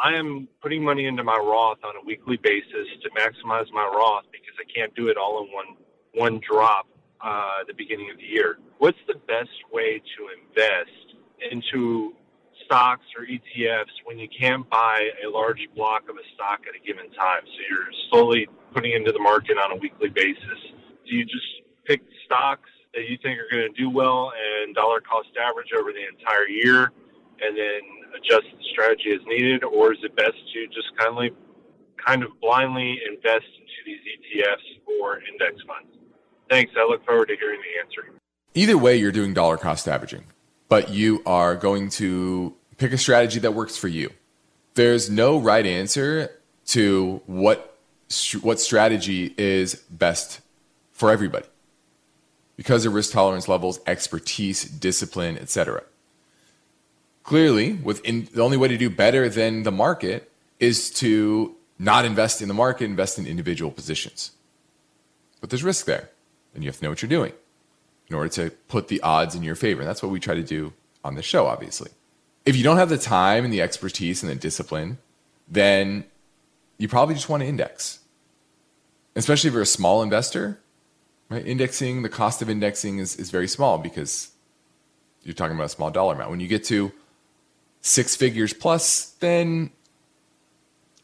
I 0.03 0.13
am 0.15 0.47
putting 0.61 0.83
money 0.83 1.05
into 1.05 1.23
my 1.23 1.37
Roth 1.37 1.79
on 1.83 1.95
a 1.95 2.05
weekly 2.05 2.37
basis 2.37 2.87
to 3.03 3.09
maximize 3.11 3.71
my 3.71 3.85
Roth 3.85 4.25
because 4.31 4.55
I 4.59 4.71
can't 4.73 4.93
do 4.95 5.07
it 5.09 5.17
all 5.17 5.43
in 5.43 5.51
one 5.51 5.77
one 6.15 6.41
drop 6.47 6.87
uh, 7.21 7.63
the 7.67 7.73
beginning 7.73 8.09
of 8.09 8.17
the 8.17 8.23
year. 8.23 8.57
What's 8.79 8.97
the 9.07 9.15
best 9.27 9.49
way 9.71 10.01
to 10.17 10.29
invest 10.41 11.15
into 11.51 12.13
stocks 12.65 13.05
or 13.17 13.25
ETFs 13.25 13.93
when 14.05 14.17
you 14.17 14.27
can't 14.27 14.69
buy 14.69 15.09
a 15.25 15.29
large 15.29 15.67
block 15.75 16.09
of 16.09 16.15
a 16.15 16.25
stock 16.33 16.61
at 16.67 16.75
a 16.75 16.85
given 16.85 17.11
time? 17.11 17.41
So 17.45 17.59
you're 17.69 17.91
slowly 18.09 18.47
putting 18.73 18.93
into 18.93 19.11
the 19.11 19.19
market 19.19 19.57
on 19.57 19.71
a 19.71 19.75
weekly 19.75 20.09
basis. 20.09 20.59
You 21.09 21.25
just 21.25 21.45
pick 21.85 22.01
stocks 22.25 22.69
that 22.93 23.09
you 23.09 23.17
think 23.21 23.39
are 23.39 23.47
going 23.51 23.73
to 23.73 23.81
do 23.81 23.89
well 23.89 24.31
and 24.31 24.75
dollar 24.75 25.01
cost 25.01 25.29
average 25.39 25.69
over 25.77 25.91
the 25.91 26.05
entire 26.07 26.47
year 26.47 26.91
and 27.41 27.57
then 27.57 27.81
adjust 28.15 28.45
the 28.57 28.63
strategy 28.71 29.11
as 29.11 29.21
needed? 29.25 29.63
Or 29.63 29.93
is 29.93 29.99
it 30.03 30.15
best 30.15 30.37
to 30.53 30.67
just 30.67 30.95
kindly, 30.97 31.31
kind 32.03 32.23
of 32.23 32.29
blindly 32.41 32.99
invest 33.07 33.45
into 33.45 33.79
these 33.85 33.99
ETFs 33.99 34.99
or 35.01 35.19
index 35.31 35.61
funds? 35.67 35.97
Thanks. 36.49 36.73
I 36.77 36.85
look 36.85 37.05
forward 37.05 37.27
to 37.27 37.35
hearing 37.35 37.59
the 37.61 37.83
answer. 37.83 38.19
Either 38.55 38.77
way, 38.77 38.97
you're 38.97 39.11
doing 39.11 39.33
dollar 39.33 39.57
cost 39.57 39.87
averaging, 39.87 40.25
but 40.67 40.89
you 40.89 41.21
are 41.25 41.55
going 41.55 41.89
to 41.89 42.55
pick 42.77 42.91
a 42.91 42.97
strategy 42.97 43.39
that 43.39 43.53
works 43.53 43.77
for 43.77 43.87
you. 43.87 44.09
There's 44.73 45.09
no 45.09 45.39
right 45.39 45.65
answer 45.65 46.31
to 46.67 47.21
what 47.27 47.77
what 48.41 48.59
strategy 48.59 49.35
is 49.37 49.75
best 49.75 50.41
for 50.99 51.09
everybody 51.09 51.47
because 52.57 52.85
of 52.85 52.93
risk 52.93 53.13
tolerance 53.13 53.47
levels, 53.47 53.79
expertise, 53.87 54.65
discipline, 54.65 55.37
etc. 55.37 55.81
Clearly, 57.23 57.73
within, 57.73 58.27
the 58.33 58.41
only 58.41 58.57
way 58.57 58.67
to 58.67 58.77
do 58.77 58.89
better 58.89 59.29
than 59.29 59.63
the 59.63 59.71
market 59.71 60.29
is 60.59 60.89
to 60.95 61.55
not 61.79 62.03
invest 62.03 62.41
in 62.41 62.49
the 62.49 62.53
market, 62.53 62.83
invest 62.83 63.17
in 63.17 63.25
individual 63.25 63.71
positions. 63.71 64.31
But 65.39 65.49
there's 65.49 65.63
risk 65.63 65.85
there 65.85 66.09
and 66.53 66.61
you 66.61 66.69
have 66.69 66.77
to 66.79 66.83
know 66.83 66.89
what 66.89 67.01
you're 67.01 67.09
doing 67.09 67.31
in 68.09 68.15
order 68.17 68.27
to 68.27 68.49
put 68.67 68.89
the 68.89 68.99
odds 68.99 69.35
in 69.35 69.43
your 69.43 69.55
favor. 69.55 69.79
And 69.79 69.89
that's 69.89 70.03
what 70.03 70.11
we 70.11 70.19
try 70.19 70.33
to 70.33 70.43
do 70.43 70.73
on 71.05 71.15
the 71.15 71.21
show, 71.21 71.45
obviously. 71.45 71.91
If 72.45 72.57
you 72.57 72.63
don't 72.63 72.75
have 72.75 72.89
the 72.89 72.97
time 72.97 73.45
and 73.45 73.53
the 73.53 73.61
expertise 73.61 74.21
and 74.21 74.29
the 74.29 74.35
discipline, 74.35 74.97
then 75.47 76.03
you 76.77 76.89
probably 76.89 77.15
just 77.15 77.29
want 77.29 77.41
to 77.41 77.47
index. 77.47 77.99
Especially 79.15 79.47
if 79.47 79.53
you're 79.53 79.63
a 79.63 79.67
small 79.67 80.03
investor, 80.03 80.59
right? 81.29 81.45
Indexing, 81.45 82.01
the 82.01 82.09
cost 82.09 82.41
of 82.41 82.49
indexing 82.49 82.99
is, 82.99 83.15
is 83.15 83.31
very 83.31 83.47
small 83.47 83.77
because 83.77 84.31
you're 85.23 85.33
talking 85.33 85.55
about 85.55 85.65
a 85.65 85.69
small 85.69 85.91
dollar 85.91 86.15
amount. 86.15 86.31
When 86.31 86.39
you 86.39 86.47
get 86.47 86.63
to 86.65 86.91
six 87.81 88.15
figures 88.15 88.53
plus, 88.53 89.11
then 89.19 89.71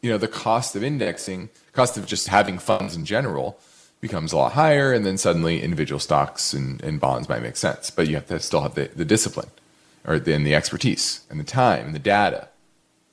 you 0.02 0.10
know 0.10 0.18
the 0.18 0.28
cost 0.28 0.76
of 0.76 0.82
indexing, 0.82 1.50
cost 1.72 1.96
of 1.96 2.06
just 2.06 2.28
having 2.28 2.58
funds 2.58 2.96
in 2.96 3.04
general 3.04 3.58
becomes 4.00 4.32
a 4.32 4.36
lot 4.36 4.52
higher, 4.52 4.92
and 4.92 5.06
then 5.06 5.16
suddenly 5.16 5.62
individual 5.62 5.98
stocks 5.98 6.52
and, 6.52 6.82
and 6.82 7.00
bonds 7.00 7.28
might 7.28 7.42
make 7.42 7.56
sense. 7.56 7.90
But 7.90 8.08
you 8.08 8.14
have 8.14 8.26
to 8.26 8.38
still 8.40 8.62
have 8.62 8.74
the, 8.74 8.90
the 8.94 9.04
discipline, 9.04 9.50
or 10.06 10.18
then 10.18 10.44
the 10.44 10.54
expertise, 10.54 11.22
and 11.30 11.40
the 11.40 11.44
time, 11.44 11.86
and 11.86 11.94
the 11.94 12.00
data. 12.00 12.48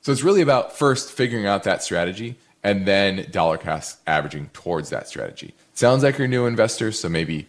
So 0.02 0.12
it's 0.12 0.24
really 0.24 0.42
about 0.42 0.78
first 0.78 1.12
figuring 1.12 1.46
out 1.46 1.64
that 1.64 1.82
strategy, 1.84 2.36
and 2.64 2.86
then 2.86 3.28
dollar 3.32 3.58
cost 3.58 4.00
averaging 4.06 4.50
towards 4.54 4.90
that 4.90 5.08
strategy. 5.08 5.54
Sounds 5.76 6.04
like 6.04 6.20
you're 6.20 6.26
a 6.26 6.30
new 6.30 6.46
investor, 6.46 6.92
so 6.92 7.10
maybe 7.10 7.48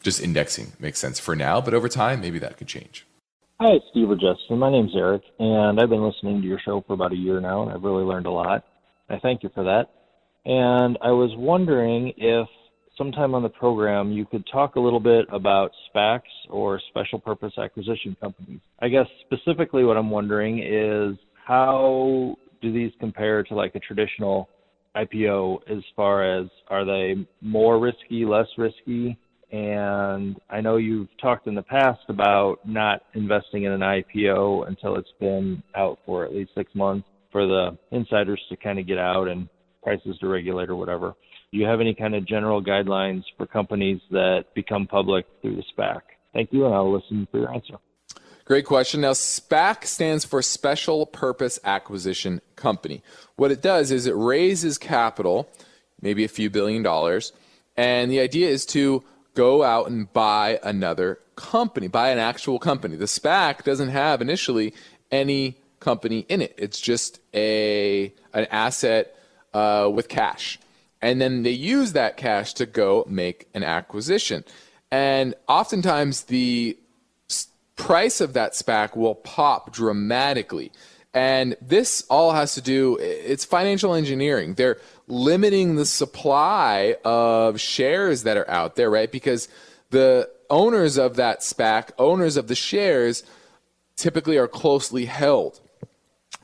just 0.00 0.22
indexing 0.22 0.74
makes 0.78 1.00
sense 1.00 1.18
for 1.18 1.34
now, 1.34 1.60
but 1.60 1.74
over 1.74 1.88
time, 1.88 2.20
maybe 2.20 2.38
that 2.38 2.56
could 2.56 2.68
change. 2.68 3.04
Hi, 3.60 3.80
Steve 3.90 4.08
or 4.08 4.14
Justin. 4.14 4.60
My 4.60 4.70
name's 4.70 4.92
Eric, 4.94 5.22
and 5.40 5.80
I've 5.80 5.90
been 5.90 6.06
listening 6.06 6.40
to 6.40 6.46
your 6.46 6.60
show 6.64 6.84
for 6.86 6.92
about 6.92 7.12
a 7.12 7.16
year 7.16 7.40
now, 7.40 7.62
and 7.62 7.72
I've 7.72 7.82
really 7.82 8.04
learned 8.04 8.26
a 8.26 8.30
lot. 8.30 8.64
I 9.10 9.18
thank 9.18 9.42
you 9.42 9.50
for 9.52 9.64
that. 9.64 9.86
And 10.44 10.98
I 11.02 11.10
was 11.10 11.32
wondering 11.36 12.12
if 12.16 12.46
sometime 12.96 13.34
on 13.34 13.42
the 13.42 13.48
program 13.48 14.12
you 14.12 14.24
could 14.24 14.44
talk 14.52 14.76
a 14.76 14.80
little 14.80 15.00
bit 15.00 15.26
about 15.32 15.72
SPACs 15.92 16.20
or 16.48 16.80
special 16.90 17.18
purpose 17.18 17.54
acquisition 17.58 18.16
companies. 18.20 18.60
I 18.78 18.88
guess 18.88 19.06
specifically 19.26 19.82
what 19.82 19.96
I'm 19.96 20.10
wondering 20.10 20.60
is 20.60 21.18
how 21.44 22.36
do 22.62 22.72
these 22.72 22.92
compare 23.00 23.42
to 23.42 23.54
like 23.54 23.74
a 23.74 23.80
traditional 23.80 24.48
IPO 25.04 25.60
as 25.70 25.82
far 25.96 26.38
as 26.38 26.46
are 26.68 26.84
they 26.84 27.26
more 27.40 27.78
risky, 27.78 28.24
less 28.24 28.46
risky? 28.56 29.18
And 29.50 30.36
I 30.50 30.60
know 30.60 30.76
you've 30.76 31.08
talked 31.20 31.46
in 31.46 31.54
the 31.54 31.62
past 31.62 32.00
about 32.08 32.58
not 32.66 33.02
investing 33.14 33.64
in 33.64 33.72
an 33.72 33.80
IPO 33.80 34.68
until 34.68 34.96
it's 34.96 35.12
been 35.18 35.62
out 35.74 35.98
for 36.04 36.24
at 36.24 36.34
least 36.34 36.50
six 36.54 36.74
months 36.74 37.08
for 37.32 37.46
the 37.46 37.76
insiders 37.90 38.40
to 38.50 38.56
kind 38.56 38.78
of 38.78 38.86
get 38.86 38.98
out 38.98 39.28
and 39.28 39.48
prices 39.82 40.18
to 40.20 40.28
regulate 40.28 40.68
or 40.68 40.76
whatever. 40.76 41.14
Do 41.50 41.58
you 41.58 41.64
have 41.64 41.80
any 41.80 41.94
kind 41.94 42.14
of 42.14 42.26
general 42.26 42.62
guidelines 42.62 43.22
for 43.38 43.46
companies 43.46 44.00
that 44.10 44.44
become 44.54 44.86
public 44.86 45.24
through 45.40 45.56
the 45.56 45.62
SPAC? 45.74 46.00
Thank 46.34 46.52
you, 46.52 46.66
and 46.66 46.74
I'll 46.74 46.92
listen 46.92 47.26
for 47.30 47.38
your 47.38 47.54
answer. 47.54 47.78
Great 48.48 48.64
question. 48.64 49.02
Now, 49.02 49.12
SPAC 49.12 49.84
stands 49.84 50.24
for 50.24 50.40
Special 50.40 51.04
Purpose 51.04 51.58
Acquisition 51.64 52.40
Company. 52.56 53.02
What 53.36 53.52
it 53.52 53.60
does 53.60 53.90
is 53.90 54.06
it 54.06 54.16
raises 54.16 54.78
capital, 54.78 55.50
maybe 56.00 56.24
a 56.24 56.28
few 56.28 56.48
billion 56.48 56.82
dollars, 56.82 57.34
and 57.76 58.10
the 58.10 58.20
idea 58.20 58.48
is 58.48 58.64
to 58.66 59.04
go 59.34 59.62
out 59.62 59.90
and 59.90 60.10
buy 60.14 60.58
another 60.62 61.18
company, 61.36 61.88
buy 61.88 62.08
an 62.08 62.18
actual 62.18 62.58
company. 62.58 62.96
The 62.96 63.04
SPAC 63.04 63.64
doesn't 63.64 63.90
have 63.90 64.22
initially 64.22 64.72
any 65.12 65.58
company 65.78 66.24
in 66.30 66.40
it. 66.40 66.54
It's 66.56 66.80
just 66.80 67.20
a 67.34 68.14
an 68.32 68.46
asset 68.50 69.14
uh, 69.52 69.90
with 69.92 70.08
cash 70.08 70.58
and 71.00 71.20
then 71.20 71.42
they 71.42 71.50
use 71.50 71.92
that 71.92 72.16
cash 72.16 72.54
to 72.54 72.66
go 72.66 73.04
make 73.08 73.48
an 73.54 73.62
acquisition. 73.62 74.44
And 74.90 75.34
oftentimes 75.46 76.24
the 76.24 76.78
price 77.78 78.20
of 78.20 78.34
that 78.34 78.52
SPAC 78.52 78.94
will 78.94 79.14
pop 79.14 79.72
dramatically. 79.72 80.70
And 81.14 81.56
this 81.62 82.04
all 82.10 82.32
has 82.32 82.54
to 82.54 82.60
do, 82.60 82.98
it's 83.00 83.46
financial 83.46 83.94
engineering. 83.94 84.54
They're 84.54 84.78
limiting 85.06 85.76
the 85.76 85.86
supply 85.86 86.96
of 87.04 87.58
shares 87.58 88.24
that 88.24 88.36
are 88.36 88.48
out 88.50 88.76
there, 88.76 88.90
right? 88.90 89.10
Because 89.10 89.48
the 89.90 90.28
owners 90.50 90.98
of 90.98 91.16
that 91.16 91.40
SPAC, 91.40 91.90
owners 91.98 92.36
of 92.36 92.48
the 92.48 92.54
shares, 92.54 93.22
typically 93.96 94.36
are 94.36 94.48
closely 94.48 95.06
held. 95.06 95.60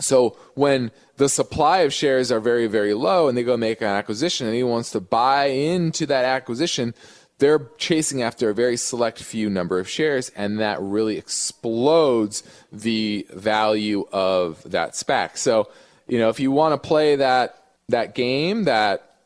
So 0.00 0.36
when 0.54 0.90
the 1.18 1.28
supply 1.28 1.80
of 1.80 1.92
shares 1.92 2.32
are 2.32 2.40
very, 2.40 2.66
very 2.66 2.94
low 2.94 3.28
and 3.28 3.36
they 3.36 3.44
go 3.44 3.56
make 3.56 3.80
an 3.80 3.88
acquisition 3.88 4.46
and 4.46 4.56
he 4.56 4.62
wants 4.62 4.90
to 4.90 5.00
buy 5.00 5.46
into 5.46 6.06
that 6.06 6.24
acquisition, 6.24 6.94
they're 7.38 7.68
chasing 7.78 8.22
after 8.22 8.50
a 8.50 8.54
very 8.54 8.76
select 8.76 9.22
few 9.22 9.50
number 9.50 9.78
of 9.78 9.88
shares 9.88 10.30
and 10.30 10.60
that 10.60 10.80
really 10.80 11.16
explodes 11.18 12.42
the 12.72 13.26
value 13.32 14.06
of 14.12 14.62
that 14.70 14.92
SPAC. 14.92 15.36
So, 15.36 15.68
you 16.06 16.18
know, 16.18 16.28
if 16.28 16.38
you 16.38 16.50
want 16.50 16.80
to 16.80 16.88
play 16.88 17.16
that 17.16 17.60
that 17.88 18.14
game, 18.14 18.64
that 18.64 19.16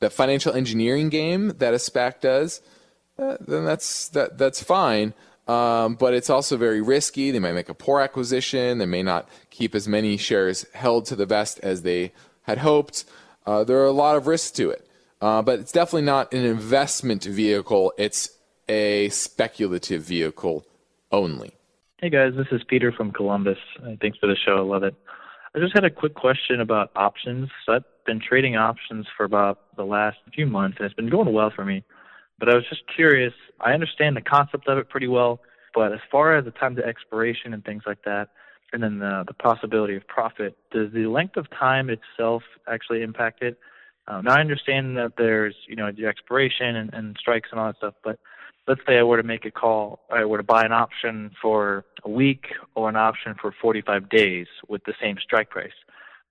that 0.00 0.12
financial 0.12 0.52
engineering 0.52 1.08
game 1.08 1.48
that 1.58 1.74
a 1.74 1.78
SPAC 1.78 2.20
does, 2.20 2.60
uh, 3.18 3.36
then 3.40 3.64
that's 3.64 4.08
that 4.10 4.38
that's 4.38 4.62
fine. 4.62 5.14
Um, 5.48 5.94
but 5.94 6.12
it's 6.12 6.28
also 6.28 6.56
very 6.56 6.80
risky. 6.80 7.30
They 7.30 7.38
might 7.38 7.52
make 7.52 7.68
a 7.68 7.74
poor 7.74 8.00
acquisition. 8.00 8.78
They 8.78 8.86
may 8.86 9.02
not 9.02 9.28
keep 9.50 9.74
as 9.74 9.86
many 9.86 10.16
shares 10.16 10.66
held 10.74 11.06
to 11.06 11.16
the 11.16 11.26
vest 11.26 11.60
as 11.62 11.82
they 11.82 12.12
had 12.42 12.58
hoped. 12.58 13.04
Uh, 13.46 13.62
there 13.62 13.78
are 13.78 13.86
a 13.86 13.92
lot 13.92 14.16
of 14.16 14.26
risks 14.26 14.50
to 14.52 14.70
it. 14.70 14.85
Uh, 15.20 15.42
but 15.42 15.58
it's 15.58 15.72
definitely 15.72 16.02
not 16.02 16.32
an 16.32 16.44
investment 16.44 17.24
vehicle. 17.24 17.92
It's 17.96 18.30
a 18.68 19.08
speculative 19.08 20.02
vehicle 20.02 20.66
only. 21.10 21.54
Hey 21.98 22.10
guys, 22.10 22.34
this 22.36 22.48
is 22.52 22.62
Peter 22.68 22.92
from 22.92 23.10
Columbus. 23.10 23.58
Uh, 23.82 23.92
thanks 24.00 24.18
for 24.18 24.26
the 24.26 24.36
show. 24.36 24.58
I 24.58 24.60
love 24.60 24.82
it. 24.82 24.94
I 25.54 25.58
just 25.58 25.72
had 25.72 25.84
a 25.84 25.90
quick 25.90 26.14
question 26.14 26.60
about 26.60 26.90
options. 26.94 27.48
So 27.64 27.72
I've 27.72 27.84
been 28.04 28.20
trading 28.20 28.56
options 28.56 29.06
for 29.16 29.24
about 29.24 29.74
the 29.76 29.84
last 29.84 30.18
few 30.34 30.46
months, 30.46 30.76
and 30.78 30.84
it's 30.84 30.94
been 30.94 31.08
going 31.08 31.32
well 31.32 31.50
for 31.54 31.64
me. 31.64 31.82
But 32.38 32.50
I 32.50 32.54
was 32.54 32.64
just 32.68 32.82
curious. 32.94 33.32
I 33.60 33.72
understand 33.72 34.16
the 34.16 34.20
concept 34.20 34.68
of 34.68 34.76
it 34.76 34.90
pretty 34.90 35.08
well, 35.08 35.40
but 35.74 35.94
as 35.94 36.00
far 36.12 36.36
as 36.36 36.44
the 36.44 36.50
time 36.50 36.76
to 36.76 36.84
expiration 36.84 37.54
and 37.54 37.64
things 37.64 37.84
like 37.86 38.02
that, 38.04 38.28
and 38.74 38.82
then 38.82 38.98
the, 38.98 39.24
the 39.26 39.32
possibility 39.32 39.96
of 39.96 40.06
profit, 40.06 40.54
does 40.70 40.92
the 40.92 41.06
length 41.06 41.38
of 41.38 41.48
time 41.50 41.88
itself 41.88 42.42
actually 42.68 43.02
impact 43.02 43.42
it? 43.42 43.58
Um, 44.08 44.24
now 44.24 44.36
I 44.36 44.40
understand 44.40 44.96
that 44.96 45.14
there's 45.16 45.54
you 45.68 45.76
know 45.76 45.90
the 45.90 46.06
expiration 46.06 46.76
and, 46.76 46.92
and 46.94 47.16
strikes 47.18 47.48
and 47.50 47.60
all 47.60 47.66
that 47.66 47.76
stuff, 47.78 47.94
but 48.04 48.18
let's 48.68 48.80
say 48.86 48.98
I 48.98 49.02
were 49.02 49.16
to 49.16 49.22
make 49.22 49.44
a 49.44 49.50
call, 49.50 50.00
I 50.10 50.24
were 50.24 50.38
to 50.38 50.42
buy 50.42 50.64
an 50.64 50.72
option 50.72 51.30
for 51.40 51.84
a 52.04 52.10
week 52.10 52.46
or 52.74 52.88
an 52.88 52.96
option 52.96 53.34
for 53.40 53.54
45 53.60 54.08
days 54.08 54.46
with 54.68 54.84
the 54.84 54.94
same 55.00 55.16
strike 55.22 55.50
price. 55.50 55.72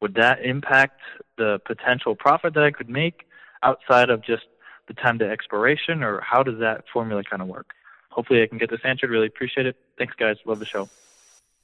Would 0.02 0.16
that 0.16 0.44
impact 0.44 1.00
the 1.38 1.60
potential 1.66 2.16
profit 2.16 2.54
that 2.54 2.64
I 2.64 2.72
could 2.72 2.90
make 2.90 3.26
outside 3.64 4.10
of 4.10 4.22
just 4.22 4.44
the 4.88 4.94
time 4.94 5.18
to 5.20 5.30
expiration, 5.30 6.04
or 6.04 6.22
how 6.22 6.44
does 6.44 6.60
that 6.60 6.84
formula 6.92 7.24
kind 7.24 7.42
of 7.42 7.48
work? 7.48 7.72
Hopefully, 8.10 8.44
I 8.44 8.48
can 8.48 8.58
get 8.58 8.70
this 8.70 8.82
answered. 8.84 9.10
Really 9.10 9.28
appreciate 9.28 9.66
it. 9.66 9.76
Thanks, 9.98 10.14
guys. 10.18 10.38
Love 10.46 10.60
the 10.60 10.66
show. 10.66 10.90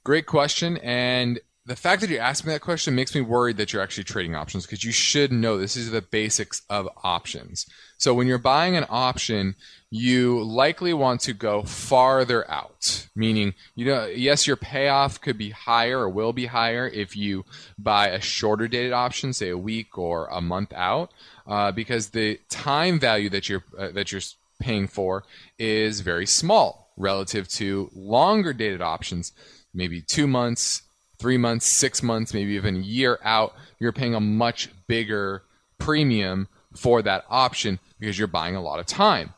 Great 0.04 0.26
question. 0.26 0.78
And 0.78 1.40
the 1.64 1.76
fact 1.76 2.00
that 2.00 2.10
you 2.10 2.18
asked 2.18 2.44
me 2.44 2.52
that 2.52 2.60
question 2.60 2.94
makes 2.94 3.14
me 3.14 3.20
worried 3.20 3.56
that 3.56 3.72
you're 3.72 3.82
actually 3.82 4.02
trading 4.02 4.34
options 4.34 4.66
because 4.66 4.82
you 4.82 4.90
should 4.90 5.30
know 5.30 5.56
this 5.56 5.76
is 5.76 5.92
the 5.92 6.02
basics 6.02 6.62
of 6.68 6.88
options. 7.04 7.66
So 7.98 8.14
when 8.14 8.26
you're 8.26 8.38
buying 8.38 8.76
an 8.76 8.86
option, 8.90 9.54
you 9.88 10.42
likely 10.42 10.92
want 10.92 11.20
to 11.20 11.32
go 11.32 11.62
farther 11.62 12.50
out, 12.50 13.06
meaning, 13.14 13.54
you 13.76 13.86
know, 13.86 14.06
yes, 14.06 14.44
your 14.44 14.56
payoff 14.56 15.20
could 15.20 15.38
be 15.38 15.50
higher 15.50 16.00
or 16.00 16.08
will 16.08 16.32
be 16.32 16.46
higher 16.46 16.88
if 16.88 17.16
you 17.16 17.44
buy 17.78 18.08
a 18.08 18.20
shorter 18.20 18.66
dated 18.66 18.92
option, 18.92 19.32
say 19.32 19.50
a 19.50 19.58
week 19.58 19.96
or 19.96 20.26
a 20.26 20.40
month 20.40 20.72
out, 20.72 21.12
uh, 21.46 21.70
because 21.70 22.08
the 22.08 22.40
time 22.48 22.98
value 22.98 23.30
that 23.30 23.48
you're 23.48 23.62
uh, 23.78 23.90
that 23.92 24.10
you're 24.10 24.22
paying 24.60 24.88
for 24.88 25.22
is 25.58 26.00
very 26.00 26.26
small 26.26 26.92
relative 26.96 27.46
to 27.48 27.88
longer 27.94 28.52
dated 28.52 28.82
options, 28.82 29.32
maybe 29.72 30.00
two 30.00 30.26
months, 30.26 30.82
three 31.22 31.38
months, 31.38 31.66
six 31.66 32.02
months, 32.02 32.34
maybe 32.34 32.52
even 32.54 32.76
a 32.76 32.80
year 32.80 33.20
out, 33.22 33.54
you're 33.78 33.92
paying 33.92 34.16
a 34.16 34.20
much 34.20 34.68
bigger 34.88 35.44
premium 35.78 36.48
for 36.74 37.00
that 37.00 37.24
option 37.30 37.78
because 38.00 38.18
you're 38.18 38.26
buying 38.26 38.56
a 38.56 38.60
lot 38.60 38.80
of 38.80 38.86
time. 38.86 39.32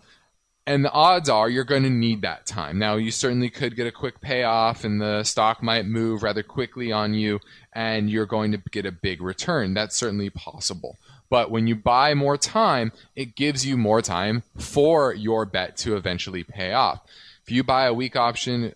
And 0.67 0.83
the 0.83 0.91
odds 0.91 1.29
are 1.29 1.51
you're 1.51 1.63
going 1.63 1.83
to 1.83 1.91
need 1.91 2.23
that 2.23 2.47
time. 2.47 2.79
Now, 2.79 2.97
you 2.97 3.11
certainly 3.11 3.51
could 3.51 3.77
get 3.77 3.87
a 3.87 3.93
quick 3.93 4.23
payoff 4.23 4.83
and 4.83 4.99
the 4.99 5.23
stock 5.25 5.63
might 5.63 5.85
move 5.85 6.23
rather 6.23 6.43
quickly 6.43 6.91
on 6.91 7.13
you 7.13 7.39
and 7.75 8.09
you're 8.09 8.25
going 8.25 8.51
to 8.53 8.63
get 8.71 8.87
a 8.87 8.91
big 8.93 9.21
return. 9.21 9.75
That's 9.75 9.95
certainly 9.95 10.31
possible. 10.31 10.97
But 11.29 11.51
when 11.51 11.67
you 11.67 11.77
buy 11.77 12.15
more 12.15 12.39
time, 12.39 12.93
it 13.15 13.37
gives 13.37 13.67
you 13.67 13.77
more 13.77 14.01
time 14.01 14.43
for 14.57 15.13
your 15.13 15.45
bet 15.45 15.77
to 15.79 15.97
eventually 15.97 16.45
pay 16.45 16.73
off. 16.73 17.01
If 17.43 17.51
you 17.51 17.63
buy 17.63 17.85
a 17.85 17.93
week 17.93 18.17
option, 18.17 18.75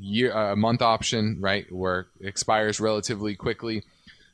year 0.00 0.32
a 0.32 0.56
month 0.56 0.82
option, 0.82 1.38
right, 1.40 1.70
where 1.70 2.06
expires 2.20 2.80
relatively 2.80 3.36
quickly, 3.36 3.82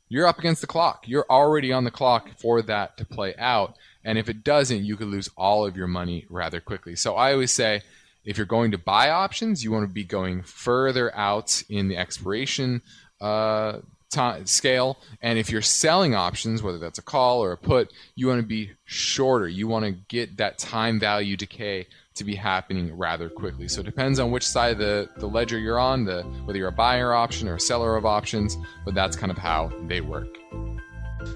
you're 0.08 0.26
up 0.26 0.38
against 0.38 0.60
the 0.60 0.66
clock. 0.66 1.04
You're 1.06 1.26
already 1.28 1.72
on 1.72 1.84
the 1.84 1.90
clock 1.90 2.30
for 2.38 2.62
that 2.62 2.96
to 2.98 3.04
play 3.04 3.34
out. 3.36 3.76
And 4.04 4.18
if 4.18 4.28
it 4.28 4.44
doesn't, 4.44 4.84
you 4.84 4.96
could 4.96 5.08
lose 5.08 5.28
all 5.36 5.66
of 5.66 5.76
your 5.76 5.88
money 5.88 6.26
rather 6.30 6.60
quickly. 6.60 6.94
So 6.94 7.16
I 7.16 7.32
always 7.32 7.52
say 7.52 7.82
if 8.24 8.36
you're 8.36 8.46
going 8.46 8.70
to 8.70 8.78
buy 8.78 9.10
options, 9.10 9.64
you 9.64 9.72
want 9.72 9.88
to 9.88 9.92
be 9.92 10.04
going 10.04 10.42
further 10.42 11.14
out 11.16 11.62
in 11.68 11.88
the 11.88 11.96
expiration 11.96 12.82
uh, 13.20 13.78
time, 14.10 14.46
scale. 14.46 14.98
And 15.20 15.38
if 15.38 15.50
you're 15.50 15.62
selling 15.62 16.14
options, 16.14 16.62
whether 16.62 16.78
that's 16.78 16.98
a 16.98 17.02
call 17.02 17.42
or 17.42 17.52
a 17.52 17.56
put, 17.56 17.92
you 18.14 18.28
want 18.28 18.40
to 18.40 18.46
be 18.46 18.72
shorter. 18.84 19.48
You 19.48 19.66
want 19.66 19.84
to 19.84 19.92
get 19.92 20.36
that 20.36 20.58
time 20.58 21.00
value 21.00 21.36
decay 21.36 21.86
to 22.16 22.24
be 22.24 22.34
happening 22.34 22.96
rather 22.96 23.28
quickly. 23.28 23.68
So 23.68 23.80
it 23.80 23.84
depends 23.84 24.18
on 24.18 24.30
which 24.30 24.46
side 24.46 24.72
of 24.72 24.78
the, 24.78 25.08
the 25.16 25.26
ledger 25.26 25.58
you're 25.58 25.78
on, 25.78 26.04
the, 26.04 26.22
whether 26.44 26.58
you're 26.58 26.68
a 26.68 26.72
buyer 26.72 27.14
option 27.14 27.48
or 27.48 27.56
a 27.56 27.60
seller 27.60 27.96
of 27.96 28.04
options, 28.04 28.56
but 28.84 28.94
that's 28.94 29.16
kind 29.16 29.30
of 29.30 29.38
how 29.38 29.72
they 29.86 30.00
work. 30.00 30.28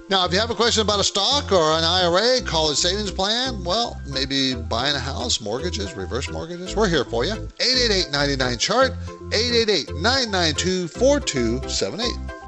Now, 0.09 0.25
if 0.25 0.33
you 0.33 0.39
have 0.39 0.49
a 0.49 0.55
question 0.55 0.81
about 0.81 0.99
a 0.99 1.03
stock 1.03 1.51
or 1.51 1.77
an 1.77 1.83
IRA, 1.83 2.41
college 2.41 2.77
savings 2.77 3.11
plan, 3.11 3.63
well, 3.63 4.01
maybe 4.07 4.55
buying 4.55 4.95
a 4.95 4.99
house, 4.99 5.41
mortgages, 5.41 5.93
reverse 5.93 6.29
mortgages, 6.29 6.75
we're 6.75 6.87
here 6.87 7.05
for 7.05 7.25
you. 7.25 7.33
888 7.33 8.11
99 8.11 8.57
chart, 8.57 8.91
888 9.33 9.95
992 9.95 10.87
4278. 10.87 12.40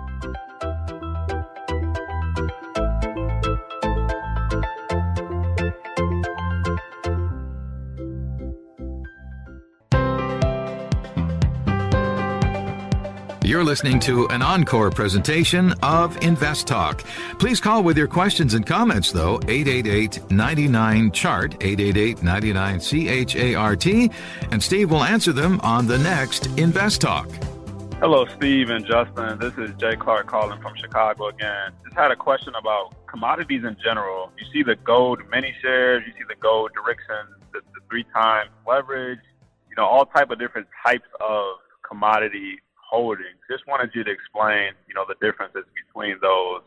You're 13.54 13.64
listening 13.64 14.00
to 14.00 14.28
an 14.30 14.42
encore 14.42 14.90
presentation 14.90 15.74
of 15.84 16.18
Invest 16.24 16.66
Talk. 16.66 17.04
Please 17.38 17.62
call 17.62 17.84
with 17.84 17.96
your 18.00 18.08
questions 18.08 18.56
and 18.56 18.66
comments, 18.66 19.12
though, 19.12 19.40
888 19.48 20.32
99 20.32 21.12
Chart, 21.12 21.54
888 21.62 22.24
99 22.24 22.80
CHART, 22.80 23.86
and 24.52 24.64
Steve 24.64 24.90
will 24.90 25.04
answer 25.04 25.32
them 25.32 25.62
on 25.62 25.86
the 25.86 26.00
next 26.00 26.48
Invest 26.58 27.02
Talk. 27.02 27.30
Hello, 28.00 28.26
Steve 28.26 28.72
and 28.72 28.88
Justin. 28.88 29.38
This 29.38 29.56
is 29.60 29.70
Jay 29.76 29.98
Clark 29.98 30.26
calling 30.26 30.60
from 30.60 30.74
Chicago 30.76 31.28
again. 31.28 31.74
Just 31.84 31.96
had 31.96 32.10
a 32.10 32.16
question 32.16 32.56
about 32.56 33.06
commodities 33.06 33.64
in 33.64 33.78
general. 33.84 34.32
You 34.40 34.48
see 34.52 34.64
the 34.64 34.78
gold 34.78 35.20
mini 35.30 35.54
shares, 35.62 36.02
you 36.08 36.14
see 36.14 36.26
the 36.28 36.42
gold 36.42 36.72
direction, 36.74 37.36
the, 37.52 37.60
the 37.76 37.82
three 37.88 38.06
times 38.16 38.50
leverage, 38.68 39.22
you 39.70 39.76
know, 39.78 39.86
all 39.86 40.08
type 40.08 40.32
of 40.32 40.40
different 40.40 40.66
types 40.84 41.08
of 41.22 41.58
commodity 41.88 42.58
holdings. 42.94 43.42
Just 43.50 43.66
wanted 43.68 43.90
you 43.96 44.04
to 44.04 44.12
explain, 44.12 44.74
you 44.88 44.94
know, 44.94 45.04
the 45.08 45.16
differences 45.20 45.66
between 45.74 46.18
those 46.22 46.62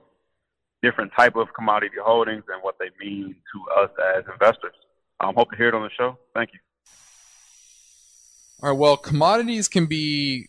different 0.83 1.13
type 1.17 1.37
of 1.37 1.47
commodity 1.55 1.95
holdings 2.05 2.43
and 2.53 2.61
what 2.63 2.77
they 2.81 2.91
mean 2.99 3.37
to 3.53 3.81
us 3.81 3.91
as 4.17 4.25
investors. 4.33 4.75
Um, 5.21 5.37
hope 5.37 5.51
to 5.53 5.57
hear 5.57 5.69
it 5.69 5.75
on 5.75 5.83
the 5.83 5.91
show. 5.97 6.19
Thank 6.35 6.51
you. 6.53 6.59
All 8.61 8.71
right. 8.71 8.79
Well, 8.79 8.97
commodities 8.97 9.69
can 9.69 9.87
be 9.87 10.49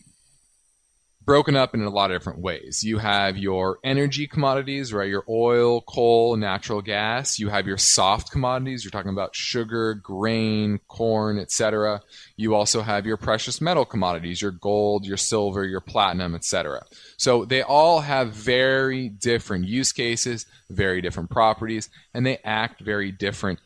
broken 1.28 1.56
up 1.56 1.74
in 1.74 1.82
a 1.82 1.90
lot 1.90 2.10
of 2.10 2.18
different 2.18 2.38
ways. 2.38 2.82
You 2.82 2.96
have 2.96 3.36
your 3.36 3.80
energy 3.84 4.26
commodities, 4.26 4.94
right? 4.94 5.10
Your 5.10 5.24
oil, 5.28 5.82
coal, 5.82 6.34
natural 6.36 6.80
gas. 6.80 7.38
You 7.38 7.50
have 7.50 7.66
your 7.66 7.76
soft 7.76 8.30
commodities. 8.30 8.82
You're 8.82 8.92
talking 8.92 9.12
about 9.12 9.36
sugar, 9.36 9.92
grain, 9.92 10.80
corn, 10.88 11.38
etc. 11.38 12.00
You 12.38 12.54
also 12.54 12.80
have 12.80 13.04
your 13.04 13.18
precious 13.18 13.60
metal 13.60 13.84
commodities, 13.84 14.40
your 14.40 14.52
gold, 14.52 15.04
your 15.04 15.18
silver, 15.18 15.66
your 15.66 15.82
platinum, 15.82 16.34
etc. 16.34 16.86
So 17.18 17.44
they 17.44 17.60
all 17.60 18.00
have 18.00 18.30
very 18.30 19.10
different 19.10 19.66
use 19.66 19.92
cases, 19.92 20.46
very 20.70 21.02
different 21.02 21.28
properties, 21.28 21.90
and 22.14 22.24
they 22.24 22.38
act 22.38 22.80
very 22.80 23.12
different 23.12 23.58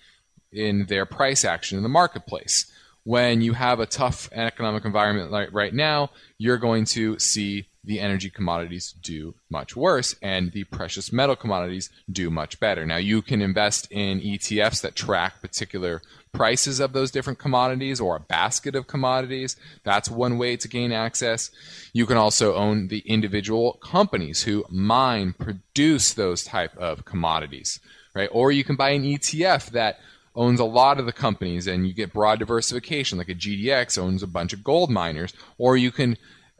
in 0.51 0.87
their 0.87 1.07
price 1.07 1.45
action 1.45 1.77
in 1.77 1.85
the 1.85 1.89
marketplace 1.89 2.72
when 3.05 3.41
you 3.41 3.53
have 3.53 3.81
a 3.81 3.87
tough 3.87 4.29
economic 4.33 4.85
environment 4.85 5.31
like 5.31 5.49
right 5.53 5.75
now, 5.75 6.11
you're 6.39 6.59
going 6.59 6.85
to 6.85 7.19
see 7.19 7.67
the 7.85 7.99
energy 7.99 8.31
commodities 8.31 8.93
do 9.03 9.35
much 9.51 9.75
worse 9.75 10.15
and 10.23 10.53
the 10.53 10.63
precious 10.65 11.13
metal 11.13 11.35
commodities 11.35 11.91
do 12.11 12.31
much 12.31 12.61
better. 12.61 12.87
Now, 12.87 12.99
you 12.99 13.23
can 13.23 13.43
invest 13.43 13.91
in 13.91 14.21
ETFs 14.21 14.83
that 14.83 14.95
track 14.95 15.41
particular 15.41 16.01
prices 16.33 16.79
of 16.79 16.93
those 16.93 17.11
different 17.11 17.41
commodities 17.41 18.01
or 18.01 18.17
a 18.17 18.21
basket 18.21 18.77
of 18.77 18.87
commodities. 18.87 19.57
That's 19.83 20.09
one 20.09 20.39
way 20.39 20.57
to 20.57 20.69
gain 20.69 20.93
access. 20.93 21.51
You 21.93 22.07
can 22.07 22.17
also 22.17 22.55
own 22.55 22.87
the 22.87 23.01
individual 23.01 23.75
companies 23.83 24.45
who 24.45 24.65
mine, 24.71 25.35
produce 25.37 26.15
those 26.15 26.45
type 26.45 26.77
of 26.77 27.05
commodities, 27.05 27.81
right? 28.15 28.31
Or 28.33 28.53
you 28.53 28.63
can 28.63 28.77
buy 28.77 28.91
an 28.91 29.03
ETF 29.03 29.71
that 29.71 29.99
owns 30.35 30.61
a 30.61 30.65
lot 30.65 30.99
of 30.99 31.07
the 31.07 31.13
companies 31.13 31.67
and 31.67 31.87
you 31.87 31.93
get 31.93 32.13
broad 32.13 32.39
diversification 32.39 33.19
like 33.19 33.29
a 33.29 33.35
GDX 33.35 33.99
owns 33.99 34.23
a 34.23 34.27
bunch 34.27 34.53
of 34.53 34.65
gold 34.65 34.91
miners 34.91 35.33
or 35.59 35.77
you 35.77 35.91
can 35.91 36.17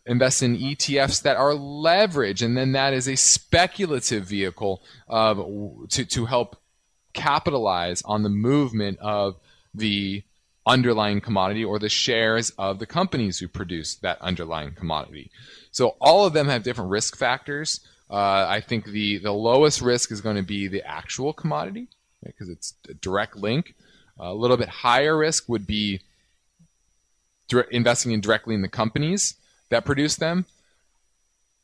invest 0.07 0.43
in 0.43 0.57
ETFs 0.57 1.23
that 1.23 1.37
are 1.37 1.53
leveraged, 1.53 2.45
and 2.45 2.57
then 2.57 2.73
that 2.73 2.93
is 2.93 3.09
a 3.09 3.17
speculative 3.17 4.25
vehicle 4.25 4.83
to, 5.09 6.05
to 6.05 6.27
help 6.27 6.57
capitalize 7.13 8.03
on 8.03 8.23
the 8.23 8.29
movement 8.29 8.99
of 9.01 9.37
the 9.75 10.23
underlying 10.65 11.21
commodity 11.21 11.65
or 11.65 11.79
the 11.79 11.89
shares 11.89 12.51
of 12.51 12.79
the 12.79 12.87
companies 12.87 13.39
who 13.39 13.49
produce 13.49 13.97
that 13.97 14.21
underlying 14.21 14.73
commodity. 14.73 15.31
So 15.71 15.97
all 16.01 16.25
of 16.25 16.33
them 16.33 16.49
have 16.49 16.63
different 16.63 16.91
risk 16.91 17.17
factors. 17.17 17.81
Uh, 18.09 18.47
I 18.49 18.61
think 18.61 18.87
the, 18.87 19.19
the 19.19 19.33
lowest 19.33 19.81
risk 19.81 20.13
is 20.13 20.21
going 20.21 20.37
to 20.37 20.43
be 20.43 20.69
the 20.69 20.87
actual 20.87 21.33
commodity 21.33 21.89
because 22.25 22.49
right, 22.49 22.57
it's 22.57 22.75
a 22.89 22.95
direct 22.95 23.37
link. 23.37 23.75
A 24.19 24.35
little 24.35 24.57
bit 24.57 24.69
higher 24.69 25.17
risk 25.17 25.49
would 25.49 25.67
be 25.67 26.01
investing 27.71 28.13
in 28.13 28.21
directly 28.21 28.55
in 28.55 28.63
the 28.63 28.69
companies 28.69 29.35
that 29.71 29.85
produce 29.85 30.17
them. 30.17 30.47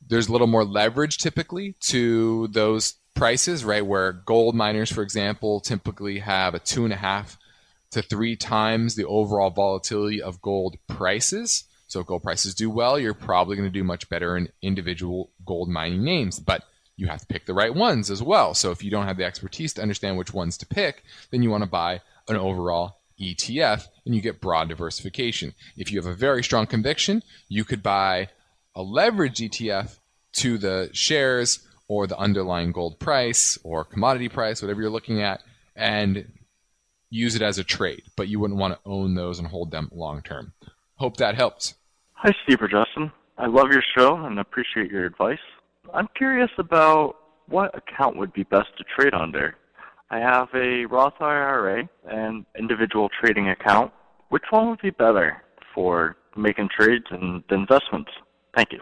There's 0.07 0.27
a 0.27 0.31
little 0.31 0.47
more 0.47 0.65
leverage 0.65 1.17
typically 1.17 1.75
to 1.81 2.47
those 2.47 2.95
prices, 3.13 3.63
right? 3.63 3.85
Where 3.85 4.11
gold 4.11 4.55
miners, 4.55 4.91
for 4.91 5.03
example, 5.03 5.59
typically 5.59 6.19
have 6.19 6.53
a 6.53 6.59
two 6.59 6.83
and 6.83 6.93
a 6.93 6.97
half 6.97 7.37
to 7.91 8.01
three 8.01 8.35
times 8.35 8.95
the 8.95 9.05
overall 9.05 9.49
volatility 9.49 10.21
of 10.21 10.41
gold 10.41 10.77
prices. 10.87 11.65
So 11.87 11.99
if 11.99 12.07
gold 12.07 12.23
prices 12.23 12.53
do 12.53 12.69
well, 12.69 12.99
you're 12.99 13.13
probably 13.13 13.55
going 13.55 13.67
to 13.67 13.73
do 13.73 13.83
much 13.83 14.09
better 14.09 14.37
in 14.37 14.49
individual 14.61 15.31
gold 15.45 15.69
mining 15.69 16.03
names. 16.03 16.39
But 16.39 16.63
you 16.99 17.07
have 17.07 17.21
to 17.21 17.27
pick 17.27 17.45
the 17.45 17.53
right 17.53 17.73
ones 17.73 18.11
as 18.11 18.21
well. 18.21 18.53
So 18.53 18.71
if 18.71 18.83
you 18.83 18.91
don't 18.91 19.07
have 19.07 19.15
the 19.15 19.23
expertise 19.23 19.73
to 19.75 19.81
understand 19.81 20.17
which 20.17 20.33
ones 20.33 20.57
to 20.57 20.65
pick, 20.65 21.03
then 21.31 21.41
you 21.41 21.49
want 21.49 21.63
to 21.63 21.69
buy 21.69 22.01
an 22.27 22.35
overall 22.35 22.97
ETF 23.17 23.87
and 24.05 24.13
you 24.13 24.21
get 24.21 24.41
broad 24.41 24.67
diversification. 24.67 25.53
If 25.77 25.91
you 25.91 25.99
have 25.99 26.11
a 26.11 26.13
very 26.13 26.43
strong 26.43 26.67
conviction, 26.67 27.23
you 27.47 27.63
could 27.63 27.81
buy 27.81 28.27
a 28.75 28.81
leveraged 28.81 29.49
ETF 29.49 29.97
to 30.33 30.57
the 30.57 30.89
shares 30.91 31.65
or 31.87 32.05
the 32.05 32.17
underlying 32.17 32.73
gold 32.73 32.99
price 32.99 33.57
or 33.63 33.85
commodity 33.85 34.27
price, 34.27 34.61
whatever 34.61 34.81
you're 34.81 34.89
looking 34.89 35.21
at, 35.21 35.41
and 35.77 36.29
use 37.09 37.33
it 37.33 37.41
as 37.41 37.57
a 37.57 37.63
trade. 37.63 38.03
But 38.17 38.27
you 38.27 38.41
wouldn't 38.41 38.59
want 38.59 38.73
to 38.73 38.79
own 38.85 39.15
those 39.15 39.39
and 39.39 39.47
hold 39.47 39.71
them 39.71 39.89
long 39.93 40.21
term. 40.21 40.51
Hope 40.95 41.15
that 41.17 41.35
helps. 41.35 41.75
Hi, 42.15 42.33
Steve 42.43 42.61
or 42.61 42.67
Justin. 42.67 43.13
I 43.37 43.47
love 43.47 43.71
your 43.71 43.83
show 43.97 44.17
and 44.17 44.37
appreciate 44.37 44.91
your 44.91 45.05
advice. 45.05 45.39
I'm 45.93 46.07
curious 46.15 46.51
about 46.57 47.15
what 47.47 47.75
account 47.75 48.17
would 48.17 48.33
be 48.33 48.43
best 48.43 48.69
to 48.77 48.83
trade 48.83 49.13
under. 49.13 49.55
I 50.11 50.19
have 50.19 50.49
a 50.53 50.85
Roth 50.85 51.21
IRA 51.21 51.87
and 52.05 52.45
individual 52.57 53.09
trading 53.21 53.49
account. 53.49 53.91
Which 54.29 54.43
one 54.49 54.69
would 54.69 54.81
be 54.81 54.91
better 54.91 55.41
for 55.73 56.15
making 56.35 56.69
trades 56.75 57.05
and 57.11 57.43
investments? 57.49 58.11
Thank 58.55 58.71
you. 58.71 58.81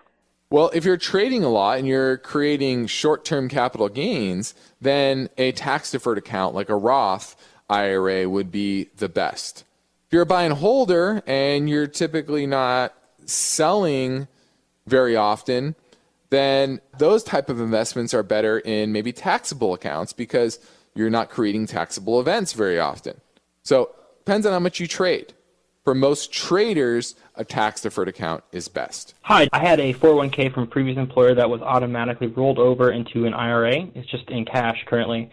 Well, 0.50 0.72
if 0.74 0.86
you're 0.86 0.98
trading 0.98 1.44
a 1.44 1.50
lot 1.50 1.78
and 1.78 1.88
you're 1.88 2.18
creating 2.18 2.88
short 2.88 3.26
term 3.26 3.50
capital 3.50 3.90
gains, 3.90 4.54
then 4.80 5.30
a 5.38 5.52
tax 5.52 5.92
deferred 5.92 6.18
account 6.18 6.56
like 6.56 6.70
a 6.70 6.76
Roth 6.76 7.36
IRA 7.70 8.30
would 8.30 8.52
be 8.52 8.90
the 8.96 9.10
best. 9.10 9.66
If 10.08 10.14
you're 10.14 10.22
a 10.22 10.26
buy 10.26 10.44
and 10.44 10.54
holder 10.54 11.22
and 11.28 11.70
you're 11.70 11.88
typically 11.88 12.46
not 12.46 12.94
selling 13.26 14.30
very 14.86 15.18
often, 15.18 15.76
then 16.30 16.82
those 16.98 17.24
type 17.24 17.50
of 17.50 17.60
investments 17.60 18.14
are 18.14 18.24
better 18.24 18.60
in 18.60 18.92
maybe 18.92 19.14
taxable 19.14 19.74
accounts 19.74 20.14
because 20.14 20.60
you're 20.96 21.10
not 21.10 21.30
creating 21.30 21.68
taxable 21.68 22.20
events 22.20 22.54
very 22.54 22.80
often. 22.80 23.22
So 23.64 23.92
depends 24.20 24.46
on 24.46 24.54
how 24.54 24.60
much 24.60 24.80
you 24.80 24.88
trade. 24.88 25.34
For 25.84 25.96
most 25.96 26.34
traders, 26.34 27.16
a 27.36 27.46
tax 27.46 27.82
deferred 27.82 28.10
account 28.10 28.44
is 28.52 28.68
best. 28.68 29.14
Hi, 29.22 29.48
I 29.54 29.66
had 29.66 29.80
a 29.80 29.94
401k 29.94 30.54
from 30.54 30.64
a 30.64 30.68
previous 30.68 30.98
employer 30.98 31.34
that 31.36 31.50
was 31.50 31.62
automatically 31.62 32.28
rolled 32.28 32.60
over 32.60 32.92
into 32.92 33.26
an 33.26 33.34
IRA. 33.34 33.88
It's 33.96 34.10
just 34.10 34.30
in 34.30 34.44
cash 34.44 34.84
currently. 34.86 35.32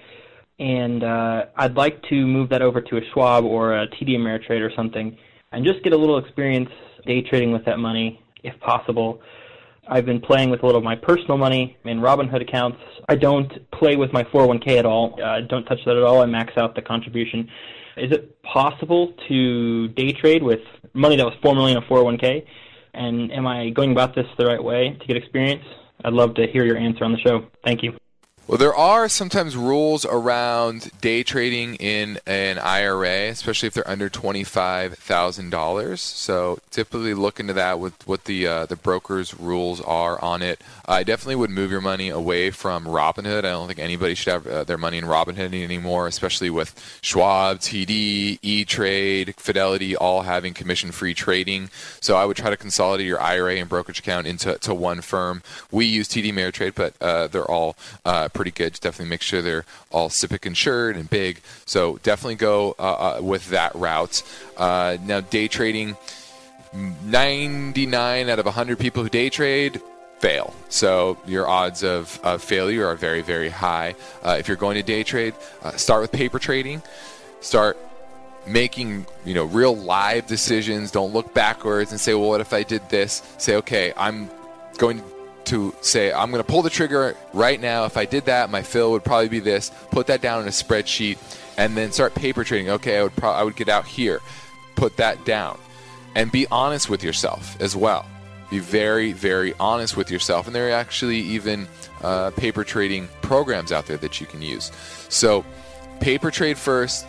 And 0.61 1.03
uh, 1.03 1.47
I'd 1.57 1.75
like 1.75 2.01
to 2.05 2.27
move 2.27 2.51
that 2.51 2.63
over 2.63 2.81
to 2.81 2.97
a 2.99 3.01
Schwab 3.13 3.45
or 3.45 3.77
a 3.77 3.89
TD 3.89 4.11
Ameritrade 4.11 4.61
or 4.61 4.73
something 4.77 5.17
and 5.55 5.65
just 5.65 5.83
get 5.83 5.93
a 5.93 5.97
little 5.97 6.19
experience 6.19 6.71
day 7.07 7.23
trading 7.23 7.53
with 7.53 7.65
that 7.65 7.79
money 7.79 8.21
if 8.43 8.59
possible. 8.61 9.21
I've 9.89 10.07
been 10.07 10.21
playing 10.21 10.51
with 10.51 10.63
a 10.63 10.67
little 10.67 10.79
of 10.79 10.85
my 10.85 10.97
personal 10.97 11.37
money 11.37 11.77
in 11.85 12.01
Robinhood 12.01 12.41
accounts. 12.41 12.79
I 13.09 13.17
don't 13.17 13.71
play 13.71 13.97
with 13.97 14.13
my 14.13 14.25
401k 14.25 14.79
at 14.79 14.87
all. 14.87 15.19
Uh, 15.23 15.41
don't 15.43 15.65
touch 15.65 15.81
that 15.85 15.97
at 15.97 16.03
all. 16.03 16.23
I 16.23 16.27
max 16.27 16.57
out 16.57 16.75
the 16.75 16.83
contribution. 16.83 17.49
Is 17.97 18.11
it 18.11 18.43
possible 18.43 19.13
to 19.29 19.89
day 19.89 20.13
trade 20.13 20.43
with 20.43 20.61
money 20.95 21.17
that 21.17 21.25
was 21.25 21.35
formerly 21.43 21.73
in 21.73 21.79
a 21.79 21.83
401k? 21.83 22.45
And 22.95 23.33
am 23.33 23.47
I 23.47 23.71
going 23.71 23.93
about 23.93 24.15
this 24.15 24.27
the 24.39 24.47
right 24.47 24.63
way 24.63 24.97
to 24.99 25.07
get 25.07 25.17
experience? 25.17 25.65
I'd 26.05 26.13
love 26.13 26.35
to 26.35 26.47
hear 26.47 26.65
your 26.65 26.77
answer 26.77 27.05
on 27.05 27.13
the 27.13 27.19
show. 27.19 27.47
Thank 27.65 27.83
you. 27.83 27.97
Well, 28.47 28.59
there 28.59 28.75
are 28.75 29.09
sometimes 29.09 29.57
rules 29.57 30.05
around 30.05 30.91
day 31.01 31.23
trading 31.23 31.77
in 31.77 32.19
an 32.27 32.59
IRA, 32.59 33.31
especially 33.31 33.69
if 33.69 33.73
they're 33.73 33.89
under 33.89 34.11
twenty-five 34.11 34.99
thousand 34.99 35.49
dollars. 35.49 36.03
So 36.03 36.59
typically, 36.71 37.15
look 37.15 37.41
into 37.41 37.55
that 37.55 37.79
with 37.79 38.07
what 38.07 38.27
the 38.27 38.47
uh, 38.47 38.67
the 38.67 38.77
broker's 38.77 39.33
rules 39.41 39.81
are 39.81 40.23
on 40.23 40.43
it. 40.43 40.61
I 40.85 41.05
definitely 41.05 41.37
would 41.37 41.49
move 41.49 41.71
your 41.71 41.81
money 41.81 42.11
away 42.11 42.51
from 42.51 42.85
Robinhood. 42.85 43.39
I 43.39 43.53
don't 43.53 43.67
think 43.67 43.79
anybody 43.79 44.15
should 44.15 44.35
have 44.35 44.47
uh, 44.47 44.65
their 44.65 44.77
money 44.77 44.99
in 44.99 45.05
Robinhood 45.05 45.55
anymore, 45.55 46.07
especially 46.07 46.51
with 46.51 46.99
Schwab, 47.01 47.61
TD, 47.61 48.41
E 48.43 48.65
Trade, 48.67 49.37
Fidelity 49.39 49.97
all 49.97 50.21
having 50.21 50.53
commission-free 50.53 51.15
trading. 51.15 51.71
So 52.03 52.17
I 52.17 52.27
would 52.27 52.37
try 52.37 52.51
to 52.51 52.59
consolidate 52.59 53.07
your 53.07 53.23
IRA 53.23 53.57
and 53.57 53.71
brokerage 53.71 54.01
account 54.01 54.27
into 54.27 54.59
to 54.59 54.75
one 54.75 55.01
firm. 55.01 55.43
We 55.71 55.87
use 55.87 56.09
TD 56.09 56.31
Ameritrade, 56.31 56.75
but 56.75 56.93
uh, 57.01 57.29
they're 57.29 57.51
all 57.51 57.77
uh, 58.05 58.29
pretty 58.35 58.51
good. 58.51 58.73
Just 58.73 58.83
definitely 58.83 59.11
make 59.11 59.23
sure 59.23 59.41
they're 59.41 59.65
all 59.91 60.11
SIPC 60.11 60.47
insured 60.47 60.97
and 60.97 61.09
big. 61.09 61.41
So 61.65 61.99
definitely 62.03 62.35
go 62.35 62.75
uh, 62.79 62.83
uh, 62.83 63.21
with 63.23 63.49
that 63.51 63.75
route. 63.75 64.23
Uh, 64.57 64.99
now, 65.03 65.21
day 65.21 65.49
trading, 65.49 65.97
99 66.75 68.29
out 68.29 68.39
of 68.39 68.45
100 68.45 68.79
people 68.79 69.03
who 69.03 69.09
day 69.09 69.31
trade 69.31 69.81
fail. 70.19 70.55
So 70.69 71.19
your 71.27 71.49
odds 71.49 71.83
of, 71.83 72.21
of 72.23 72.43
failure 72.43 72.87
are 72.87 72.97
very, 72.97 73.23
very 73.23 73.49
high. 73.49 73.95
Uh, 74.23 74.37
if 74.39 74.49
you're 74.49 74.57
going 74.57 74.77
to 74.77 74.83
day 74.83 75.03
trade, 75.03 75.35
uh, 75.63 75.73
start 75.73 76.03
with 76.03 76.13
paper 76.13 76.39
trading. 76.39 76.83
Start 77.41 77.79
making 78.47 79.07
you 79.25 79.35
know 79.35 79.45
real 79.45 79.77
live 79.77 80.27
decisions. 80.27 80.91
Don't 80.91 81.13
look 81.13 81.35
backwards 81.35 81.93
and 81.93 82.01
say, 82.01 82.15
well, 82.15 82.29
what 82.29 82.41
if 82.41 82.53
I 82.53 82.63
did 82.63 82.89
this? 82.89 83.23
Say, 83.39 83.57
okay, 83.57 83.93
I'm 83.97 84.31
going 84.79 84.99
to 84.99 85.14
to 85.47 85.75
say, 85.81 86.13
I'm 86.13 86.31
going 86.31 86.43
to 86.43 86.49
pull 86.49 86.63
the 86.63 86.71
trigger 86.71 87.17
right 87.33 87.61
now. 87.61 87.85
If 87.85 87.97
I 87.97 88.05
did 88.05 88.27
that, 88.27 88.51
my 88.51 88.63
fill 88.63 88.93
would 88.93 89.05
probably 89.05 89.29
be 89.29 89.41
this. 89.41 89.71
Put 89.91 90.07
that 90.09 90.21
down 90.21 90.43
in 90.43 90.49
a 90.49 90.51
spreadsheet 90.51 91.19
and 91.57 91.77
then 91.77 91.93
start 91.93 92.15
paper 92.15 92.45
trading. 92.45 92.71
Okay, 92.71 92.99
I 92.99 93.03
would, 93.03 93.17
pro- 93.17 93.33
I 93.33 93.43
would 93.43 93.57
get 93.57 93.69
out 93.69 93.87
here. 93.87 94.21
Put 94.77 94.97
that 94.97 95.25
down. 95.25 95.59
And 96.15 96.31
be 96.31 96.47
honest 96.51 96.89
with 96.89 97.03
yourself 97.03 97.61
as 97.61 97.75
well. 97.75 98.07
Be 98.51 98.59
very, 98.59 99.13
very 99.13 99.55
honest 99.59 99.97
with 99.97 100.11
yourself. 100.11 100.47
And 100.47 100.55
there 100.55 100.69
are 100.69 100.73
actually 100.73 101.19
even 101.19 101.67
uh, 102.03 102.31
paper 102.31 102.65
trading 102.65 103.09
programs 103.23 103.73
out 103.73 103.87
there 103.87 103.97
that 103.99 104.21
you 104.21 104.27
can 104.27 104.43
use. 104.43 104.71
So, 105.09 105.45
paper 106.01 106.31
trade 106.31 106.59
first. 106.59 107.07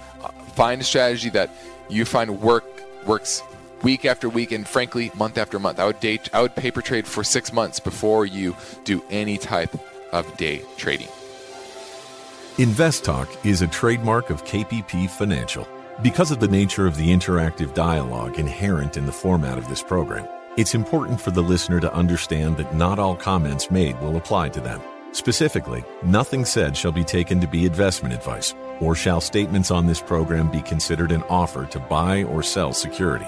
Find 0.56 0.82
a 0.82 0.84
strategy 0.84 1.30
that 1.32 1.52
you 1.90 2.06
find 2.06 2.42
work 2.42 2.66
works 3.06 3.44
week 3.86 4.04
after 4.04 4.28
week 4.28 4.52
and 4.52 4.68
frankly 4.68 5.12
month 5.16 5.38
after 5.38 5.60
month. 5.60 5.80
I 5.80 5.86
would 5.86 6.00
date 6.00 6.28
I 6.34 6.42
would 6.42 6.56
paper 6.56 6.82
trade 6.82 7.06
for 7.06 7.24
6 7.24 7.54
months 7.54 7.80
before 7.80 8.26
you 8.26 8.56
do 8.84 9.04
any 9.12 9.38
type 9.38 9.74
of 10.12 10.36
day 10.38 10.64
trading. 10.76 11.08
Invest 12.58 13.06
Talk 13.06 13.30
is 13.46 13.62
a 13.62 13.68
trademark 13.68 14.32
of 14.32 14.44
KPP 14.44 15.08
Financial. 15.10 15.68
Because 16.02 16.32
of 16.32 16.40
the 16.40 16.48
nature 16.48 16.88
of 16.88 16.98
the 16.98 17.10
interactive 17.10 17.74
dialogue 17.76 18.40
inherent 18.40 18.98
in 18.98 19.06
the 19.06 19.12
format 19.12 19.58
of 19.58 19.68
this 19.70 19.84
program, 19.84 20.28
it's 20.58 20.74
important 20.74 21.22
for 21.22 21.32
the 21.32 21.44
listener 21.44 21.80
to 21.80 21.94
understand 21.94 22.58
that 22.58 22.74
not 22.74 22.98
all 22.98 23.16
comments 23.16 23.70
made 23.70 24.00
will 24.02 24.18
apply 24.18 24.50
to 24.50 24.62
them. 24.62 24.82
Specifically, 25.12 25.84
nothing 26.04 26.44
said 26.44 26.76
shall 26.76 26.92
be 26.92 27.04
taken 27.04 27.40
to 27.40 27.48
be 27.48 27.66
investment 27.66 28.14
advice, 28.14 28.56
or 28.82 28.96
shall 28.96 29.22
statements 29.22 29.70
on 29.70 29.86
this 29.86 30.02
program 30.02 30.50
be 30.50 30.62
considered 30.62 31.12
an 31.12 31.24
offer 31.30 31.66
to 31.68 31.80
buy 31.80 32.24
or 32.24 32.42
sell 32.42 32.74
security. 32.74 33.28